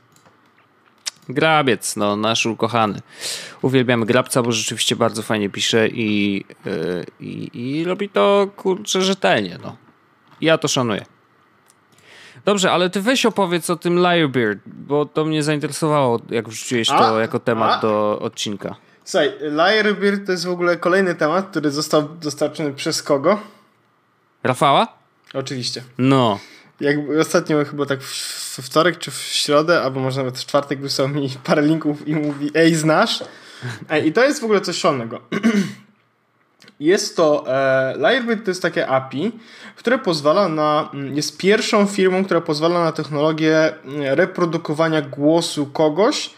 Grabiec, 1.29 1.95
no 1.95 2.15
nasz 2.15 2.45
ukochany. 2.45 3.01
Uwielbiamy 3.61 4.05
Grabca, 4.05 4.43
bo 4.43 4.51
rzeczywiście 4.51 4.95
bardzo 4.95 5.21
fajnie 5.21 5.49
pisze 5.49 5.87
i, 5.87 6.45
i, 7.19 7.49
i 7.53 7.83
robi 7.83 8.09
to 8.09 8.47
kurczę 8.55 9.01
rzetelnie, 9.01 9.57
no. 9.63 9.75
Ja 10.41 10.57
to 10.57 10.67
szanuję. 10.67 11.05
Dobrze, 12.45 12.71
ale 12.71 12.89
ty 12.89 13.01
weź 13.01 13.25
opowiedz 13.25 13.69
o 13.69 13.75
tym 13.75 13.95
Liarbeard, 13.95 14.59
bo 14.65 15.05
to 15.05 15.25
mnie 15.25 15.43
zainteresowało, 15.43 16.19
jak 16.29 16.49
wrzuciłeś 16.49 16.87
to 16.87 17.15
A, 17.17 17.21
jako 17.21 17.39
temat 17.39 17.71
a. 17.71 17.81
do 17.81 18.19
odcinka. 18.21 18.75
Słuchaj, 19.05 19.31
Liarbeard 19.41 20.25
to 20.25 20.31
jest 20.31 20.45
w 20.45 20.49
ogóle 20.49 20.77
kolejny 20.77 21.15
temat, 21.15 21.49
który 21.51 21.71
został 21.71 22.09
dostarczony 22.21 22.73
przez 22.73 23.03
kogo? 23.03 23.39
Rafała? 24.43 24.87
Oczywiście. 25.33 25.83
No. 25.97 26.39
Jak 26.79 26.97
ostatnio 27.19 27.65
chyba 27.65 27.85
tak 27.85 28.01
w 28.01 28.41
w 28.51 28.61
wtorek 28.61 28.97
czy 28.97 29.11
w 29.11 29.15
środę, 29.15 29.81
albo 29.81 29.99
może 29.99 30.17
nawet 30.17 30.39
w 30.39 30.45
czwartek 30.45 30.81
wysłał 30.81 31.09
mi 31.09 31.29
parę 31.43 31.61
linków 31.61 32.07
i 32.07 32.15
mówi 32.15 32.51
ej, 32.53 32.75
znasz? 32.75 33.23
Ej, 33.89 34.07
I 34.07 34.13
to 34.13 34.23
jest 34.23 34.41
w 34.41 34.43
ogóle 34.43 34.61
coś 34.61 34.77
szalonego. 34.77 35.21
Jest 36.81 37.17
to, 37.17 37.43
e, 37.47 38.37
to 38.43 38.51
jest 38.51 38.61
takie 38.61 38.87
API, 38.87 39.31
które 39.75 39.97
pozwala 39.97 40.49
na, 40.49 40.89
mm, 40.93 41.15
jest 41.15 41.37
pierwszą 41.37 41.85
firmą, 41.85 42.25
która 42.25 42.41
pozwala 42.41 42.83
na 42.83 42.91
technologię 42.91 43.73
mm, 43.85 44.01
reprodukowania 44.01 45.01
głosu 45.01 45.65
kogoś 45.65 46.29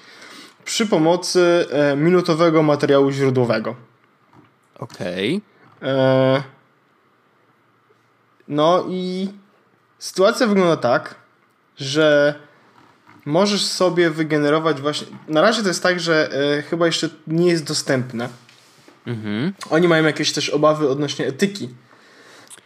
przy 0.65 0.87
pomocy 0.87 1.65
e, 1.71 1.95
minutowego 1.95 2.63
materiału 2.63 3.11
źródłowego. 3.11 3.75
Okej. 4.79 5.41
Okay. 5.77 5.91
E, 5.91 6.43
no 8.47 8.85
i 8.89 9.29
sytuacja 9.99 10.47
wygląda 10.47 10.77
tak, 10.77 11.15
że 11.77 12.35
możesz 13.25 13.65
sobie 13.65 14.09
wygenerować 14.09 14.81
właśnie. 14.81 15.07
Na 15.27 15.41
razie 15.41 15.61
to 15.61 15.67
jest 15.67 15.83
tak, 15.83 15.99
że 15.99 16.29
e, 16.31 16.61
chyba 16.61 16.85
jeszcze 16.85 17.09
nie 17.27 17.47
jest 17.47 17.63
dostępne. 17.63 18.42
Mhm. 19.07 19.53
Oni 19.69 19.87
mają 19.87 20.03
jakieś 20.03 20.31
też 20.31 20.49
obawy 20.49 20.89
odnośnie 20.89 21.27
etyki. 21.27 21.69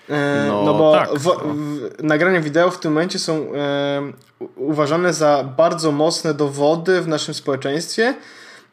E, 0.10 0.46
no, 0.48 0.64
no, 0.64 0.74
bo 0.74 0.94
tak. 0.94 1.10
w, 1.14 1.24
w, 1.24 2.04
nagrania 2.04 2.42
wideo 2.42 2.72
w 2.72 2.80
tym 2.80 2.92
momencie 2.92 3.20
są 3.20 3.34
e, 3.56 4.12
uważane 4.56 5.14
za 5.14 5.44
bardzo 5.58 5.92
mocne 5.92 6.34
dowody 6.34 7.02
w 7.02 7.08
naszym 7.08 7.34
społeczeństwie 7.34 8.16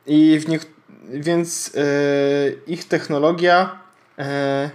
i 0.06 0.38
w 0.38 0.48
niech, 0.48 0.66
więc 1.10 1.72
e, 1.76 1.80
ich 2.66 2.84
technologia 2.88 3.78
e, 4.18 4.70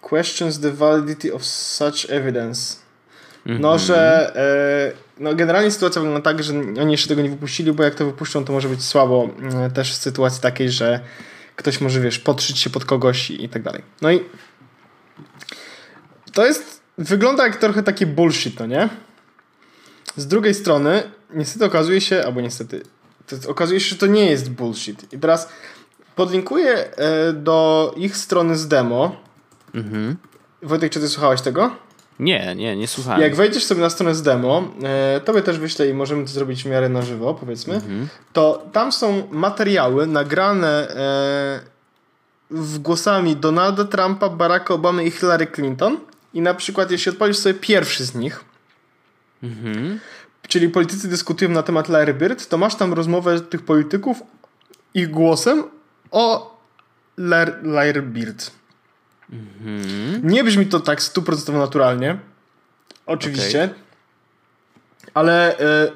questions 0.00 0.60
the 0.60 0.72
validity 0.72 1.34
of 1.34 1.44
such 1.44 2.10
evidence. 2.10 2.76
No, 3.46 3.54
mm 3.54 3.62
-hmm. 3.62 3.78
że 3.78 4.32
e, 4.36 5.05
no 5.18 5.34
generalnie 5.34 5.70
sytuacja 5.70 6.02
wygląda 6.02 6.30
tak, 6.30 6.42
że 6.42 6.54
oni 6.80 6.92
jeszcze 6.92 7.08
tego 7.08 7.22
nie 7.22 7.30
wypuścili, 7.30 7.72
bo 7.72 7.82
jak 7.82 7.94
to 7.94 8.06
wypuszczą, 8.06 8.44
to 8.44 8.52
może 8.52 8.68
być 8.68 8.84
słabo 8.84 9.30
e, 9.54 9.70
też 9.70 9.92
w 9.92 9.96
sytuacji 9.96 10.42
takiej, 10.42 10.70
że 10.70 11.00
ktoś 11.56 11.80
może, 11.80 12.00
wiesz, 12.00 12.18
podszyć 12.18 12.58
się 12.58 12.70
pod 12.70 12.84
kogoś 12.84 13.30
i, 13.30 13.48
tak 13.48 13.62
dalej. 13.62 13.82
No 14.02 14.12
i 14.12 14.20
to 16.32 16.46
jest, 16.46 16.80
wygląda 16.98 17.46
jak 17.46 17.56
trochę 17.56 17.82
taki 17.82 18.06
bullshit, 18.06 18.60
no 18.60 18.66
nie? 18.66 18.88
Z 20.16 20.26
drugiej 20.26 20.54
strony, 20.54 21.02
niestety 21.30 21.64
okazuje 21.64 22.00
się, 22.00 22.24
albo 22.24 22.40
niestety, 22.40 22.82
okazuje 23.48 23.80
się, 23.80 23.88
że 23.88 23.96
to 23.96 24.06
nie 24.06 24.30
jest 24.30 24.50
bullshit. 24.50 25.12
I 25.12 25.18
teraz 25.18 25.48
podlinkuję 26.16 26.96
e, 26.96 27.32
do 27.32 27.94
ich 27.96 28.16
strony 28.16 28.56
z 28.56 28.68
demo. 28.68 29.16
Mhm. 29.74 30.16
Wojtek, 30.62 30.92
czy 30.92 31.00
ty 31.00 31.08
słuchałeś 31.08 31.40
tego? 31.40 31.85
Nie, 32.20 32.54
nie, 32.54 32.76
nie 32.76 32.88
słuchałem. 32.88 33.20
Jak 33.20 33.34
wejdziesz 33.36 33.64
sobie 33.64 33.80
na 33.80 33.90
stronę 33.90 34.14
z 34.14 34.22
demo, 34.22 34.68
e, 34.82 35.20
tobie 35.20 35.42
też 35.42 35.58
wyślę 35.58 35.88
i 35.88 35.94
możemy 35.94 36.24
to 36.24 36.28
zrobić 36.28 36.62
w 36.62 36.66
miarę 36.66 36.88
na 36.88 37.02
żywo, 37.02 37.34
powiedzmy, 37.34 37.74
mhm. 37.74 38.08
to 38.32 38.66
tam 38.72 38.92
są 38.92 39.22
materiały 39.30 40.06
nagrane 40.06 40.88
e, 40.88 41.60
w 42.50 42.78
głosami 42.78 43.36
Donalda 43.36 43.84
Trumpa, 43.84 44.28
Baracka 44.28 44.74
Obamy 44.74 45.04
i 45.04 45.10
Hillary 45.10 45.46
Clinton 45.46 45.98
i 46.34 46.40
na 46.40 46.54
przykład 46.54 46.90
jeśli 46.90 47.12
odpalisz 47.12 47.36
sobie 47.36 47.54
pierwszy 47.54 48.04
z 48.04 48.14
nich, 48.14 48.44
mhm. 49.42 50.00
czyli 50.48 50.68
politycy 50.68 51.08
dyskutują 51.08 51.50
na 51.50 51.62
temat 51.62 51.88
Larry 51.88 52.14
Bird, 52.14 52.48
to 52.48 52.58
masz 52.58 52.74
tam 52.74 52.92
rozmowę 52.92 53.40
tych 53.40 53.62
polityków 53.62 54.22
ich 54.94 55.10
głosem 55.10 55.64
o 56.10 56.56
Larry 57.62 58.02
Bird. 58.02 58.50
Mhm. 59.32 60.30
Nie 60.30 60.44
brzmi 60.44 60.66
to 60.66 60.80
tak 60.80 61.02
stuprocentowo 61.02 61.58
naturalnie. 61.58 62.18
Oczywiście. 63.06 63.64
Okay. 63.64 63.78
Ale 65.14 65.58
y, 65.58 65.92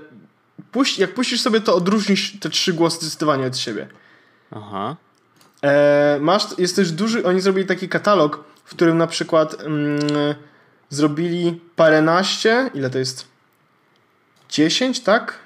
puść, 0.72 0.99
jak 0.99 1.14
puścisz 1.14 1.41
sobie, 1.41 1.61
to 1.61 1.74
odróżnisz 1.74 2.41
te 2.41 2.51
trzy 2.51 2.72
głosy 2.72 3.01
zdecydowanie 3.01 3.47
od 3.47 3.59
siebie. 3.59 3.89
Aha. 4.51 4.97
E, 5.62 6.18
masz, 6.20 6.59
jest 6.59 6.76
też 6.76 6.93
duży, 6.93 7.24
oni 7.24 7.41
zrobili 7.41 7.66
taki 7.66 7.89
katalog, 7.89 8.45
w 8.64 8.70
którym 8.70 8.99
na 8.99 9.07
przykład 9.07 9.55
mm, 9.61 10.01
zrobili 10.89 11.61
paręnaście, 11.76 12.70
ile 12.74 12.91
to 12.91 12.99
jest? 12.99 13.28
10, 14.49 15.01
tak? 15.01 15.39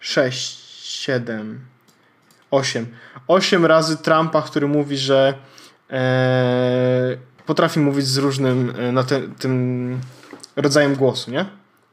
6, 0.00 0.58
7, 0.82 1.60
8. 2.50 2.86
8 3.28 3.66
razy 3.66 3.96
Trumpa, 3.96 4.42
który 4.42 4.68
mówi, 4.68 4.98
że 4.98 5.34
potrafi 7.46 7.80
mówić 7.80 8.06
z 8.06 8.16
różnym 8.16 8.72
e, 8.78 8.92
na 8.92 9.02
te, 9.02 9.20
tym 9.38 10.00
rodzajem 10.56 10.94
głosu, 10.94 11.30
nie? 11.30 11.46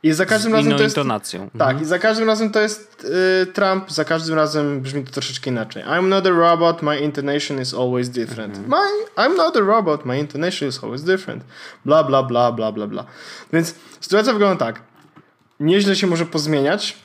I 0.03 0.13
za 0.13 0.25
każdym 0.25 0.51
z 0.51 0.55
razem 0.55 0.77
to 0.77 0.83
jest. 0.83 0.97
intonacją. 0.97 1.49
Tak, 1.49 1.69
mhm. 1.69 1.81
i 1.81 1.85
za 1.85 1.99
każdym 1.99 2.27
razem 2.27 2.51
to 2.51 2.61
jest 2.61 3.07
y, 3.43 3.45
Trump, 3.45 3.91
za 3.91 4.05
każdym 4.05 4.35
razem 4.35 4.81
brzmi 4.81 5.03
to 5.03 5.11
troszeczkę 5.11 5.49
inaczej. 5.49 5.83
I'm 5.83 6.07
not 6.07 6.27
a 6.27 6.29
robot, 6.29 6.81
my 6.81 6.99
intonation 6.99 7.61
is 7.61 7.73
always 7.73 8.09
different. 8.09 8.57
Mhm. 8.57 8.69
My, 8.69 9.23
I'm 9.23 9.37
not 9.37 9.57
a 9.57 9.59
robot, 9.59 10.05
my 10.05 10.19
intonation 10.19 10.69
is 10.69 10.83
always 10.83 11.03
different. 11.03 11.43
Bla, 11.85 12.03
bla, 12.03 12.23
bla, 12.23 12.51
bla, 12.51 12.71
bla, 12.71 12.87
bla. 12.87 13.05
Więc 13.53 13.75
sytuacja 14.01 14.33
wygląda 14.33 14.65
tak. 14.65 14.81
Nieźle 15.59 15.95
się 15.95 16.07
może 16.07 16.25
pozmieniać. 16.25 16.97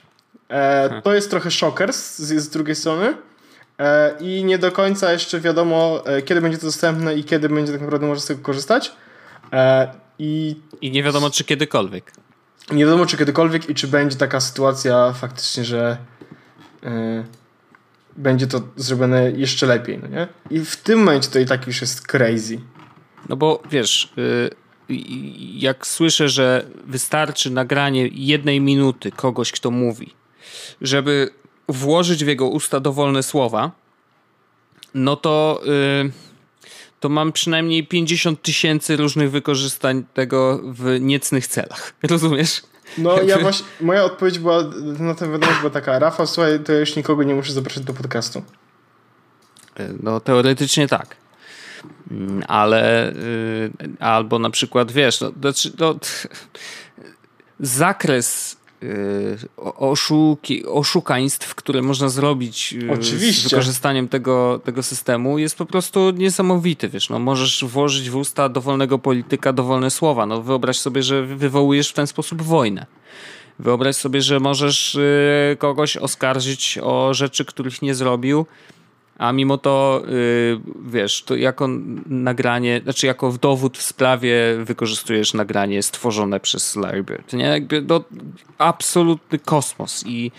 E, 0.49 1.03
to 1.03 1.15
jest 1.15 1.31
trochę 1.31 1.51
szoker 1.51 1.93
z, 1.93 2.19
z 2.19 2.49
drugiej 2.49 2.77
strony. 2.77 3.15
E, 3.79 4.15
I 4.21 4.45
nie 4.45 4.59
do 4.59 4.73
końca 4.73 5.13
jeszcze 5.13 5.41
wiadomo, 5.41 6.03
e, 6.07 6.23
kiedy 6.23 6.41
będzie 6.41 6.59
to 6.59 6.67
dostępne 6.67 7.15
i 7.15 7.25
kiedy 7.25 7.49
będzie 7.49 7.73
tak 7.73 7.81
naprawdę 7.81 8.07
można 8.07 8.23
z 8.23 8.27
tego 8.27 8.41
korzystać. 8.43 8.93
E, 9.53 9.95
I, 10.19 10.57
I 10.81 10.91
nie 10.91 11.03
wiadomo, 11.03 11.31
czy 11.31 11.45
kiedykolwiek. 11.45 12.13
Nie 12.71 12.85
wiadomo, 12.85 13.07
czy 13.07 13.17
kiedykolwiek 13.17 13.71
i 13.71 13.75
czy 13.75 13.89
będzie 13.89 14.17
taka 14.17 14.41
sytuacja 14.41 15.13
faktycznie, 15.13 15.65
że 15.65 15.97
będzie 18.17 18.47
to 18.47 18.61
zrobione 18.77 19.31
jeszcze 19.31 19.67
lepiej, 19.67 19.99
no 19.99 20.09
nie? 20.09 20.29
I 20.51 20.61
w 20.61 20.77
tym 20.77 20.99
momencie 20.99 21.31
to 21.31 21.39
i 21.39 21.47
tak 21.47 21.67
już 21.67 21.81
jest 21.81 22.07
crazy. 22.07 22.61
No 23.29 23.37
bo 23.37 23.63
wiesz, 23.71 24.13
y, 24.19 24.51
jak 25.55 25.87
słyszę, 25.87 26.29
że 26.29 26.67
wystarczy 26.87 27.51
nagranie 27.51 28.09
jednej 28.13 28.61
minuty 28.61 29.11
kogoś, 29.11 29.53
kto 29.53 29.71
mówi, 29.71 30.15
żeby 30.81 31.31
włożyć 31.69 32.25
w 32.25 32.29
jego 32.29 32.49
usta 32.49 32.81
dowolne 32.81 33.23
słowa, 33.23 33.71
no 34.95 35.17
to, 35.17 35.61
yy, 35.65 36.11
to 37.01 37.09
mam 37.09 37.33
przynajmniej 37.33 37.87
50 37.87 38.43
tysięcy 38.43 38.97
różnych 38.97 39.31
wykorzystań 39.31 40.05
tego 40.15 40.61
w 40.65 41.01
niecnych 41.01 41.47
celach. 41.47 41.95
Rozumiesz? 42.11 42.63
No 42.99 43.23
ja 43.23 43.39
właśnie, 43.39 43.67
moja 43.81 44.05
odpowiedź 44.05 44.39
była 44.39 44.63
na 44.99 45.15
tę 45.15 45.33
wiadomość 45.33 45.59
była 45.59 45.71
taka, 45.71 45.99
Rafał, 45.99 46.27
słuchaj, 46.27 46.61
to 46.61 46.73
ja 46.73 46.81
już 46.81 46.97
nikogo 46.97 47.23
nie 47.23 47.35
muszę 47.35 47.53
zapraszać 47.53 47.85
do 47.85 47.95
podcastu. 47.95 48.39
Y, 49.81 49.95
no 50.03 50.21
teoretycznie 50.21 50.89
tak. 50.89 51.17
Ale 52.49 53.13
yy, 53.81 53.97
albo 54.01 54.39
na 54.39 54.51
przykład, 54.51 54.93
wiesz, 54.93 55.21
no, 55.21 55.33
znaczy, 55.41 55.73
no, 55.79 55.95
zakres 57.61 58.48
Y, 58.48 58.48
oszuki, 59.57 60.67
oszukaństw, 60.67 61.55
które 61.55 61.83
można 61.83 62.09
zrobić 62.09 62.75
y, 62.83 62.93
Oczywiście. 62.93 63.49
z 63.49 63.51
wykorzystaniem 63.51 64.09
tego, 64.09 64.61
tego 64.65 64.83
systemu 64.83 65.39
jest 65.39 65.57
po 65.57 65.67
prostu 65.67 66.11
niesamowity, 66.11 66.89
wiesz, 66.89 67.11
no 67.11 67.19
możesz 67.19 67.65
włożyć 67.65 68.11
w 68.11 68.17
usta 68.17 68.49
dowolnego 68.49 68.99
polityka 68.99 69.53
dowolne 69.53 69.91
słowa, 69.91 70.27
no 70.27 70.43
wyobraź 70.43 70.79
sobie, 70.79 71.03
że 71.03 71.27
wywołujesz 71.27 71.91
w 71.91 71.93
ten 71.93 72.07
sposób 72.07 72.43
wojnę. 72.43 72.87
Wyobraź 73.59 73.97
sobie, 73.97 74.23
że 74.23 74.41
możesz 74.41 74.95
y, 74.95 75.57
kogoś 75.59 75.97
oskarżyć 75.97 76.79
o 76.83 77.15
rzeczy, 77.15 77.45
których 77.45 77.83
nie 77.83 77.95
zrobił, 77.95 78.47
a 79.19 79.33
mimo 79.33 79.59
to, 79.59 80.03
yy, 80.09 80.61
wiesz, 80.87 81.23
to 81.23 81.37
jako 81.37 81.69
nagranie, 82.07 82.81
znaczy 82.85 83.07
jako 83.07 83.33
dowód 83.41 83.79
w 83.79 83.83
sprawie 83.83 84.35
wykorzystujesz 84.65 85.35
nagranie 85.35 85.83
stworzone 85.83 86.41
przez 86.41 86.77
Larry 86.77 87.03
Bird, 87.03 87.33
nie? 87.33 87.45
Jakby 87.45 87.83
to 87.83 88.05
absolutny 88.59 89.39
kosmos 89.39 90.05
i 90.07 90.31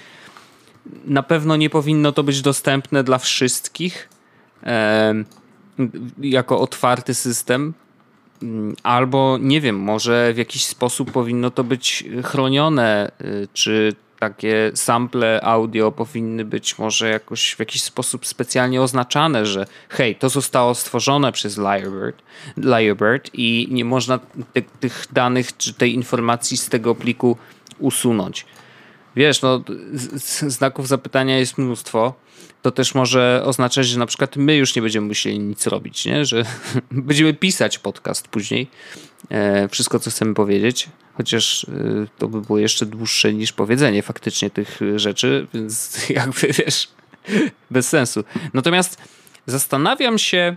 na 1.05 1.23
pewno 1.23 1.55
nie 1.55 1.69
powinno 1.69 2.11
to 2.11 2.23
być 2.23 2.41
dostępne 2.41 3.03
dla 3.03 3.17
wszystkich 3.17 4.09
jako 6.21 6.59
otwarty 6.59 7.13
system, 7.13 7.73
mm, 8.43 8.75
albo 8.83 9.37
nie 9.41 9.61
wiem, 9.61 9.75
może 9.75 10.33
w 10.33 10.37
jakiś 10.37 10.65
sposób 10.65 11.11
powinno 11.11 11.51
to 11.51 11.63
być 11.63 12.03
chronione, 12.23 13.11
y, 13.21 13.47
czy 13.53 13.95
takie 14.19 14.71
sample 14.75 15.41
audio 15.43 15.91
powinny 15.91 16.45
być 16.45 16.77
może 16.77 17.09
jakoś 17.09 17.55
w 17.55 17.59
jakiś 17.59 17.83
sposób 17.83 18.25
specjalnie 18.25 18.81
oznaczane, 18.81 19.45
że 19.45 19.65
hej, 19.89 20.15
to 20.15 20.29
zostało 20.29 20.75
stworzone 20.75 21.31
przez 21.31 21.57
Lyrebird, 21.57 22.23
Lyrebird 22.57 23.29
i 23.33 23.67
nie 23.71 23.85
można 23.85 24.19
ty, 24.53 24.63
tych 24.79 25.05
danych 25.11 25.57
czy 25.57 25.73
tej 25.73 25.93
informacji 25.93 26.57
z 26.57 26.69
tego 26.69 26.95
pliku 26.95 27.37
usunąć. 27.79 28.45
Wiesz, 29.15 29.41
no, 29.41 29.63
znaków 30.47 30.87
zapytania 30.87 31.39
jest 31.39 31.57
mnóstwo. 31.57 32.13
To 32.61 32.71
też 32.71 32.95
może 32.95 33.41
oznaczać, 33.45 33.87
że 33.87 33.99
na 33.99 34.05
przykład 34.05 34.35
my 34.35 34.55
już 34.55 34.75
nie 34.75 34.81
będziemy 34.81 35.07
musieli 35.07 35.39
nic 35.39 35.67
robić, 35.67 36.05
nie? 36.05 36.25
że 36.25 36.43
będziemy 36.91 37.33
pisać 37.33 37.79
podcast 37.79 38.27
później, 38.27 38.67
e, 39.29 39.69
wszystko 39.69 39.99
co 39.99 40.09
chcemy 40.09 40.33
powiedzieć, 40.33 40.89
chociaż 41.13 41.63
y, 41.63 42.07
to 42.17 42.27
by 42.27 42.41
było 42.41 42.59
jeszcze 42.59 42.85
dłuższe 42.85 43.33
niż 43.33 43.53
powiedzenie 43.53 44.03
faktycznie 44.03 44.49
tych 44.49 44.79
rzeczy, 44.95 45.47
więc 45.53 45.97
jakby 46.09 46.47
wiesz, 46.47 46.87
bez 47.71 47.89
sensu. 47.89 48.23
Natomiast 48.53 48.97
zastanawiam 49.45 50.17
się, 50.17 50.55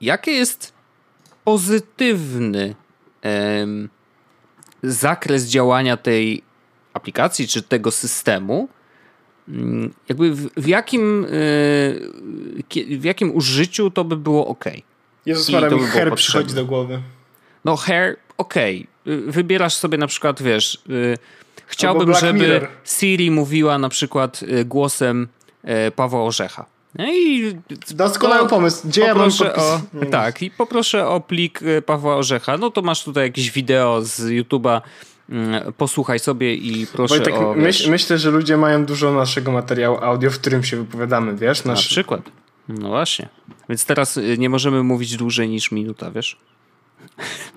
jaki 0.00 0.30
jest 0.30 0.72
pozytywny 1.44 2.74
em, 3.22 3.88
zakres 4.82 5.44
działania 5.44 5.96
tej 5.96 6.42
aplikacji 6.94 7.48
czy 7.48 7.62
tego 7.62 7.90
systemu. 7.90 8.68
Mm, 9.48 9.92
jakby 10.08 10.34
w, 10.34 10.48
w 10.56 10.66
jakim, 10.66 11.24
y, 11.24 12.98
w 12.98 13.04
jakim 13.04 13.36
użyciu 13.36 13.90
to 13.90 14.04
by 14.04 14.16
było 14.16 14.46
ok. 14.46 14.64
Jezus 15.26 15.50
Maria, 15.50 15.70
mi 15.70 15.86
hair 15.86 16.14
przychodzi 16.14 16.54
do 16.54 16.64
głowy. 16.64 17.02
No 17.64 17.76
hair, 17.76 18.16
ok. 18.38 18.54
Wybierasz 19.26 19.74
sobie 19.74 19.98
na 19.98 20.06
przykład, 20.06 20.42
wiesz, 20.42 20.82
y, 20.90 21.18
chciałbym, 21.66 22.14
żeby 22.14 22.32
Mirror. 22.32 22.68
Siri 22.84 23.30
mówiła 23.30 23.78
na 23.78 23.88
przykład 23.88 24.42
y, 24.42 24.64
głosem 24.64 25.28
Pawła 25.96 26.22
Orzecha. 26.22 26.66
No 26.94 27.12
i 27.12 27.56
Doskonały 27.90 28.48
pomysł. 28.48 28.88
Gdzie 28.88 29.00
ja 29.00 29.14
mam 29.14 29.30
o, 29.30 30.06
Tak, 30.10 30.42
i 30.42 30.50
poproszę 30.50 31.08
o 31.08 31.20
plik 31.20 31.60
Pawła 31.86 32.16
Orzecha. 32.16 32.56
No 32.56 32.70
to 32.70 32.82
masz 32.82 33.04
tutaj 33.04 33.24
jakieś 33.24 33.50
wideo 33.50 34.02
z 34.02 34.20
YouTube'a 34.20 34.80
posłuchaj 35.76 36.18
sobie 36.18 36.54
i 36.54 36.86
proszę 36.86 37.14
Wojtek, 37.14 37.34
o... 37.34 37.54
Myśl, 37.54 37.90
myślę, 37.90 38.18
że 38.18 38.30
ludzie 38.30 38.56
mają 38.56 38.84
dużo 38.84 39.12
naszego 39.12 39.52
materiału 39.52 39.98
audio, 40.00 40.30
w 40.30 40.38
którym 40.38 40.64
się 40.64 40.76
wypowiadamy, 40.76 41.36
wiesz? 41.36 41.64
Nasz... 41.64 41.84
Na 41.84 41.88
przykład. 41.88 42.20
No 42.68 42.88
właśnie. 42.88 43.28
Więc 43.68 43.84
teraz 43.84 44.16
y, 44.16 44.38
nie 44.38 44.48
możemy 44.48 44.82
mówić 44.82 45.16
dłużej 45.16 45.48
niż 45.48 45.72
minuta, 45.72 46.10
wiesz? 46.10 46.36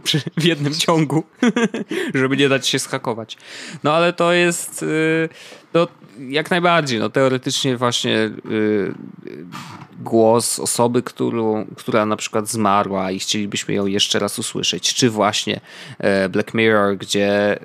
w 0.38 0.44
jednym 0.44 0.74
ciągu, 0.74 1.24
żeby 2.14 2.38
nie 2.38 2.50
dać 2.50 2.68
się 2.68 2.80
schakować. 2.80 3.38
No 3.84 3.94
ale 3.94 4.14
to 4.14 4.34
jest 4.34 4.86
to 5.72 5.88
jak 6.30 6.52
najbardziej. 6.52 7.00
No, 7.00 7.10
teoretycznie 7.10 7.78
właśnie 7.78 8.32
y, 8.52 8.94
głos 10.00 10.60
osoby, 10.60 11.04
którą, 11.04 11.66
która 11.76 12.06
na 12.06 12.16
przykład 12.16 12.50
zmarła 12.50 13.12
i 13.12 13.20
chcielibyśmy 13.20 13.74
ją 13.74 13.86
jeszcze 13.86 14.20
raz 14.20 14.40
usłyszeć, 14.40 14.94
czy 14.94 15.10
właśnie 15.10 15.60
e, 16.00 16.30
Black 16.30 16.54
Mirror, 16.54 16.98
gdzie 16.98 17.60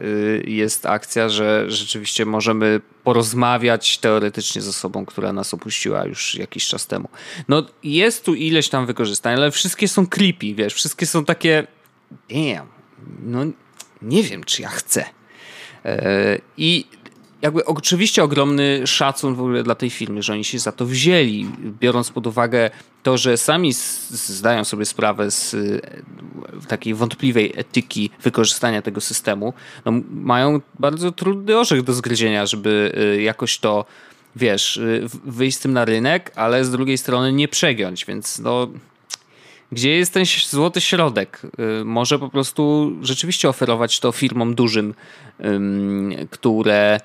jest 0.44 0.86
akcja, 0.86 1.28
że 1.28 1.64
rzeczywiście 1.68 2.26
możemy 2.26 2.80
porozmawiać 3.04 3.98
teoretycznie 3.98 4.62
z 4.62 4.68
osobą, 4.68 5.06
która 5.06 5.32
nas 5.32 5.54
opuściła 5.54 6.04
już 6.04 6.34
jakiś 6.34 6.68
czas 6.68 6.86
temu. 6.86 7.08
No 7.48 7.66
jest 7.82 8.24
tu 8.24 8.34
ileś 8.34 8.68
tam 8.68 8.86
wykorzystań, 8.86 9.34
ale 9.34 9.50
wszystkie 9.50 9.88
są 9.88 10.06
creepy, 10.06 10.54
wiesz, 10.54 10.74
wszystkie 10.74 11.06
są 11.06 11.24
takie 11.24 11.66
damn, 12.30 12.68
no 13.22 13.40
nie 14.02 14.22
wiem, 14.22 14.44
czy 14.44 14.62
ja 14.62 14.68
chcę. 14.68 15.04
E, 15.84 16.38
I 16.56 16.84
jakby 17.42 17.64
oczywiście 17.64 18.24
ogromny 18.24 18.86
szacun 18.86 19.34
w 19.34 19.40
ogóle 19.40 19.62
dla 19.62 19.74
tej 19.74 19.90
firmy, 19.90 20.22
że 20.22 20.32
oni 20.32 20.44
się 20.44 20.58
za 20.58 20.72
to 20.72 20.86
wzięli, 20.86 21.46
biorąc 21.80 22.10
pod 22.10 22.26
uwagę 22.26 22.70
to, 23.02 23.18
że 23.18 23.36
sami 23.36 23.72
zdają 24.10 24.64
sobie 24.64 24.84
sprawę 24.84 25.30
z 25.30 25.56
takiej 26.68 26.94
wątpliwej 26.94 27.52
etyki 27.56 28.10
wykorzystania 28.22 28.82
tego 28.82 29.00
systemu, 29.00 29.54
no, 29.84 29.92
mają 30.10 30.60
bardzo 30.78 31.12
trudny 31.12 31.58
orzech 31.58 31.82
do 31.82 31.92
zgryzienia, 31.92 32.46
żeby 32.46 32.92
y, 33.16 33.22
jakoś 33.22 33.58
to 33.58 33.84
wiesz, 34.36 34.76
y, 34.76 35.06
wyjść 35.24 35.56
z 35.56 35.60
tym 35.60 35.72
na 35.72 35.84
rynek, 35.84 36.32
ale 36.36 36.64
z 36.64 36.70
drugiej 36.70 36.98
strony 36.98 37.32
nie 37.32 37.48
przegiąć, 37.48 38.04
więc 38.04 38.38
no 38.38 38.68
gdzie 39.72 39.96
jest 39.96 40.14
ten 40.14 40.24
złoty 40.48 40.80
środek? 40.80 41.42
Może 41.84 42.18
po 42.18 42.28
prostu 42.28 42.92
rzeczywiście 43.02 43.48
oferować 43.48 44.00
to 44.00 44.12
firmom 44.12 44.54
dużym, 44.54 44.94
które 46.30 47.00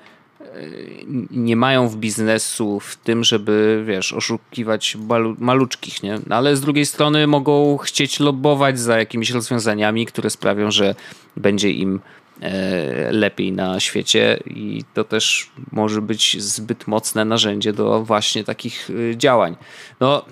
nie 1.30 1.56
mają 1.56 1.88
w 1.88 1.96
biznesu 1.96 2.80
w 2.80 2.96
tym, 2.96 3.24
żeby, 3.24 3.84
wiesz, 3.86 4.12
oszukiwać 4.12 4.96
malu 4.96 5.36
maluczkich, 5.38 6.02
nie? 6.02 6.20
No, 6.26 6.36
ale 6.36 6.56
z 6.56 6.60
drugiej 6.60 6.86
strony 6.86 7.26
mogą 7.26 7.76
chcieć 7.76 8.20
lobbować 8.20 8.80
za 8.80 8.98
jakimiś 8.98 9.30
rozwiązaniami, 9.30 10.06
które 10.06 10.30
sprawią, 10.30 10.70
że 10.70 10.94
będzie 11.36 11.70
im 11.70 12.00
e, 12.40 13.12
lepiej 13.12 13.52
na 13.52 13.80
świecie 13.80 14.40
i 14.46 14.84
to 14.94 15.04
też 15.04 15.50
może 15.72 16.02
być 16.02 16.42
zbyt 16.42 16.86
mocne 16.86 17.24
narzędzie 17.24 17.72
do 17.72 18.02
właśnie 18.02 18.44
takich 18.44 18.90
y, 18.90 19.14
działań. 19.16 19.56
No, 20.00 20.24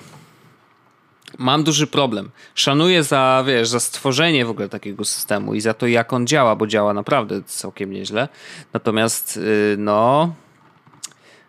mam 1.38 1.64
duży 1.64 1.86
problem. 1.86 2.30
Szanuję 2.54 3.02
za, 3.02 3.44
wiesz, 3.46 3.68
za 3.68 3.80
stworzenie 3.80 4.46
w 4.46 4.50
ogóle 4.50 4.68
takiego 4.68 5.04
systemu 5.04 5.54
i 5.54 5.60
za 5.60 5.74
to, 5.74 5.86
jak 5.86 6.12
on 6.12 6.26
działa, 6.26 6.56
bo 6.56 6.66
działa 6.66 6.94
naprawdę 6.94 7.42
całkiem 7.42 7.92
nieźle. 7.92 8.28
Natomiast, 8.72 9.36
y, 9.36 9.76
no, 9.78 10.34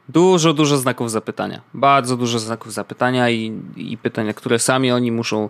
dużo, 0.10 0.54
dużo 0.54 0.78
znaków 0.78 1.12
zapytania. 1.12 1.62
Bardzo 1.74 2.18
dużo 2.18 2.40
znaków 2.40 2.74
zapytania 2.74 3.30
i, 3.30 3.62
i 3.76 3.98
pytania, 3.98 4.34
które 4.34 4.60
sami 4.60 4.92
oni 4.92 5.12
muszą 5.12 5.50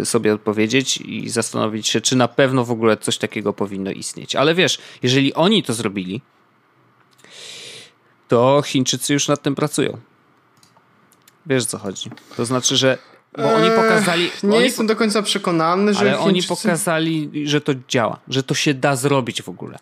y, 0.00 0.06
sobie 0.06 0.34
odpowiedzieć 0.34 0.96
i 0.96 1.28
zastanowić 1.28 1.88
się, 1.88 2.00
czy 2.00 2.16
na 2.16 2.28
pewno 2.28 2.64
w 2.64 2.70
ogóle 2.70 2.96
coś 2.96 3.18
takiego 3.18 3.52
powinno 3.52 3.90
istnieć. 3.90 4.36
Ale 4.36 4.54
wiesz, 4.54 4.78
jeżeli 5.02 5.34
oni 5.34 5.62
to 5.62 5.74
zrobili, 5.74 6.20
to 8.28 8.62
Chińczycy 8.66 9.12
już 9.12 9.28
nad 9.28 9.42
tym 9.42 9.54
pracują. 9.54 9.98
Wiesz 11.46 11.64
co 11.64 11.78
chodzi. 11.78 12.10
To 12.36 12.44
znaczy, 12.44 12.76
że 12.76 12.98
bo 13.38 13.54
oni 13.54 13.70
pokazali. 13.70 14.30
Nie 14.42 14.56
oni 14.56 14.64
jestem 14.64 14.86
do 14.86 14.96
końca 14.96 15.22
przekonany, 15.22 15.94
że. 15.94 16.00
Ale 16.00 16.10
Chińczycy... 16.10 16.28
oni 16.28 16.42
pokazali, 16.42 17.30
że 17.44 17.60
to 17.60 17.72
działa, 17.88 18.18
że 18.28 18.42
to 18.42 18.54
się 18.54 18.74
da 18.74 18.96
zrobić 18.96 19.42
w 19.42 19.48
ogóle. 19.48 19.78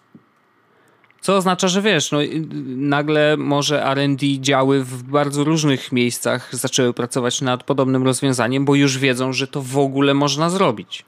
Co 1.20 1.36
oznacza, 1.36 1.68
że 1.68 1.82
wiesz, 1.82 2.12
no, 2.12 2.18
nagle 2.66 3.36
może 3.36 3.94
RD 3.94 4.26
działy 4.40 4.84
w 4.84 5.02
bardzo 5.02 5.44
różnych 5.44 5.92
miejscach 5.92 6.56
zaczęły 6.56 6.94
pracować 6.94 7.40
nad 7.40 7.64
podobnym 7.64 8.04
rozwiązaniem, 8.04 8.64
bo 8.64 8.74
już 8.74 8.98
wiedzą, 8.98 9.32
że 9.32 9.46
to 9.46 9.62
w 9.62 9.78
ogóle 9.78 10.14
można 10.14 10.50
zrobić. 10.50 11.04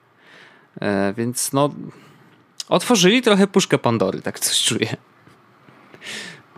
E, 0.80 1.14
więc 1.16 1.52
no, 1.52 1.70
otworzyli 2.68 3.22
trochę 3.22 3.46
puszkę 3.46 3.78
Pandory, 3.78 4.22
tak 4.22 4.40
coś 4.40 4.62
czuję. 4.62 4.96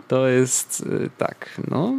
To 0.07 0.27
jest 0.27 0.85
e, 1.05 1.09
tak, 1.17 1.61
no. 1.67 1.93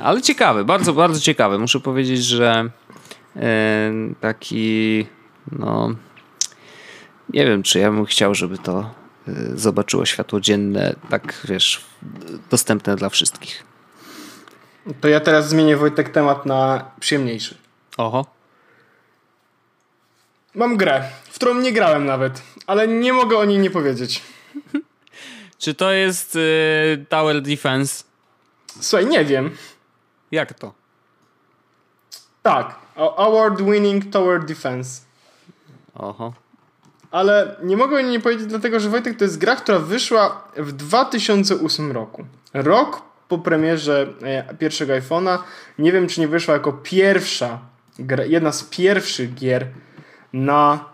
Ale 0.00 0.22
ciekawe, 0.22 0.64
bardzo, 0.64 0.92
bardzo 0.92 1.20
ciekawe. 1.20 1.58
Muszę 1.58 1.80
powiedzieć, 1.80 2.24
że 2.24 2.70
taki, 4.20 5.06
no, 5.52 5.94
nie 7.28 7.46
wiem, 7.46 7.62
czy 7.62 7.78
ja 7.78 7.90
bym 7.90 8.04
chciał, 8.04 8.34
żeby 8.34 8.58
to 8.58 8.94
e, 9.28 9.32
zobaczyło 9.54 10.06
światło 10.06 10.40
dzienne, 10.40 10.94
tak 11.10 11.40
wiesz, 11.44 11.84
dostępne 12.50 12.96
dla 12.96 13.08
wszystkich. 13.08 13.64
To 15.00 15.08
ja 15.08 15.20
teraz 15.20 15.48
zmienię 15.48 15.76
Wojtek 15.76 16.08
temat 16.08 16.46
na 16.46 16.90
przyjemniejszy. 17.00 17.58
Oho. 17.96 18.26
Mam 20.54 20.76
grę, 20.76 21.08
w 21.24 21.34
którą 21.34 21.54
nie 21.54 21.72
grałem 21.72 22.06
nawet, 22.06 22.42
ale 22.66 22.88
nie 22.88 23.12
mogę 23.12 23.38
o 23.38 23.44
niej 23.44 23.58
nie 23.58 23.70
powiedzieć. 23.70 24.22
Czy 25.58 25.74
to 25.74 25.92
jest 25.92 26.36
y, 26.36 27.06
Tower 27.08 27.42
Defense? 27.42 28.04
Słuchaj, 28.80 29.06
nie 29.06 29.24
wiem. 29.24 29.56
Jak 30.30 30.54
to? 30.54 30.74
Tak, 32.42 32.83
award-winning 32.96 34.10
Tower 34.10 34.44
Defense. 34.44 35.02
Oho. 35.94 36.32
Ale 37.10 37.56
nie 37.62 37.76
mogę 37.76 38.02
nie 38.02 38.20
powiedzieć 38.20 38.46
dlatego, 38.46 38.80
że 38.80 38.88
Wojtek 38.88 39.18
to 39.18 39.24
jest 39.24 39.38
gra, 39.38 39.56
która 39.56 39.78
wyszła 39.78 40.42
w 40.56 40.72
2008 40.72 41.92
roku. 41.92 42.24
Rok 42.54 43.02
po 43.28 43.38
premierze 43.38 44.06
e, 44.22 44.54
pierwszego 44.54 44.92
iPhone'a. 44.92 45.38
Nie 45.78 45.92
wiem, 45.92 46.08
czy 46.08 46.20
nie 46.20 46.28
wyszła 46.28 46.54
jako 46.54 46.72
pierwsza, 46.72 47.58
jedna 48.26 48.52
z 48.52 48.64
pierwszych 48.64 49.34
gier 49.34 49.66
na 50.32 50.84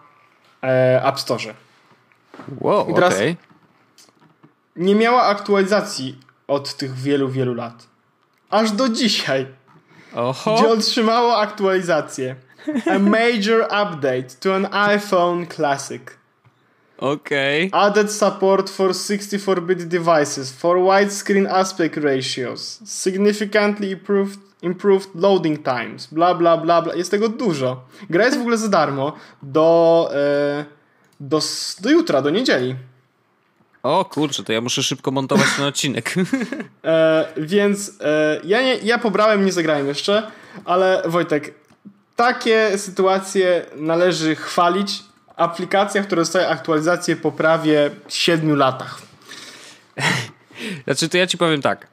e, 0.63 1.05
App 1.05 1.21
Store. 1.21 1.55
Wow, 2.61 2.81
okej. 2.81 2.97
Okay. 2.97 3.37
Nie 4.77 4.95
miała 4.95 5.23
aktualizacji 5.23 6.19
od 6.49 6.77
tych 6.77 6.95
wielu, 6.95 7.29
wielu 7.29 7.55
lat. 7.55 7.87
Aż 8.51 8.73
do 8.73 8.89
dzisiaj. 8.89 9.47
Oho. 10.15 10.57
Gdzie 10.57 10.69
otrzymało 10.69 11.37
aktualizację. 11.37 12.37
A 12.87 12.99
major 12.99 13.63
update 13.65 14.29
to 14.41 14.55
an 14.55 14.69
iPhone 14.73 15.47
Classic. 15.47 16.03
Okay. 16.99 17.71
Added 17.73 18.13
support 18.13 18.71
for 18.71 18.91
64-bit 18.91 19.89
devices 19.89 20.53
for 20.53 20.77
widescreen 20.77 21.47
aspect 21.47 21.97
ratios. 21.97 22.81
Significantly 22.85 23.93
improved, 23.93 24.39
improved 24.63 25.09
loading 25.15 25.63
times. 25.63 26.07
Bla, 26.07 26.35
bla, 26.35 26.57
bla, 26.57 26.83
bla. 26.83 26.95
Jest 26.95 27.11
tego 27.11 27.29
dużo. 27.29 27.85
Gra 28.11 28.25
jest 28.25 28.39
w 28.39 28.41
ogóle 28.41 28.59
za 28.59 28.69
darmo 28.69 29.13
do, 29.43 30.11
e, 30.15 30.65
do, 31.21 31.41
do 31.81 31.91
jutra, 31.91 32.23
do 32.23 32.31
niedzieli. 32.31 32.77
O 33.83 34.05
kurczę, 34.05 34.45
to 34.45 34.53
ja 34.53 34.61
muszę 34.61 34.83
szybko 34.83 35.11
montować 35.11 35.47
ten 35.57 35.65
odcinek. 35.65 36.15
E, 36.85 37.27
więc 37.37 37.93
e, 38.01 38.41
ja, 38.45 38.63
nie, 38.63 38.77
ja 38.77 38.99
pobrałem, 38.99 39.45
nie 39.45 39.53
zagrałem 39.53 39.87
jeszcze, 39.87 40.31
ale 40.65 41.03
Wojtek, 41.07 41.55
takie 42.17 42.79
sytuacje 42.79 43.67
należy 43.77 44.37
chwalić. 44.37 45.03
Aplikacja, 45.37 46.03
która 46.03 46.23
dostaje 46.23 46.49
aktualizację 46.49 47.17
po 47.17 47.33
prawie 47.33 47.91
7 48.09 48.57
latach. 48.57 49.03
Znaczy, 50.85 51.09
to 51.09 51.19
ja 51.19 51.27
ci 51.27 51.39
powiem 51.39 51.63
tak. 51.63 51.87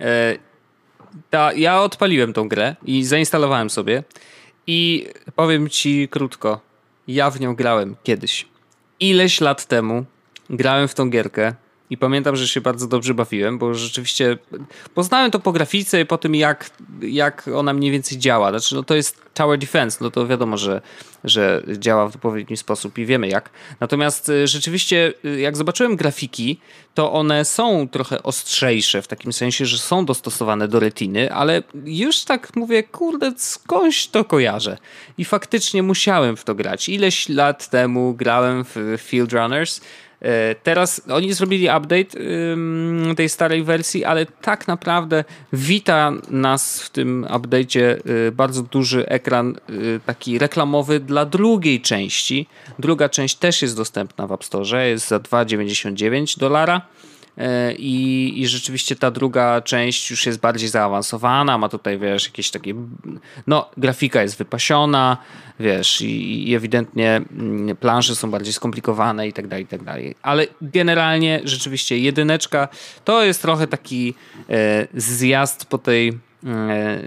E, 0.00 0.38
ta, 1.30 1.52
ja 1.52 1.80
odpaliłem 1.80 2.32
tą 2.32 2.48
grę 2.48 2.76
i 2.84 3.04
zainstalowałem 3.04 3.70
sobie 3.70 4.02
i 4.66 5.08
powiem 5.36 5.70
ci 5.70 6.08
krótko, 6.08 6.60
ja 7.08 7.30
w 7.30 7.40
nią 7.40 7.54
grałem 7.54 7.96
kiedyś. 8.02 8.48
Ileś 9.00 9.40
lat 9.40 9.66
temu 9.66 10.04
grałem 10.50 10.88
w 10.88 10.94
tą 10.94 11.10
gierkę 11.10 11.54
i 11.90 11.96
pamiętam, 11.96 12.36
że 12.36 12.48
się 12.48 12.60
bardzo 12.60 12.86
dobrze 12.86 13.14
bawiłem, 13.14 13.58
bo 13.58 13.74
rzeczywiście 13.74 14.38
poznałem 14.94 15.30
to 15.30 15.40
po 15.40 15.52
grafice 15.52 16.00
i 16.00 16.06
po 16.06 16.18
tym, 16.18 16.34
jak, 16.34 16.70
jak 17.02 17.48
ona 17.54 17.72
mniej 17.72 17.90
więcej 17.90 18.18
działa. 18.18 18.50
Znaczy, 18.50 18.74
no 18.74 18.82
to 18.82 18.94
jest 18.94 19.24
Tower 19.34 19.58
Defense, 19.58 19.98
no 20.00 20.10
to 20.10 20.26
wiadomo, 20.26 20.56
że, 20.56 20.82
że 21.24 21.62
działa 21.78 22.08
w 22.08 22.14
odpowiedni 22.14 22.56
sposób 22.56 22.98
i 22.98 23.06
wiemy 23.06 23.28
jak. 23.28 23.50
Natomiast 23.80 24.28
y, 24.28 24.46
rzeczywiście, 24.46 25.12
y, 25.24 25.40
jak 25.40 25.56
zobaczyłem 25.56 25.96
grafiki, 25.96 26.60
to 26.94 27.12
one 27.12 27.44
są 27.44 27.88
trochę 27.88 28.22
ostrzejsze, 28.22 29.02
w 29.02 29.08
takim 29.08 29.32
sensie, 29.32 29.66
że 29.66 29.78
są 29.78 30.04
dostosowane 30.04 30.68
do 30.68 30.80
retiny, 30.80 31.32
ale 31.32 31.62
już 31.84 32.24
tak 32.24 32.56
mówię, 32.56 32.82
kurde, 32.82 33.32
skądś 33.36 34.06
to 34.06 34.24
kojarzę. 34.24 34.78
I 35.18 35.24
faktycznie 35.24 35.82
musiałem 35.82 36.36
w 36.36 36.44
to 36.44 36.54
grać. 36.54 36.88
Ileś 36.88 37.28
lat 37.28 37.70
temu 37.70 38.14
grałem 38.14 38.64
w 38.64 38.98
Field 38.98 39.32
Runners 39.32 39.80
teraz 40.62 41.02
oni 41.10 41.32
zrobili 41.32 41.68
update 41.68 42.18
tej 43.16 43.28
starej 43.28 43.62
wersji, 43.62 44.04
ale 44.04 44.26
tak 44.26 44.68
naprawdę 44.68 45.24
wita 45.52 46.12
nas 46.30 46.82
w 46.82 46.90
tym 46.90 47.26
update'cie 47.30 47.96
y, 48.28 48.32
bardzo 48.32 48.62
duży 48.62 49.08
ekran 49.08 49.56
y, 49.70 50.00
taki 50.06 50.38
reklamowy 50.38 51.00
dla 51.00 51.24
drugiej 51.24 51.80
części. 51.80 52.46
Druga 52.78 53.08
część 53.08 53.36
też 53.36 53.62
jest 53.62 53.76
dostępna 53.76 54.26
w 54.26 54.32
App 54.32 54.44
Store, 54.44 54.88
jest 54.88 55.08
za 55.08 55.18
2,99 55.18 56.38
dolara. 56.38 56.80
E, 57.38 57.72
I, 57.72 58.32
I 58.42 58.48
rzeczywiście 58.48 58.96
ta 58.96 59.10
druga 59.10 59.60
część 59.60 60.10
już 60.10 60.26
jest 60.26 60.40
bardziej 60.40 60.68
zaawansowana, 60.68 61.58
ma 61.58 61.68
tutaj, 61.68 61.98
wiesz, 61.98 62.26
jakieś 62.26 62.50
takie. 62.50 62.74
No, 63.46 63.70
grafika 63.76 64.22
jest 64.22 64.38
wypasiona, 64.38 65.16
wiesz, 65.60 66.00
i, 66.00 66.48
i 66.50 66.54
ewidentnie 66.54 67.16
mm, 67.16 67.76
plansze 67.76 68.16
są 68.16 68.30
bardziej 68.30 68.52
skomplikowane 68.52 69.28
i 69.28 69.32
tak 69.32 69.48
dalej, 69.48 69.64
i 69.64 69.68
tak 69.68 69.82
dalej. 69.82 70.14
Ale 70.22 70.46
generalnie 70.62 71.40
rzeczywiście 71.44 71.98
jedyneczka 71.98 72.68
to 73.04 73.24
jest 73.24 73.42
trochę 73.42 73.66
taki 73.66 74.14
e, 74.50 74.86
zjazd 74.94 75.64
po 75.64 75.78
tej. 75.78 76.08
E, 76.08 76.50
e 76.50 77.00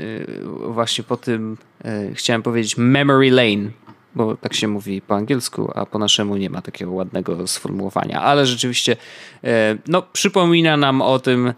właśnie 0.68 1.04
po 1.04 1.18
tym, 1.18 1.58
e, 1.86 2.14
chciałem 2.14 2.44
powiedzieć, 2.44 2.78
memory 2.78 3.32
lane 3.32 3.87
bo 4.18 4.38
tak 4.38 4.54
się 4.54 4.68
mówi 4.68 5.02
po 5.02 5.16
angielsku, 5.16 5.72
a 5.76 5.86
po 5.86 6.00
naszemu 6.00 6.38
nie 6.38 6.50
ma 6.50 6.62
takiego 6.62 6.92
ładnego 6.92 7.48
sformułowania, 7.48 8.22
ale 8.22 8.46
rzeczywiście 8.46 8.98
e, 9.44 9.78
no, 9.88 10.02
przypomina 10.14 10.78
nam 10.78 11.02
o 11.02 11.20
tym, 11.20 11.48
e, 11.48 11.54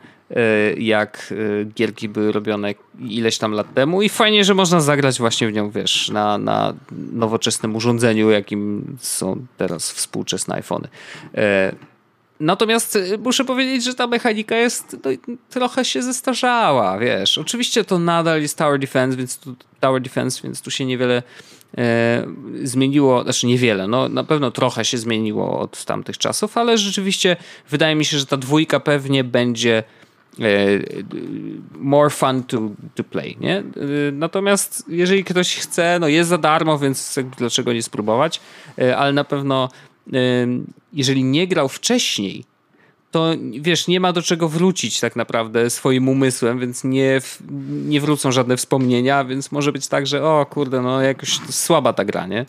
jak 0.73 1.33
e, 1.61 1.65
gierki 1.65 2.09
były 2.09 2.31
robione 2.31 2.73
ileś 2.99 3.37
tam 3.37 3.51
lat 3.51 3.73
temu 3.73 4.01
i 4.01 4.09
fajnie, 4.09 4.43
że 4.43 4.53
można 4.53 4.81
zagrać 4.81 5.19
właśnie 5.19 5.47
w 5.47 5.53
nią, 5.53 5.69
wiesz, 5.71 6.09
na, 6.09 6.37
na 6.37 6.73
nowoczesnym 7.13 7.75
urządzeniu, 7.75 8.29
jakim 8.29 8.97
są 8.99 9.45
teraz 9.57 9.91
współczesne 9.91 10.55
iPhony. 10.55 10.87
Natomiast 12.39 12.97
muszę 13.23 13.45
powiedzieć, 13.45 13.83
że 13.83 13.95
ta 13.95 14.07
mechanika 14.07 14.55
jest 14.55 14.97
no, 15.05 15.35
trochę 15.49 15.85
się 15.85 16.01
zestarzała, 16.01 16.97
wiesz. 16.97 17.37
Oczywiście 17.37 17.83
to 17.83 17.99
nadal 17.99 18.41
jest 18.41 18.57
Tower 18.57 18.79
Defense, 18.79 19.17
więc 19.17 19.37
tu, 19.37 19.55
Tower 19.79 20.01
Defense, 20.01 20.41
więc 20.43 20.61
tu 20.61 20.71
się 20.71 20.85
niewiele 20.85 21.23
E, 21.77 22.27
zmieniło, 22.63 23.23
znaczy 23.23 23.47
niewiele, 23.47 23.87
no 23.87 24.09
na 24.09 24.23
pewno 24.23 24.51
trochę 24.51 24.85
się 24.85 24.97
zmieniło 24.97 25.59
od 25.59 25.85
tamtych 25.85 26.17
czasów, 26.17 26.57
ale 26.57 26.77
rzeczywiście 26.77 27.37
wydaje 27.69 27.95
mi 27.95 28.05
się, 28.05 28.19
że 28.19 28.25
ta 28.25 28.37
dwójka 28.37 28.79
pewnie 28.79 29.23
będzie 29.23 29.83
e, 30.39 30.43
more 31.79 32.09
fun 32.09 32.43
to, 32.43 32.69
to 32.95 33.03
play, 33.03 33.37
nie? 33.39 33.57
E, 33.57 33.63
natomiast 34.11 34.85
jeżeli 34.87 35.23
ktoś 35.23 35.55
chce, 35.55 35.97
no 36.01 36.07
jest 36.07 36.29
za 36.29 36.37
darmo, 36.37 36.79
więc 36.79 37.19
dlaczego 37.37 37.73
nie 37.73 37.83
spróbować, 37.83 38.41
ale 38.97 39.13
na 39.13 39.23
pewno 39.23 39.69
jeżeli 40.93 41.23
nie 41.23 41.47
grał 41.47 41.69
wcześniej 41.69 42.45
to 43.11 43.31
wiesz, 43.59 43.87
nie 43.87 43.99
ma 43.99 44.13
do 44.13 44.21
czego 44.21 44.49
wrócić 44.49 44.99
tak 44.99 45.15
naprawdę 45.15 45.69
swoim 45.69 46.09
umysłem, 46.09 46.59
więc 46.59 46.83
nie, 46.83 47.21
nie 47.69 48.01
wrócą 48.01 48.31
żadne 48.31 48.57
wspomnienia, 48.57 49.25
więc 49.25 49.51
może 49.51 49.71
być 49.71 49.87
tak, 49.87 50.07
że 50.07 50.23
o 50.23 50.45
kurde, 50.45 50.81
no 50.81 51.01
jakoś 51.01 51.39
słaba 51.49 51.93
ta 51.93 52.05
gra, 52.05 52.27
nie? 52.27 52.45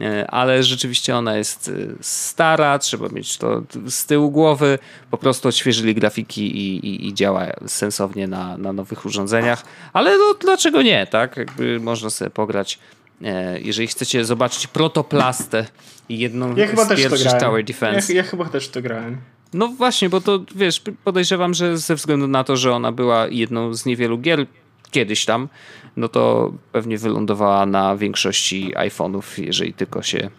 E, 0.00 0.30
ale 0.30 0.62
rzeczywiście 0.62 1.16
ona 1.16 1.36
jest 1.36 1.68
e, 1.68 1.72
stara, 2.00 2.78
trzeba 2.78 3.08
mieć 3.08 3.38
to 3.38 3.62
z 3.88 4.06
tyłu 4.06 4.30
głowy, 4.30 4.78
po 5.10 5.18
prostu 5.18 5.48
odświeżyli 5.48 5.94
grafiki 5.94 6.56
i, 6.56 6.86
i, 6.86 7.08
i 7.08 7.14
działa 7.14 7.46
sensownie 7.66 8.26
na, 8.26 8.58
na 8.58 8.72
nowych 8.72 9.06
urządzeniach, 9.06 9.64
ale 9.92 10.18
no 10.18 10.34
dlaczego 10.40 10.82
nie, 10.82 11.06
tak? 11.06 11.36
Jakby 11.36 11.80
można 11.80 12.10
sobie 12.10 12.30
pograć 12.30 12.78
e, 13.22 13.60
jeżeli 13.60 13.88
chcecie 13.88 14.24
zobaczyć 14.24 14.66
protoplastę 14.66 15.66
i 16.10 16.18
jedną 16.18 16.56
ja 16.56 16.84
z 16.84 16.88
pierwszych 16.96 17.32
Tower 17.40 17.64
Defense. 17.64 18.12
Ja, 18.12 18.22
ja 18.22 18.28
chyba 18.28 18.44
też 18.44 18.68
to 18.68 18.82
grałem. 18.82 19.16
No 19.54 19.68
właśnie, 19.68 20.08
bo 20.08 20.20
to 20.20 20.44
wiesz, 20.54 20.82
podejrzewam, 21.04 21.54
że 21.54 21.78
ze 21.78 21.94
względu 21.94 22.28
na 22.28 22.44
to, 22.44 22.56
że 22.56 22.72
ona 22.72 22.92
była 22.92 23.28
jedną 23.28 23.74
z 23.74 23.86
niewielu 23.86 24.18
gier 24.18 24.46
kiedyś 24.90 25.24
tam, 25.24 25.48
no 25.96 26.08
to 26.08 26.52
pewnie 26.72 26.98
wylądowała 26.98 27.66
na 27.66 27.96
większości 27.96 28.72
iPhone'ów, 28.76 29.42
jeżeli 29.42 29.72
tylko 29.72 30.02
się 30.02 30.30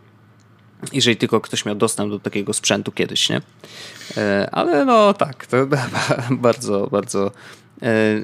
jeżeli 0.93 1.17
tylko 1.17 1.41
ktoś 1.41 1.65
miał 1.65 1.75
dostęp 1.75 2.11
do 2.11 2.19
takiego 2.19 2.53
sprzętu 2.53 2.91
kiedyś, 2.91 3.29
nie? 3.29 3.41
E, 4.17 4.49
ale 4.51 4.85
no 4.85 5.13
tak, 5.13 5.45
to 5.45 5.57
bardzo, 6.47 6.87
bardzo 6.87 7.31
e, 7.81 8.21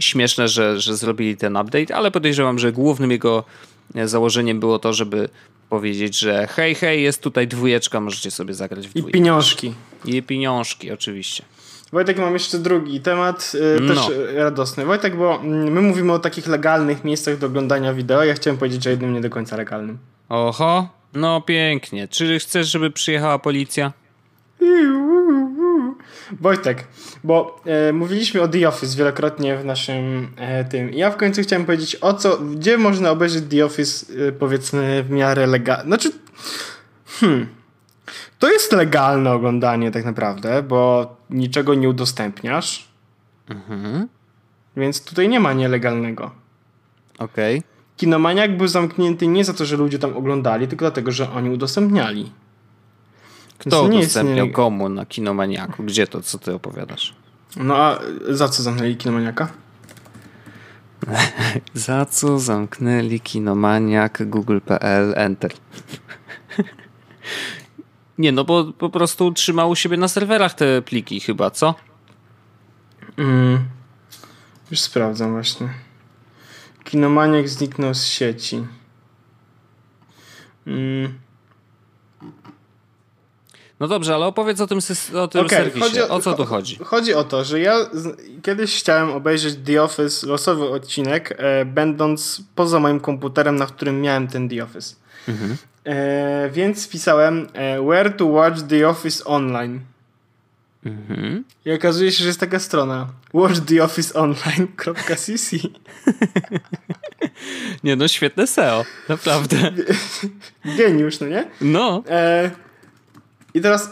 śmieszne, 0.00 0.48
że, 0.48 0.80
że 0.80 0.96
zrobili 0.96 1.36
ten 1.36 1.56
update, 1.56 1.96
ale 1.96 2.10
podejrzewam, 2.10 2.58
że 2.58 2.72
głównym 2.72 3.10
jego 3.10 3.44
założeniem 4.04 4.60
było 4.60 4.78
to, 4.78 4.92
żeby 4.92 5.28
powiedzieć, 5.68 6.18
że 6.18 6.46
hej, 6.46 6.74
hej, 6.74 7.02
jest 7.02 7.22
tutaj 7.22 7.48
dwójeczka, 7.48 8.00
możecie 8.00 8.30
sobie 8.30 8.54
zagrać 8.54 8.88
w 8.88 8.90
dwójkę. 8.90 9.10
I 9.10 9.12
pieniążki. 9.12 9.74
I 10.04 10.22
pieniążki, 10.22 10.92
oczywiście. 10.92 11.44
Wojtek, 11.92 12.18
mam 12.18 12.32
jeszcze 12.32 12.58
drugi 12.58 13.00
temat, 13.00 13.52
yy, 13.54 13.88
też 13.88 13.96
no. 13.96 14.10
radosny. 14.34 14.84
Wojtek, 14.84 15.16
bo 15.16 15.40
mm, 15.40 15.72
my 15.72 15.80
mówimy 15.80 16.12
o 16.12 16.18
takich 16.18 16.46
legalnych 16.46 17.04
miejscach 17.04 17.38
do 17.38 17.46
oglądania 17.46 17.94
wideo, 17.94 18.24
ja 18.24 18.34
chciałem 18.34 18.58
powiedzieć 18.58 18.86
o 18.86 18.90
jednym 18.90 19.14
nie 19.14 19.20
do 19.20 19.30
końca 19.30 19.56
legalnym. 19.56 19.98
Oho, 20.28 20.88
no 21.14 21.40
pięknie. 21.40 22.08
Czy 22.08 22.38
chcesz, 22.38 22.70
żeby 22.70 22.90
przyjechała 22.90 23.38
policja? 23.38 23.92
Wojtek, 26.40 26.84
bo 27.24 27.60
e, 27.64 27.92
mówiliśmy 27.92 28.42
o 28.42 28.48
The 28.48 28.68
Office 28.68 28.96
wielokrotnie 28.96 29.56
w 29.56 29.64
naszym 29.64 30.28
e, 30.36 30.64
tym. 30.64 30.92
Ja 30.92 31.10
w 31.10 31.16
końcu 31.16 31.42
chciałem 31.42 31.64
powiedzieć 31.64 31.96
o 32.00 32.14
co, 32.14 32.38
gdzie 32.38 32.78
można 32.78 33.10
obejrzeć 33.10 33.44
The 33.50 33.64
Office 33.64 34.06
e, 34.28 34.32
powiedzmy 34.32 35.02
w 35.02 35.10
miarę 35.10 35.46
legalnie. 35.46 35.84
Znaczy, 35.84 36.10
hmm, 37.06 37.46
to 38.38 38.52
jest 38.52 38.72
legalne 38.72 39.32
oglądanie 39.32 39.90
tak 39.90 40.04
naprawdę, 40.04 40.62
bo 40.62 41.16
niczego 41.30 41.74
nie 41.74 41.88
udostępniasz. 41.88 42.88
Mhm. 43.48 44.08
Więc 44.76 45.04
tutaj 45.04 45.28
nie 45.28 45.40
ma 45.40 45.52
nielegalnego. 45.52 46.30
Okej. 47.18 47.58
Okay. 47.58 47.76
Kinomaniak 47.96 48.56
był 48.56 48.68
zamknięty 48.68 49.26
nie 49.26 49.44
za 49.44 49.52
to, 49.52 49.64
że 49.64 49.76
ludzie 49.76 49.98
tam 49.98 50.16
oglądali, 50.16 50.68
tylko 50.68 50.84
dlatego, 50.84 51.12
że 51.12 51.30
oni 51.30 51.50
udostępniali. 51.50 52.32
Kto 53.66 53.82
udostępniał 53.82 54.46
nie... 54.46 54.52
komu 54.52 54.88
na 54.88 55.06
Kinomaniaku? 55.06 55.82
Gdzie 55.82 56.06
to, 56.06 56.22
co 56.22 56.38
ty 56.38 56.54
opowiadasz? 56.54 57.14
No 57.56 57.76
a 57.76 57.98
za 58.28 58.48
co 58.48 58.62
zamknęli 58.62 58.96
Kinomaniaka? 58.96 59.48
za 61.74 62.06
co 62.06 62.38
zamknęli 62.38 63.20
Kinomaniak, 63.20 64.28
Google.pl, 64.28 65.14
Enter. 65.16 65.52
nie, 68.18 68.32
no 68.32 68.44
bo 68.44 68.72
po 68.72 68.90
prostu 68.90 69.32
trzymał 69.32 69.70
u 69.70 69.76
siebie 69.76 69.96
na 69.96 70.08
serwerach 70.08 70.54
te 70.54 70.82
pliki 70.82 71.20
chyba, 71.20 71.50
co? 71.50 71.74
Mm. 73.16 73.58
Już 74.70 74.80
sprawdzam 74.80 75.32
właśnie. 75.32 75.68
Kinomaniak 76.84 77.48
zniknął 77.48 77.94
z 77.94 78.04
sieci. 78.04 78.66
Mm. 80.66 81.25
No 83.80 83.88
dobrze, 83.88 84.14
ale 84.14 84.26
opowiedz 84.26 84.60
o 84.60 84.66
tym, 84.66 84.78
o 85.14 85.28
tym 85.28 85.46
okay, 85.46 85.58
serwisie. 85.58 86.00
O, 86.00 86.08
o, 86.08 86.20
co 86.20 86.34
tu 86.34 86.44
chodzi? 86.44 86.78
Chodzi 86.84 87.14
o 87.14 87.24
to, 87.24 87.44
że 87.44 87.60
ja 87.60 87.76
kiedyś 88.42 88.78
chciałem 88.78 89.10
obejrzeć 89.10 89.58
The 89.64 89.82
Office, 89.82 90.26
losowy 90.26 90.68
odcinek, 90.68 91.34
e, 91.38 91.64
będąc 91.64 92.42
poza 92.54 92.80
moim 92.80 93.00
komputerem, 93.00 93.56
na 93.56 93.66
którym 93.66 94.00
miałem 94.00 94.28
ten 94.28 94.48
The 94.48 94.64
Office. 94.64 94.94
Mhm. 95.28 95.56
E, 95.84 96.50
więc 96.50 96.88
pisałem 96.88 97.48
e, 97.52 97.82
where 97.82 98.10
to 98.10 98.26
watch 98.26 98.62
The 98.62 98.88
Office 98.88 99.24
online. 99.24 99.80
Mhm. 100.86 101.44
I 101.64 101.72
okazuje 101.72 102.12
się, 102.12 102.18
że 102.18 102.26
jest 102.26 102.40
taka 102.40 102.58
strona 102.58 103.06
watchtheofficeonline.cc 103.32 105.56
Nie 107.84 107.96
no, 107.96 108.08
świetne 108.08 108.46
SEO, 108.46 108.84
naprawdę. 109.08 109.56
Geniusz, 110.64 111.20
no 111.20 111.26
nie? 111.26 111.50
No. 111.60 112.02
E, 112.08 112.50
i 113.56 113.60
teraz. 113.60 113.90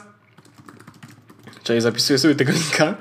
Czekaj, 1.63 1.81
zapisuję 1.81 2.19
sobie 2.19 2.35
tego 2.35 2.53
linka. 2.53 2.95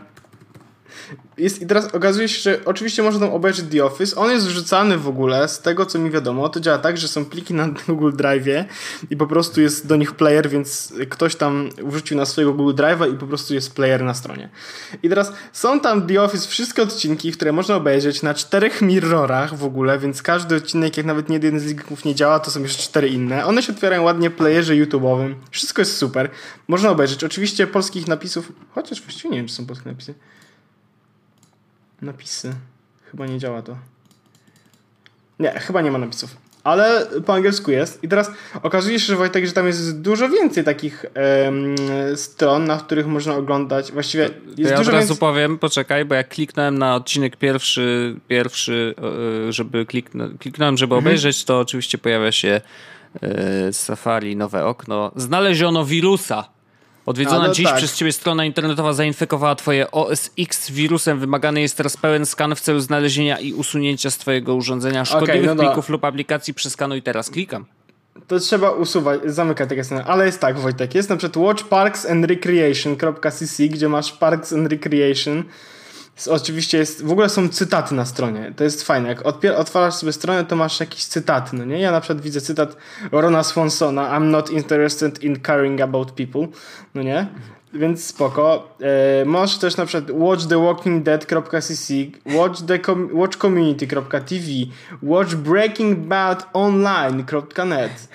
Jest, 1.38 1.62
I 1.62 1.68
teraz 1.68 1.96
okazuje 1.96 2.30
się, 2.30 2.42
że 2.42 2.60
oczywiście 2.66 3.04
można 3.04 3.20
tam 3.20 3.36
obejrzeć 3.36 3.66
The 3.72 3.86
Office. 3.86 4.16
On 4.16 4.32
jest 4.32 4.48
wrzucany 4.48 4.98
w 4.98 5.08
ogóle, 5.08 5.48
z 5.48 5.60
tego 5.60 5.86
co 5.86 6.00
mi 6.00 6.12
wiadomo, 6.12 6.50
to 6.50 6.60
działa 6.60 6.78
tak, 6.78 6.98
że 6.98 7.08
są 7.08 7.26
pliki 7.26 7.54
na 7.54 7.68
Google 7.88 8.12
Drive 8.12 8.68
i 9.10 9.18
po 9.18 9.28
prostu 9.28 9.62
jest 9.62 9.88
do 9.88 9.96
nich 9.96 10.12
player, 10.12 10.50
więc 10.50 10.94
ktoś 11.10 11.36
tam 11.36 11.70
wrzucił 11.84 12.18
na 12.18 12.26
swojego 12.26 12.54
Google 12.54 12.84
Drive'a 12.84 13.14
i 13.14 13.18
po 13.18 13.28
prostu 13.28 13.54
jest 13.54 13.76
player 13.76 14.04
na 14.04 14.14
stronie. 14.14 14.50
I 15.04 15.10
teraz 15.10 15.34
są 15.54 15.80
tam 15.80 16.08
The 16.08 16.22
Office 16.22 16.48
wszystkie 16.48 16.84
odcinki, 16.84 17.32
które 17.32 17.52
można 17.52 17.76
obejrzeć 17.76 18.22
na 18.22 18.34
czterech 18.34 18.82
mirrorach 18.82 19.58
w 19.58 19.64
ogóle, 19.64 20.00
więc 20.00 20.22
każdy 20.22 20.56
odcinek, 20.56 20.98
jak 20.98 21.06
nawet 21.06 21.30
nie 21.30 21.36
jeden 21.36 21.60
z 21.60 21.66
linków 21.66 22.06
nie 22.06 22.16
działa, 22.16 22.40
to 22.40 22.52
są 22.52 22.62
jeszcze 22.62 22.84
cztery 22.84 23.10
inne. 23.10 23.46
One 23.46 23.64
się 23.64 23.74
otwierają 23.74 24.04
ładnie 24.04 24.30
playerze 24.30 24.74
YouTube'owym. 24.74 25.36
Wszystko 25.52 25.82
jest 25.82 25.98
super. 25.98 26.30
Można 26.68 26.90
obejrzeć. 26.90 27.24
Oczywiście 27.24 27.68
polskich 27.68 28.08
napisów, 28.08 28.52
chociaż 28.76 29.02
właściwie 29.02 29.30
nie 29.30 29.38
wiem, 29.38 29.48
czy 29.48 29.54
są 29.54 29.66
polskie 29.66 29.90
napisy. 29.90 30.14
Napisy. 32.04 32.54
Chyba 33.12 33.26
nie 33.26 33.40
działa 33.40 33.62
to. 33.62 33.78
Nie, 35.40 35.52
chyba 35.52 35.82
nie 35.82 35.92
ma 35.92 35.98
napisów. 35.98 36.38
Ale 36.64 37.06
po 37.26 37.34
angielsku 37.34 37.72
jest. 37.72 38.04
I 38.04 38.08
teraz 38.08 38.32
okazuje 38.64 39.00
się, 39.00 39.06
że 39.06 39.16
Wojtek, 39.16 39.46
że 39.46 39.52
tam 39.52 39.68
jest 39.68 40.02
dużo 40.02 40.30
więcej 40.30 40.64
takich 40.64 41.06
em, 41.14 41.76
stron, 42.16 42.66
na 42.66 42.78
których 42.78 43.08
można 43.08 43.36
oglądać. 43.36 43.92
Właściwie 43.92 44.24
jest 44.58 44.72
ja 44.72 44.78
dużo 44.78 44.90
od 44.92 44.96
razu 44.96 45.08
więcej. 45.08 45.18
powiem, 45.18 45.58
poczekaj, 45.60 46.06
bo 46.06 46.16
jak 46.16 46.30
kliknąłem 46.30 46.78
na 46.78 46.96
odcinek 46.96 47.38
pierwszy, 47.38 48.16
pierwszy 48.28 48.96
e, 49.48 49.52
żeby 49.52 49.86
kliknę, 49.86 50.30
kliknąłem, 50.40 50.78
żeby 50.78 50.96
Mhm. 50.96 51.08
obejrzeć, 51.08 51.44
to 51.46 51.60
oczywiście 51.60 51.98
pojawia 51.98 52.32
się 52.32 52.62
e, 53.22 53.74
Safari, 53.74 54.36
nowe 54.36 54.66
okno. 54.66 55.12
Znaleziono 55.16 55.86
wirusa. 55.86 56.53
Odwiedzona 57.06 57.48
no 57.48 57.54
dziś 57.54 57.66
tak. 57.66 57.78
przez 57.78 57.96
ciebie 57.96 58.12
strona 58.12 58.46
internetowa 58.46 58.94
zainfekowała 58.94 59.56
twoje 59.56 59.92
OS 59.92 60.30
X 60.40 60.72
wirusem. 60.72 61.20
Wymagany 61.20 61.62
jest 61.62 61.78
teraz 61.78 61.98
pełen 61.98 62.26
skan 62.26 62.56
w 62.56 62.62
celu 62.62 62.80
znalezienia 62.80 63.40
i 63.40 63.54
usunięcia 63.54 64.12
z 64.12 64.18
twojego 64.18 64.56
urządzenia 64.56 65.06
szkodliwych 65.06 65.46
no 65.46 65.56
da. 65.56 65.64
plików 65.64 65.90
lub 65.90 66.06
aplikacji. 66.06 66.54
Przeskanuj 66.54 67.02
teraz. 67.02 67.30
Klikam. 67.30 67.66
To 68.28 68.40
trzeba 68.40 68.72
usuwać, 68.72 69.20
zamykać 69.26 69.70
takie 69.70 69.84
strony. 69.84 70.04
Ale 70.04 70.26
jest 70.26 70.40
tak, 70.40 70.60
Wojtek, 70.60 70.96
jest 70.96 71.10
na 71.10 71.18
przykład 71.18 71.46
watchparksandrecreation.cc, 71.46 73.68
gdzie 73.68 73.90
masz 73.90 74.12
Parks 74.12 74.54
and 74.54 74.72
Recreation. 74.72 75.44
Oczywiście 76.30 76.78
jest, 76.78 77.06
w 77.06 77.12
ogóle 77.12 77.30
są 77.30 77.50
cytaty 77.50 77.96
na 77.96 78.06
stronie. 78.06 78.54
To 78.56 78.64
jest 78.64 78.84
fajne. 78.84 79.10
Jak 79.10 79.26
otwarasz 79.58 79.94
sobie 79.94 80.14
stronę, 80.14 80.46
to 80.46 80.56
masz 80.56 80.80
jakieś 80.80 81.06
cytaty, 81.06 81.56
no 81.56 81.66
nie? 81.66 81.80
Ja 81.80 81.92
na 81.92 82.02
przykład 82.02 82.22
widzę 82.22 82.42
cytat 82.42 82.78
Rona 83.12 83.44
Swansona 83.44 84.20
I'm 84.20 84.24
not 84.24 84.50
interested 84.50 85.24
in 85.24 85.40
caring 85.40 85.82
about 85.82 86.12
people, 86.12 86.48
no 86.96 87.04
nie? 87.04 87.28
Więc 87.74 88.06
spoko. 88.06 88.76
E, 89.22 89.26
możesz 89.26 89.58
też 89.58 89.78
na 89.78 89.86
przykład 89.86 90.12
watchthewalkingdead.cc, 90.18 91.94
watch 92.26 92.62
the 92.68 92.80
com- 92.80 93.10
watchcommunity.tv, 93.14 94.46
watch 95.04 95.36
breakingbadonline.net 95.36 98.08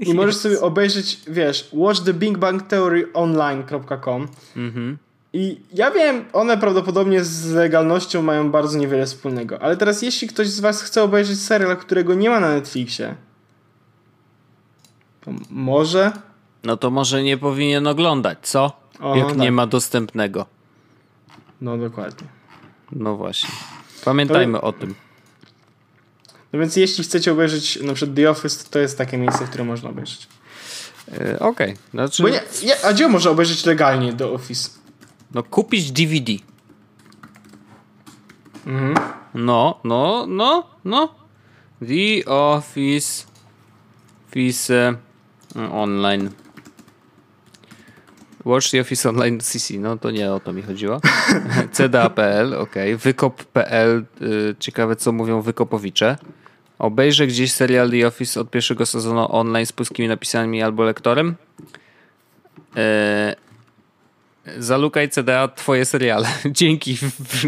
i 0.00 0.14
możesz 0.14 0.36
sobie 0.42 0.60
obejrzeć, 0.60 1.20
wiesz, 1.28 1.68
watch 1.72 2.00
the 2.00 2.14
Big 2.14 2.38
Bang 2.38 2.62
Theory 2.62 3.08
online.com 3.14 4.28
i 5.32 5.60
ja 5.72 5.90
wiem, 5.90 6.24
one 6.32 6.58
prawdopodobnie 6.58 7.24
z 7.24 7.52
legalnością 7.52 8.22
mają 8.22 8.50
bardzo 8.50 8.78
niewiele 8.78 9.06
wspólnego, 9.06 9.62
ale 9.62 9.76
teraz 9.76 10.02
jeśli 10.02 10.28
ktoś 10.28 10.48
z 10.48 10.60
was 10.60 10.82
chce 10.82 11.02
obejrzeć 11.02 11.40
serial, 11.40 11.76
którego 11.76 12.14
nie 12.14 12.30
ma 12.30 12.40
na 12.40 12.48
Netflixie, 12.48 13.14
to 15.20 15.30
może... 15.50 16.12
No 16.64 16.76
to 16.76 16.90
może 16.90 17.22
nie 17.22 17.38
powinien 17.38 17.86
oglądać, 17.86 18.38
co? 18.42 18.72
O, 19.00 19.16
jak 19.16 19.28
tak. 19.28 19.38
nie 19.38 19.52
ma 19.52 19.66
dostępnego. 19.66 20.46
No 21.60 21.78
dokładnie. 21.78 22.26
No 22.92 23.16
właśnie. 23.16 23.50
Pamiętajmy 24.04 24.60
o 24.60 24.72
tym. 24.72 24.94
No 26.52 26.58
więc 26.58 26.76
jeśli 26.76 27.04
chcecie 27.04 27.32
obejrzeć 27.32 27.82
na 27.82 27.94
przykład 27.94 28.16
The 28.16 28.30
Office, 28.30 28.64
to 28.70 28.78
jest 28.78 28.98
takie 28.98 29.18
miejsce, 29.18 29.46
w 29.46 29.48
którym 29.48 29.66
można 29.66 29.90
obejrzeć. 29.90 30.28
E, 31.20 31.38
Okej, 31.38 31.76
znaczy 31.94 32.22
Bo 32.22 32.28
nie, 32.28 32.40
nie, 32.64 32.84
a 32.84 32.92
gdzie 32.92 33.08
można 33.08 33.30
obejrzeć 33.30 33.66
legalnie 33.66 34.12
The 34.12 34.26
Office? 34.26 34.81
No 35.34 35.42
kupić 35.42 35.92
DVD. 35.92 36.32
Mhm. 38.66 38.94
No, 39.34 39.80
no, 39.84 40.26
no, 40.26 40.64
no. 40.84 41.14
The 41.80 42.30
Office 42.30 43.32
Office 44.32 44.70
e, 44.70 44.94
Online. 45.72 46.30
Watch 48.44 48.70
the 48.70 48.80
Office 48.80 49.08
Online 49.08 49.40
CC, 49.40 49.78
no 49.78 49.98
to 49.98 50.10
nie 50.10 50.32
o 50.32 50.40
to 50.40 50.52
mi 50.52 50.62
chodziło. 50.62 51.00
CDA.pl, 51.72 52.54
ok. 52.54 52.74
Wykop.pl, 52.98 54.04
y, 54.22 54.54
ciekawe 54.58 54.96
co 54.96 55.12
mówią 55.12 55.40
wykopowicze. 55.40 56.16
Obejrzę 56.78 57.26
gdzieś 57.26 57.52
serial 57.52 57.90
The 57.90 58.06
Office 58.06 58.40
od 58.40 58.50
pierwszego 58.50 58.86
sezonu 58.86 59.26
online 59.36 59.66
z 59.66 59.72
polskimi 59.72 60.08
napisami 60.08 60.62
albo 60.62 60.82
lektorem. 60.82 61.34
E, 64.46 64.62
zalukaj 64.62 65.08
CDA 65.10 65.48
twoje 65.48 65.84
seriale. 65.84 66.28
Dzięki, 66.50 66.98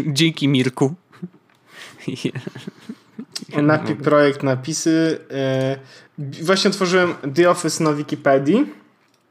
dzięki 0.07 0.47
Mirku. 0.47 0.95
Napi- 3.49 3.95
projekt 3.95 4.43
napisy. 4.43 5.19
E, 5.31 5.77
właśnie 6.43 6.69
otworzyłem 6.69 7.15
The 7.35 7.49
Office 7.49 7.83
na 7.83 7.93
Wikipedii. 7.93 8.65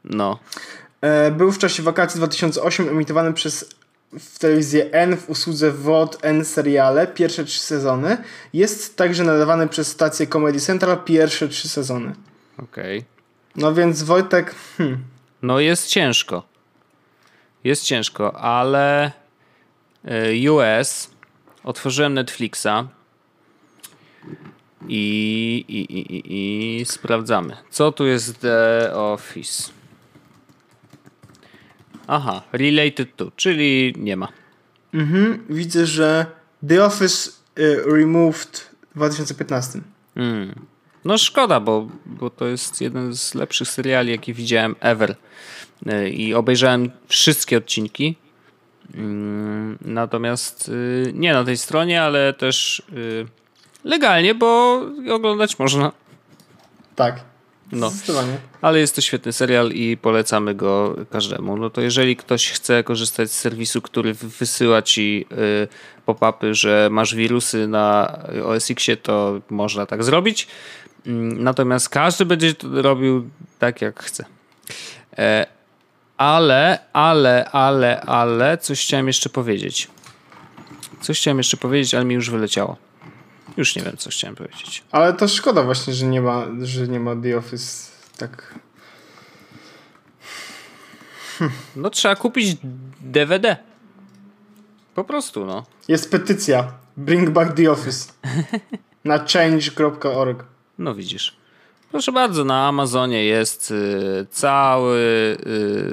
No. 0.03 0.39
E, 1.01 1.31
był 1.31 1.51
w 1.51 1.57
czasie 1.57 1.83
wakacji 1.83 2.17
2008 2.17 2.89
emitowany 2.89 3.33
przez 3.33 3.75
w 4.19 4.39
telewizję 4.39 4.91
N 4.91 5.17
w 5.17 5.29
usłudze 5.29 5.71
VOD 5.71 6.17
N 6.21 6.45
seriale 6.45 7.07
pierwsze 7.07 7.45
trzy 7.45 7.59
sezony. 7.59 8.17
Jest 8.53 8.97
także 8.97 9.23
nadawany 9.23 9.67
przez 9.67 9.87
stację 9.87 10.27
Comedy 10.27 10.59
Central 10.59 11.03
pierwsze 11.03 11.47
trzy 11.47 11.69
sezony. 11.69 12.13
Okej. 12.57 13.05
No 13.55 13.73
więc 13.73 14.03
Wojtek, 14.03 14.55
hmm, 14.77 15.03
No 15.41 15.59
jest 15.59 15.87
ciężko. 15.87 16.43
Jest 17.65 17.83
ciężko, 17.83 18.35
ale 18.39 19.11
y, 20.43 20.51
US 20.51 21.09
otworzyłem 21.63 22.13
Netflixa 22.13 22.87
i, 24.87 25.65
i, 25.67 25.97
i, 25.97 26.15
i, 26.15 26.81
i 26.81 26.85
sprawdzamy. 26.85 27.57
Co 27.69 27.91
tu 27.91 28.05
jest 28.05 28.39
The 28.39 28.91
Office? 28.93 29.71
Aha, 32.07 32.41
related 32.51 33.15
to, 33.15 33.31
czyli 33.35 33.93
nie 33.97 34.17
ma. 34.17 34.27
mhm, 34.93 35.45
widzę, 35.49 35.85
że 35.85 36.25
The 36.67 36.85
Office 36.85 37.31
y, 37.59 37.83
Removed 37.85 38.69
w 38.91 38.95
2015. 38.95 39.81
Mm. 40.15 40.65
No 41.05 41.17
szkoda, 41.17 41.59
bo, 41.59 41.87
bo 42.05 42.29
to 42.29 42.47
jest 42.47 42.81
jeden 42.81 43.15
z 43.15 43.35
lepszych 43.35 43.67
seriali, 43.67 44.11
jakie 44.11 44.33
widziałem 44.33 44.75
ever. 44.79 45.15
I 46.11 46.33
obejrzałem 46.33 46.91
wszystkie 47.07 47.57
odcinki. 47.57 48.15
Mm, 48.95 49.77
Natomiast 49.81 50.69
y, 50.69 51.11
nie 51.13 51.33
na 51.33 51.43
tej 51.43 51.57
stronie, 51.57 52.01
ale 52.01 52.33
też 52.33 52.79
y, 52.93 53.25
legalnie, 53.83 54.35
bo 54.35 54.81
oglądać 55.11 55.59
można. 55.59 55.91
Tak. 56.95 57.23
No. 57.71 57.91
Ale 58.61 58.79
jest 58.79 58.95
to 58.95 59.01
świetny 59.01 59.33
serial 59.33 59.71
i 59.71 59.97
polecamy 59.97 60.55
go 60.55 60.95
każdemu. 61.11 61.57
No 61.57 61.69
to 61.69 61.81
jeżeli 61.81 62.15
ktoś 62.15 62.49
chce 62.51 62.83
korzystać 62.83 63.31
z 63.31 63.37
serwisu, 63.37 63.81
który 63.81 64.13
wy- 64.13 64.27
wysyła 64.29 64.81
ci 64.81 65.25
y, 65.31 65.67
pop-upy, 66.05 66.53
że 66.53 66.87
masz 66.91 67.15
wirusy 67.15 67.67
na 67.67 68.19
OS 68.45 68.71
Xie, 68.71 68.97
to 68.97 69.41
można 69.49 69.85
tak 69.85 70.03
zrobić. 70.03 70.47
Mm, 71.07 71.43
Natomiast 71.43 71.89
każdy 71.89 72.25
będzie 72.25 72.53
to 72.53 72.81
robił 72.81 73.29
tak, 73.59 73.81
jak 73.81 74.03
chce. 74.03 74.25
Ale, 76.17 76.79
ale, 76.93 77.49
ale, 77.51 78.01
ale, 78.01 78.57
coś 78.57 78.81
chciałem 78.81 79.07
jeszcze 79.07 79.29
powiedzieć. 79.29 79.87
Coś 81.01 81.19
chciałem 81.19 81.37
jeszcze 81.37 81.57
powiedzieć, 81.57 81.93
ale 81.93 82.05
mi 82.05 82.15
już 82.15 82.29
wyleciało. 82.29 82.77
Już 83.57 83.75
nie 83.75 83.81
wiem, 83.81 83.97
co 83.97 84.09
chciałem 84.09 84.35
powiedzieć. 84.35 84.83
Ale 84.91 85.13
to 85.13 85.27
szkoda 85.27 85.63
właśnie, 85.63 85.93
że 85.93 86.05
nie 86.05 86.21
ma, 86.21 86.45
że 86.61 86.87
nie 86.87 86.99
ma 86.99 87.15
The 87.15 87.37
Office 87.37 87.91
tak. 88.17 88.59
No 91.75 91.89
trzeba 91.89 92.15
kupić 92.15 92.57
DVD. 93.01 93.57
Po 94.95 95.03
prostu, 95.03 95.45
no. 95.45 95.65
Jest 95.87 96.11
petycja. 96.11 96.71
Bring 96.97 97.29
back 97.29 97.53
The 97.53 97.71
Office. 97.71 98.13
Na 99.03 99.25
change.org. 99.33 100.43
No 100.77 100.95
widzisz. 100.95 101.37
Proszę 101.91 102.11
bardzo, 102.11 102.45
na 102.45 102.67
Amazonie 102.67 103.23
jest 103.25 103.71
y, 103.71 104.25
cały 104.31 104.97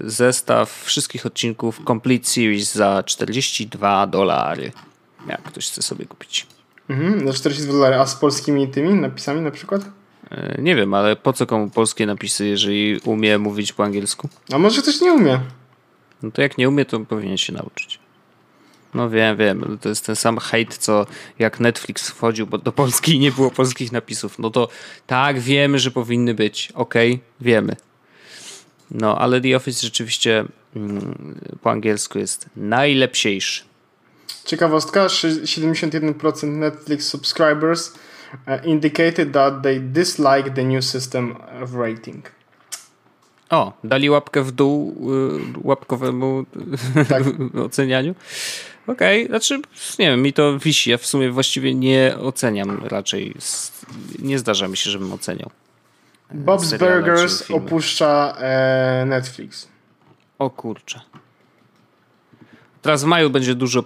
y, 0.05 0.11
zestaw 0.11 0.83
wszystkich 0.85 1.27
odcinków 1.27 1.81
Complete 1.87 2.27
Series 2.27 2.75
za 2.75 3.03
42 3.03 4.07
dolary. 4.07 4.73
Jak 5.29 5.43
ktoś 5.43 5.69
chce 5.71 5.83
sobie 5.83 6.05
kupić. 6.05 6.47
Mhm, 6.89 7.27
za 7.27 7.33
42 7.33 7.73
dolary. 7.73 7.97
A 7.97 8.07
z 8.07 8.15
polskimi 8.15 8.69
tymi 8.69 8.95
napisami 8.95 9.41
na 9.41 9.51
przykład? 9.51 9.83
Y, 10.33 10.63
nie 10.63 10.77
wiem, 10.77 10.95
ale 10.95 11.17
po 11.17 11.33
co 11.33 11.47
komu 11.47 11.71
polskie 11.71 12.07
napisy, 12.07 12.47
jeżeli 12.47 13.01
umie 13.05 13.39
mówić 13.39 13.73
po 13.73 13.85
angielsku? 13.85 14.29
A 14.53 14.59
może 14.59 14.83
ktoś 14.83 15.01
nie 15.01 15.13
umie? 15.13 15.41
No 16.23 16.31
to 16.31 16.43
jak 16.43 16.59
nie 16.59 16.69
umie, 16.69 16.85
to 16.85 17.01
powinien 17.01 17.37
się 17.37 17.53
nauczyć. 17.53 18.02
No 18.95 19.11
wiem, 19.11 19.37
wiem. 19.37 19.79
To 19.81 19.89
jest 19.89 20.07
ten 20.07 20.17
sam 20.17 20.39
hejt, 20.39 20.77
co 20.79 21.07
jak 21.39 21.61
Netflix 21.61 22.11
wchodził 22.11 22.47
do 22.47 22.73
Polski 22.73 23.15
i 23.15 23.19
nie 23.19 23.33
było 23.33 23.51
polskich 23.51 23.93
napisów. 23.93 24.39
No 24.39 24.51
to 24.51 24.69
tak, 25.07 25.41
wiemy, 25.41 25.79
że 25.79 25.91
powinny 25.91 26.35
być. 26.35 26.73
Okej, 26.75 27.13
okay, 27.13 27.25
wiemy. 27.41 27.77
No, 28.91 29.19
ale 29.19 29.41
The 29.41 29.57
Office 29.57 29.81
rzeczywiście 29.83 30.45
mm, 30.77 31.41
po 31.63 31.71
angielsku 31.71 32.19
jest 32.19 32.47
najlepsiejszy. 32.57 33.65
Ciekawostka, 34.45 35.07
71% 35.07 36.47
Netflix 36.47 37.09
subscribers 37.09 37.95
uh, 38.35 38.67
indicated 38.67 39.33
that 39.33 39.63
they 39.63 39.81
dislike 39.81 40.51
the 40.51 40.65
new 40.65 40.85
system 40.85 41.37
of 41.63 41.75
rating. 41.75 42.31
O, 43.51 43.73
dali 43.85 44.11
łapkę 44.11 44.43
w 44.43 44.53
dół 44.53 44.97
y, 45.13 45.69
łapkowemu 45.69 46.45
tak. 47.09 47.23
ocenianiu. 47.67 48.15
Okej, 48.87 49.25
okay. 49.25 49.29
znaczy, 49.29 49.63
nie 49.99 50.11
wiem, 50.11 50.23
mi 50.23 50.33
to 50.33 50.59
wisi. 50.59 50.91
Ja 50.91 50.99
w 50.99 51.07
sumie 51.07 51.31
właściwie 51.31 51.75
nie 51.75 52.17
oceniam 52.21 52.85
raczej. 52.85 53.35
Nie 54.19 54.39
zdarza 54.39 54.69
mi 54.69 54.77
się, 54.77 54.91
żebym 54.91 55.13
oceniał. 55.13 55.51
E, 56.31 56.35
Bob's 56.35 56.79
Burgers 56.79 57.51
opuszcza 57.51 58.37
e, 58.39 59.05
Netflix. 59.07 59.69
O 60.39 60.51
kurczę. 60.51 61.01
Teraz 62.83 63.03
w 63.03 63.07
maju 63.07 63.31
będzie 63.31 63.55
dużo, 63.55 63.83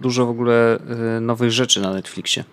dużo 0.00 0.26
w 0.26 0.30
ogóle 0.30 0.78
e, 1.16 1.20
nowych 1.20 1.50
rzeczy 1.50 1.80
na 1.80 1.92
Netflixie. 1.92 2.44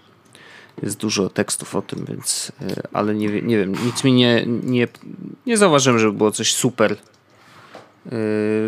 Jest 0.83 0.97
dużo 0.97 1.29
tekstów 1.29 1.75
o 1.75 1.81
tym, 1.81 2.05
więc 2.05 2.51
e, 2.61 2.87
ale 2.93 3.15
nie, 3.15 3.41
nie 3.41 3.57
wiem, 3.57 3.75
nic 3.85 4.03
mi 4.03 4.13
nie, 4.13 4.45
nie, 4.47 4.87
nie 5.45 5.57
zauważyłem, 5.57 5.99
żeby 5.99 6.13
było 6.13 6.31
coś 6.31 6.53
super 6.53 6.95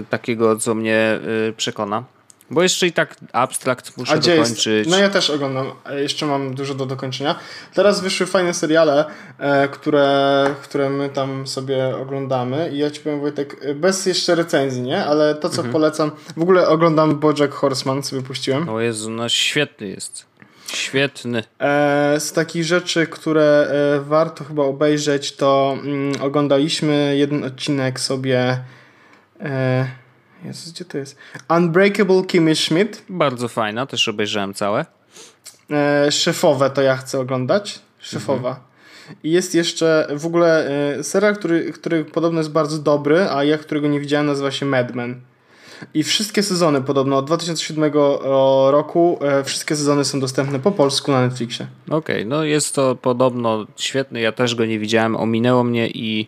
takiego, 0.10 0.56
co 0.56 0.76
mnie 0.76 1.20
przekona. 1.58 2.04
Bo 2.50 2.64
jeszcze 2.64 2.88
i 2.88 2.92
tak 2.92 3.16
abstrakt 3.34 3.98
muszę 3.98 4.20
dokończyć. 4.20 4.66
Jest? 4.66 4.90
No 4.90 4.98
ja 4.98 5.10
też 5.10 5.30
oglądam, 5.30 5.72
jeszcze 5.98 6.26
mam 6.26 6.56
dużo 6.56 6.74
do 6.74 6.86
dokończenia. 6.86 7.36
Teraz 7.74 8.02
wyszły 8.02 8.26
fajne 8.26 8.54
seriale, 8.54 9.06
e, 9.40 9.68
które, 9.68 10.46
które 10.64 10.90
my 10.90 11.10
tam 11.10 11.48
sobie 11.48 11.98
oglądamy 11.98 12.70
i 12.74 12.78
ja 12.78 12.92
ci 12.92 13.02
powiem 13.02 13.20
Wojtek, 13.20 13.76
bez 13.76 14.06
jeszcze 14.06 14.36
recenzji, 14.36 14.82
nie? 14.82 15.06
Ale 15.06 15.36
to 15.36 15.50
co 15.50 15.56
mhm. 15.56 15.74
polecam, 15.74 16.12
w 16.38 16.42
ogóle 16.42 16.68
oglądam 16.68 17.20
Bojack 17.20 17.54
Horseman, 17.54 18.04
sobie 18.04 18.22
puściłem. 18.22 18.70
O 18.70 18.80
Jezu, 18.80 19.10
no 19.10 19.30
świetny 19.30 19.88
jest. 19.88 20.26
Świetny. 20.74 21.44
E, 21.60 22.16
z 22.20 22.34
takich 22.34 22.64
rzeczy, 22.64 23.08
które 23.08 23.68
e, 23.98 24.02
warto 24.02 24.44
chyba 24.44 24.64
obejrzeć, 24.64 25.36
to 25.36 25.78
mm, 25.84 26.22
oglądaliśmy 26.22 27.18
jeden 27.18 27.44
odcinek 27.44 28.00
sobie... 28.00 28.60
E, 29.42 30.05
Jezus, 30.46 30.72
gdzie 30.72 30.86
to 30.86 30.98
jest? 30.98 31.18
Unbreakable 31.50 32.26
Kimmy 32.26 32.56
Schmidt. 32.56 33.02
Bardzo 33.10 33.48
fajna, 33.48 33.86
też 33.86 34.08
obejrzałem 34.08 34.54
całe. 34.54 34.86
E, 35.72 36.12
szefowe 36.12 36.70
to 36.70 36.82
ja 36.82 36.96
chcę 36.96 37.20
oglądać. 37.20 37.80
Szefowa. 38.00 38.50
Mhm. 38.50 38.66
I 39.24 39.32
jest 39.32 39.56
jeszcze 39.56 40.08
w 40.16 40.26
ogóle 40.26 40.70
e, 40.98 41.04
serial, 41.04 41.36
który, 41.36 41.72
który 41.72 42.06
podobno 42.06 42.40
jest 42.40 42.52
bardzo 42.52 42.78
dobry, 42.78 43.30
a 43.30 43.44
ja, 43.44 43.58
którego 43.58 43.88
nie 43.88 44.00
widziałem, 44.00 44.28
nazywa 44.28 44.52
się 44.52 44.66
Mad 44.66 44.96
Men. 44.96 45.22
I 45.94 46.04
wszystkie 46.04 46.44
sezony 46.44 46.82
podobno 46.82 47.18
od 47.18 47.26
2007 47.26 47.94
roku, 48.70 49.20
e, 49.22 49.44
wszystkie 49.44 49.76
sezony 49.76 50.06
są 50.06 50.20
dostępne 50.20 50.60
po 50.60 50.72
polsku 50.72 51.12
na 51.12 51.22
Netflixie. 51.22 51.68
Okej, 51.88 51.98
okay, 51.98 52.26
no 52.26 52.44
jest 52.44 52.76
to 52.76 52.96
podobno 52.96 53.66
świetny, 53.76 54.22
ja 54.22 54.32
też 54.32 54.56
go 54.56 54.66
nie 54.66 54.80
widziałem, 54.80 55.16
ominęło 55.16 55.64
mnie 55.64 55.90
i 55.90 56.28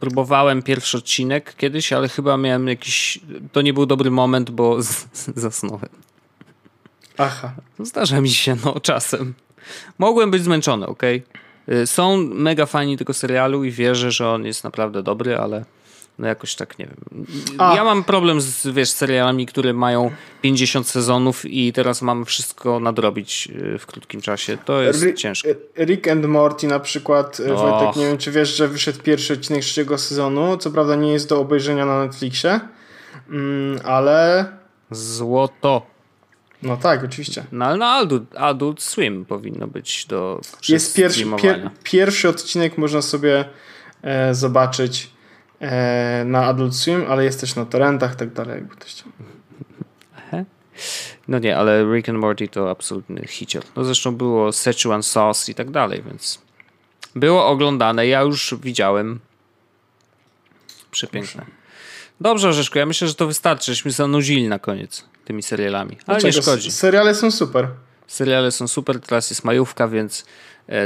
próbowałem 0.00 0.62
pierwszy 0.62 0.98
odcinek 0.98 1.54
kiedyś, 1.56 1.92
ale 1.92 2.08
chyba 2.08 2.36
miałem 2.36 2.68
jakiś. 2.68 3.20
To 3.52 3.62
nie 3.62 3.72
był 3.72 3.86
dobry 3.86 4.10
moment, 4.10 4.50
bo 4.50 4.82
z, 4.82 5.06
zasnąłem. 5.36 5.88
Aha. 7.18 7.52
Zdarza 7.78 8.20
mi 8.20 8.30
się, 8.30 8.56
no, 8.64 8.80
czasem. 8.80 9.34
Mogłem 9.98 10.30
być 10.30 10.42
zmęczony, 10.42 10.86
ok? 10.86 11.02
Są 11.84 12.16
mega 12.16 12.66
fani 12.66 12.96
tego 12.96 13.14
serialu 13.14 13.64
i 13.64 13.70
wierzę, 13.70 14.10
że 14.10 14.28
on 14.28 14.44
jest 14.44 14.64
naprawdę 14.64 15.02
dobry, 15.02 15.38
ale 15.38 15.64
no 16.18 16.28
jakoś 16.28 16.54
tak 16.54 16.78
nie 16.78 16.86
wiem. 16.86 17.26
A. 17.58 17.76
Ja 17.76 17.84
mam 17.84 18.04
problem 18.04 18.40
z 18.40 18.66
wiesz, 18.66 18.90
serialami, 18.90 19.46
które 19.46 19.72
mają 19.72 20.10
50 20.42 20.88
sezonów 20.88 21.44
i 21.44 21.72
teraz 21.72 22.02
mam 22.02 22.24
wszystko 22.24 22.80
nadrobić 22.80 23.48
y, 23.74 23.78
w 23.78 23.86
krótkim 23.86 24.20
czasie. 24.20 24.58
To 24.64 24.82
jest 24.82 25.02
Rick, 25.02 25.18
ciężko. 25.18 25.48
Rick 25.78 26.08
and 26.08 26.26
Morty 26.26 26.66
na 26.66 26.80
przykład, 26.80 27.40
y, 27.40 27.54
Och. 27.54 27.60
Wojtek, 27.60 27.96
nie 27.96 28.06
wiem 28.06 28.18
czy 28.18 28.32
wiesz, 28.32 28.56
że 28.56 28.68
wyszedł 28.68 29.02
pierwszy 29.02 29.32
odcinek 29.32 29.62
trzeciego 29.62 29.98
sezonu. 29.98 30.56
Co 30.56 30.70
prawda 30.70 30.96
nie 30.96 31.12
jest 31.12 31.28
do 31.28 31.40
obejrzenia 31.40 31.86
na 31.86 32.04
Netflixie, 32.04 32.60
mm, 33.30 33.80
ale... 33.84 34.46
Złoto. 34.90 35.94
No 36.62 36.76
tak, 36.76 37.04
oczywiście. 37.04 37.44
No 37.52 37.64
ale 37.64 37.76
na 37.76 37.92
Adult, 37.92 38.36
Adult 38.36 38.82
Swim 38.82 39.24
powinno 39.24 39.66
być 39.66 40.06
do 40.06 40.40
Jest 40.68 40.96
pierwszy, 40.96 41.24
pier, 41.42 41.70
pierwszy 41.82 42.28
odcinek, 42.28 42.78
można 42.78 43.02
sobie 43.02 43.44
e, 44.02 44.34
zobaczyć 44.34 45.14
na 46.24 46.46
Adult 46.46 46.76
Swim, 46.76 47.04
ale 47.08 47.24
jest 47.24 47.40
też 47.40 47.56
na 47.56 47.64
torrentach 47.64 48.16
tak 48.16 48.32
dalej, 48.32 48.54
jakby 48.54 48.76
ktoś 48.76 48.90
chciał. 48.90 49.08
No 51.28 51.38
nie, 51.38 51.56
ale 51.56 51.84
Rick 51.94 52.08
and 52.08 52.18
Morty 52.18 52.48
to 52.48 52.70
absolutny 52.70 53.26
hicior. 53.26 53.62
No 53.76 53.84
zresztą 53.84 54.16
było 54.16 54.52
Szechuan 54.52 55.02
Sauce 55.02 55.52
i 55.52 55.54
tak 55.54 55.70
dalej, 55.70 56.02
więc 56.06 56.38
było 57.16 57.46
oglądane. 57.46 58.06
Ja 58.06 58.20
już 58.20 58.54
widziałem. 58.62 59.20
Przepiękne. 60.90 61.44
Dobrze, 62.20 62.48
Orzeszku, 62.48 62.78
ja 62.78 62.86
myślę, 62.86 63.08
że 63.08 63.14
to 63.14 63.26
wystarczy. 63.26 63.72
Żeśmy 63.72 63.90
zanudzili 63.90 64.48
na 64.48 64.58
koniec 64.58 65.04
tymi 65.24 65.42
serialami. 65.42 65.98
Ale 66.06 66.20
Dlaczego? 66.20 66.36
nie 66.36 66.42
szkodzi. 66.42 66.72
Seriale 66.72 67.14
są 67.14 67.30
super. 67.30 67.68
Seriale 68.06 68.50
są 68.50 68.68
super, 68.68 69.00
teraz 69.00 69.30
jest 69.30 69.44
majówka, 69.44 69.88
więc 69.88 70.24
E, 70.24 70.26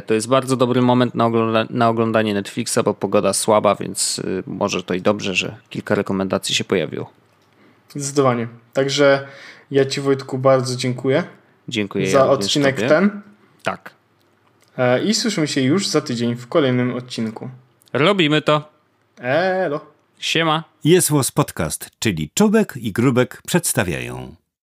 to 0.07 0.15
jest 0.15 0.29
bardzo 0.29 0.57
dobry 0.57 0.83
moment 0.83 1.15
na, 1.15 1.27
ogląda 1.27 1.67
na 1.71 1.89
oglądanie 1.89 2.35
Netflixa, 2.35 2.79
bo 2.85 2.95
pogoda 2.95 3.33
słaba, 3.33 3.75
więc 3.75 4.19
y, 4.19 4.43
może 4.47 4.83
to 4.83 4.95
i 4.95 5.03
dobrze, 5.03 5.35
że 5.35 5.57
kilka 5.71 5.95
rekomendacji 5.95 6.55
się 6.55 6.65
pojawiło. 6.65 7.11
Zdecydowanie. 7.89 8.49
Także 8.73 9.27
ja 9.71 9.85
Ci 9.85 10.01
Wojtku 10.01 10.39
bardzo 10.39 10.77
dziękuję. 10.77 11.25
Dziękuję. 11.69 12.11
Za 12.11 12.19
ja 12.19 12.27
odcinek 12.27 12.77
tobie. 12.77 12.89
ten. 12.89 13.23
Tak. 13.63 13.91
E, 14.79 15.05
I 15.05 15.15
słyszymy 15.15 15.49
się 15.49 15.61
już 15.61 15.87
za 15.87 16.01
tydzień 16.01 16.35
w 16.35 16.47
kolejnym 16.49 16.95
odcinku. 16.95 17.51
Robimy 17.93 18.43
to. 18.43 18.73
Elo. 19.19 19.81
Siema. 20.19 20.65
Jest 20.85 21.11
Podcast, 21.35 21.91
czyli 21.99 22.31
Czubek 22.35 22.75
i 22.77 22.93
Grubek 22.93 23.43
przedstawiają. 23.47 24.35